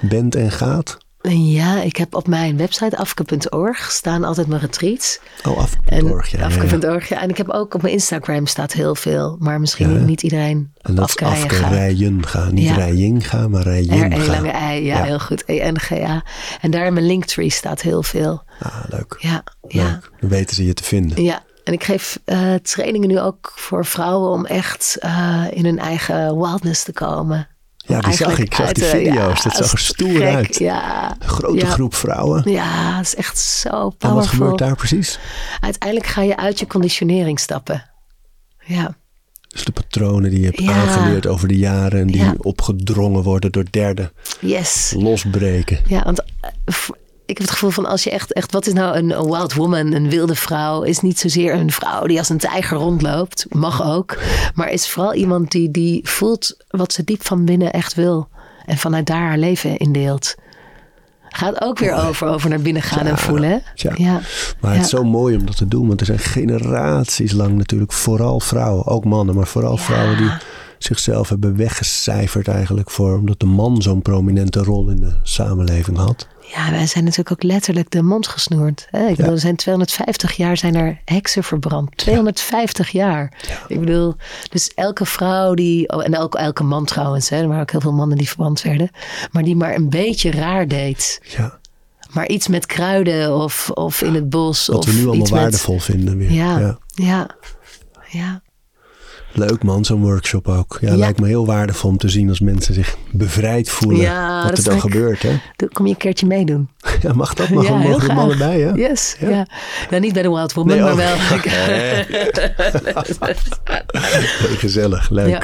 bent 0.00 0.34
en 0.34 0.50
gaat? 0.50 0.98
Ja, 1.30 1.82
ik 1.82 1.96
heb 1.96 2.14
op 2.14 2.26
mijn 2.28 2.56
website 2.56 2.96
afke.org 2.96 3.90
staan 3.90 4.24
altijd 4.24 4.46
mijn 4.46 4.60
retreats. 4.60 5.20
Oh, 5.46 5.58
af. 5.58 5.72
En 5.84 6.04
Org, 6.10 6.30
ja. 6.30 6.44
Afke.org, 6.44 7.08
ja. 7.08 7.20
En 7.20 7.28
ik 7.28 7.36
heb 7.36 7.48
ook 7.48 7.74
op 7.74 7.82
mijn 7.82 7.94
Instagram 7.94 8.46
staat 8.46 8.72
heel 8.72 8.94
veel. 8.94 9.36
Maar 9.38 9.60
misschien 9.60 9.92
Ja. 9.94 10.00
niet 10.00 10.22
iedereen 10.22 10.72
En 10.80 10.94
dat 10.94 11.04
afke 11.04 11.24
afke 11.24 11.54
gaat. 11.54 11.72
rijen 11.72 12.26
gaan. 12.26 12.54
Niet 12.54 13.24
gaan, 13.24 13.50
maar 13.50 13.62
rijen 13.62 14.10
R, 14.10 14.12
E, 14.12 14.26
lange 14.26 14.52
I, 14.76 14.84
ja, 14.84 15.02
heel 15.02 15.18
goed. 15.20 15.42
E-N-G-A. 15.46 16.24
En 16.60 16.70
daar 16.70 16.86
in 16.86 16.92
mijn 16.92 17.06
linktree 17.06 17.50
staat 17.50 17.82
heel 17.82 18.02
veel. 18.02 18.42
Ah, 18.60 18.76
leuk. 18.88 19.16
Ja, 19.18 19.42
ja. 19.68 19.84
Leuk. 19.84 20.10
Dan 20.20 20.30
weten 20.30 20.56
ze 20.56 20.64
je 20.66 20.74
te 20.74 20.84
vinden. 20.84 21.22
Ja, 21.22 21.42
en 21.64 21.72
ik 21.72 21.84
geef 21.84 22.18
eh, 22.24 22.54
trainingen 22.54 23.08
nu 23.08 23.20
ook 23.20 23.52
voor 23.56 23.84
vrouwen 23.84 24.30
om 24.30 24.46
echt 24.46 24.96
eh, 25.00 25.44
in 25.50 25.64
hun 25.64 25.78
eigen 25.78 26.38
wildness 26.38 26.82
te 26.84 26.92
komen. 26.92 27.48
Ja, 27.88 28.00
die 28.00 28.12
zag 28.12 28.38
ik. 28.38 28.44
Ik 28.44 28.54
zag 28.54 28.72
die 28.72 28.84
de- 28.84 28.90
video's. 28.90 29.42
dat 29.42 29.56
zag 29.56 29.72
er 29.72 29.78
stoer 29.78 30.10
gek. 30.16 30.34
uit. 30.34 30.58
Ja, 30.58 31.16
Een 31.20 31.28
grote 31.28 31.58
ja. 31.66 31.70
groep 31.70 31.94
vrouwen. 31.94 32.50
ja, 32.50 32.96
het 32.96 33.06
is 33.06 33.14
echt 33.14 33.38
zo 33.38 33.68
En 33.68 33.78
wat 33.82 33.98
powerful. 33.98 34.28
gebeurt 34.36 34.58
daar 34.58 34.76
precies? 34.76 35.18
Uiteindelijk 35.60 36.10
ga 36.10 36.22
je 36.22 36.36
uit 36.36 36.58
je 36.58 36.66
conditionering 36.66 37.40
stappen. 37.40 37.90
Ja, 38.64 38.96
Dus 39.48 39.64
de 39.64 39.72
patronen 39.72 40.30
die 40.30 40.40
je 40.40 40.46
hebt 40.46 40.60
Ja. 40.60 40.72
aangeleerd 40.72 41.26
over 41.26 41.48
de 41.48 41.56
jaren... 41.56 42.00
en 42.00 42.06
die 42.06 42.16
Ja. 42.22 42.34
opgedrongen 42.38 43.22
worden 43.22 43.52
door 43.52 43.64
derden. 43.70 44.12
yes. 44.40 44.94
Losbreken. 44.96 45.78
Ja, 45.86 46.02
want 46.02 46.22
eh, 46.40 46.50
ik 47.28 47.38
heb 47.38 47.46
het 47.46 47.50
gevoel 47.50 47.70
van 47.70 47.86
als 47.86 48.04
je 48.04 48.10
echt, 48.10 48.32
echt 48.32 48.52
wat 48.52 48.66
is 48.66 48.72
nou 48.72 48.96
een, 48.96 49.10
een 49.18 49.30
wild 49.30 49.54
woman, 49.54 49.92
een 49.92 50.10
wilde 50.10 50.34
vrouw, 50.34 50.82
is 50.82 51.00
niet 51.00 51.18
zozeer 51.18 51.54
een 51.54 51.70
vrouw 51.72 52.06
die 52.06 52.18
als 52.18 52.28
een 52.28 52.38
tijger 52.38 52.76
rondloopt, 52.78 53.46
mag 53.48 53.82
ook, 53.84 54.18
maar 54.54 54.70
is 54.70 54.88
vooral 54.88 55.14
iemand 55.14 55.50
die, 55.50 55.70
die 55.70 56.08
voelt 56.08 56.56
wat 56.68 56.92
ze 56.92 57.04
diep 57.04 57.26
van 57.26 57.44
binnen 57.44 57.72
echt 57.72 57.94
wil 57.94 58.28
en 58.66 58.76
vanuit 58.78 59.06
daar 59.06 59.20
haar 59.26 59.38
leven 59.38 59.76
indeelt. 59.76 60.34
Gaat 61.28 61.60
ook 61.60 61.78
weer 61.78 61.94
over, 61.94 62.28
over 62.28 62.48
naar 62.48 62.60
binnen 62.60 62.82
gaan 62.82 63.04
Ja, 63.04 63.10
en 63.10 63.18
voelen. 63.18 63.50
hè? 63.50 63.58
Ja. 63.94 64.20
Maar 64.60 64.72
het 64.74 64.84
is 64.84 64.90
zo 64.90 65.04
mooi 65.04 65.36
om 65.36 65.46
dat 65.46 65.56
te 65.56 65.68
doen. 65.68 65.86
Want 65.88 66.00
er 66.00 66.06
zijn 66.06 66.18
generaties 66.18 67.32
lang 67.32 67.56
natuurlijk 67.56 67.92
vooral 67.92 68.40
vrouwen. 68.40 68.86
Ook 68.86 69.04
mannen, 69.04 69.34
maar 69.34 69.46
vooral 69.46 69.76
vrouwen 69.76 70.16
die 70.16 70.30
zichzelf 70.78 71.28
hebben 71.28 71.56
weggecijferd 71.56 72.48
eigenlijk. 72.48 72.90
Voor, 72.90 73.16
omdat 73.16 73.40
de 73.40 73.46
man 73.46 73.82
zo'n 73.82 74.02
prominente 74.02 74.62
rol 74.62 74.88
in 74.88 74.96
de 75.00 75.18
samenleving 75.22 75.96
had. 75.96 76.26
Ja, 76.54 76.70
wij 76.70 76.86
zijn 76.86 77.04
natuurlijk 77.04 77.30
ook 77.32 77.42
letterlijk 77.42 77.90
de 77.90 78.02
mond 78.02 78.26
gesnoerd. 78.26 78.86
Hè? 78.90 79.06
Ik 79.06 79.16
bedoel, 79.16 79.32
er 79.32 79.38
zijn 79.38 79.56
250 79.56 80.32
jaar 80.36 80.56
zijn 80.56 80.74
er 80.74 81.00
heksen 81.04 81.44
verbrand. 81.44 81.96
250 81.96 82.90
jaar. 82.90 83.32
Ik 83.68 83.80
bedoel, 83.80 84.14
dus 84.50 84.74
elke 84.74 85.06
vrouw 85.06 85.54
die, 85.54 85.88
oh, 85.92 86.04
en 86.04 86.14
elke, 86.14 86.38
elke 86.38 86.62
man 86.64 86.84
trouwens, 86.84 87.28
hè, 87.28 87.36
er 87.40 87.46
waren 87.48 87.62
ook 87.62 87.70
heel 87.70 87.80
veel 87.80 87.92
mannen 87.92 88.18
die 88.18 88.26
verbrand 88.28 88.62
werden, 88.62 88.90
maar 89.32 89.42
die 89.42 89.56
maar 89.56 89.74
een 89.74 89.90
beetje 89.90 90.30
raar 90.30 90.68
deed. 90.68 91.20
Ja, 91.36 91.58
Maar 92.10 92.28
iets 92.28 92.48
met 92.48 92.66
kruiden 92.66 93.36
of, 93.36 93.70
of 93.70 94.02
in 94.02 94.14
het 94.14 94.30
bos. 94.30 94.66
wat 94.66 94.76
of 94.78 94.84
we 94.86 94.92
nu 94.92 94.98
allemaal 94.98 95.14
iets 95.14 95.30
met- 95.30 95.40
waardevol 95.40 95.78
vinden 95.78 96.16
weer. 96.18 96.32
Ja, 96.32 96.58
Ja. 96.58 96.78
ja, 96.94 97.26
ja. 98.08 98.42
Leuk 99.38 99.62
man, 99.62 99.84
zo'n 99.84 100.00
workshop 100.02 100.48
ook. 100.48 100.78
Ja, 100.80 100.88
Ja. 100.90 100.96
lijkt 100.96 101.20
me 101.20 101.26
heel 101.26 101.46
waardevol 101.46 101.90
om 101.90 101.96
te 101.98 102.08
zien 102.08 102.28
als 102.28 102.40
mensen 102.40 102.74
zich 102.74 102.96
bevrijd 103.12 103.70
voelen. 103.70 104.00
Ja, 104.00 104.42
wat 104.42 104.56
dat 104.56 104.64
er 104.64 104.70
dan 104.70 104.80
gebeurt. 104.80 105.22
Hè? 105.22 105.40
Doe- 105.56 105.68
Kom 105.72 105.86
je 105.86 105.92
een 105.92 105.98
keertje 105.98 106.26
meedoen? 106.26 106.68
Ja, 107.02 107.12
mag 107.12 107.34
dat? 107.34 107.48
Mag 107.48 107.64
ja, 107.64 107.70
mogen 107.70 107.86
heel 107.86 107.98
graag. 107.98 108.16
mannen 108.16 108.38
bij? 108.38 108.60
Hè? 108.60 108.72
Yes, 108.72 109.16
Ja? 109.20 109.28
ja. 109.28 109.46
Nou, 109.90 110.02
niet 110.02 110.12
bij 110.12 110.22
de 110.22 110.30
Wild 110.30 110.52
Woman, 110.52 110.74
Nee, 110.76 110.84
maar 110.84 110.92
oh. 110.92 110.98
wel. 110.98 111.16
Gezellig, 114.58 115.10
leuk. 115.10 115.28
Ja. 115.28 115.42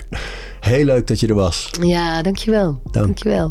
Heel 0.60 0.84
leuk 0.84 1.06
dat 1.06 1.20
je 1.20 1.26
er 1.26 1.34
was. 1.34 1.70
ja, 1.80 2.22
dankjewel. 2.22 2.80
Dank. 2.90 3.06
Dankjewel. 3.06 3.50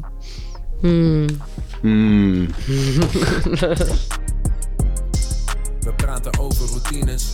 We 5.80 5.94
praten 5.96 6.39
over 6.39 6.66
routines. 6.70 7.34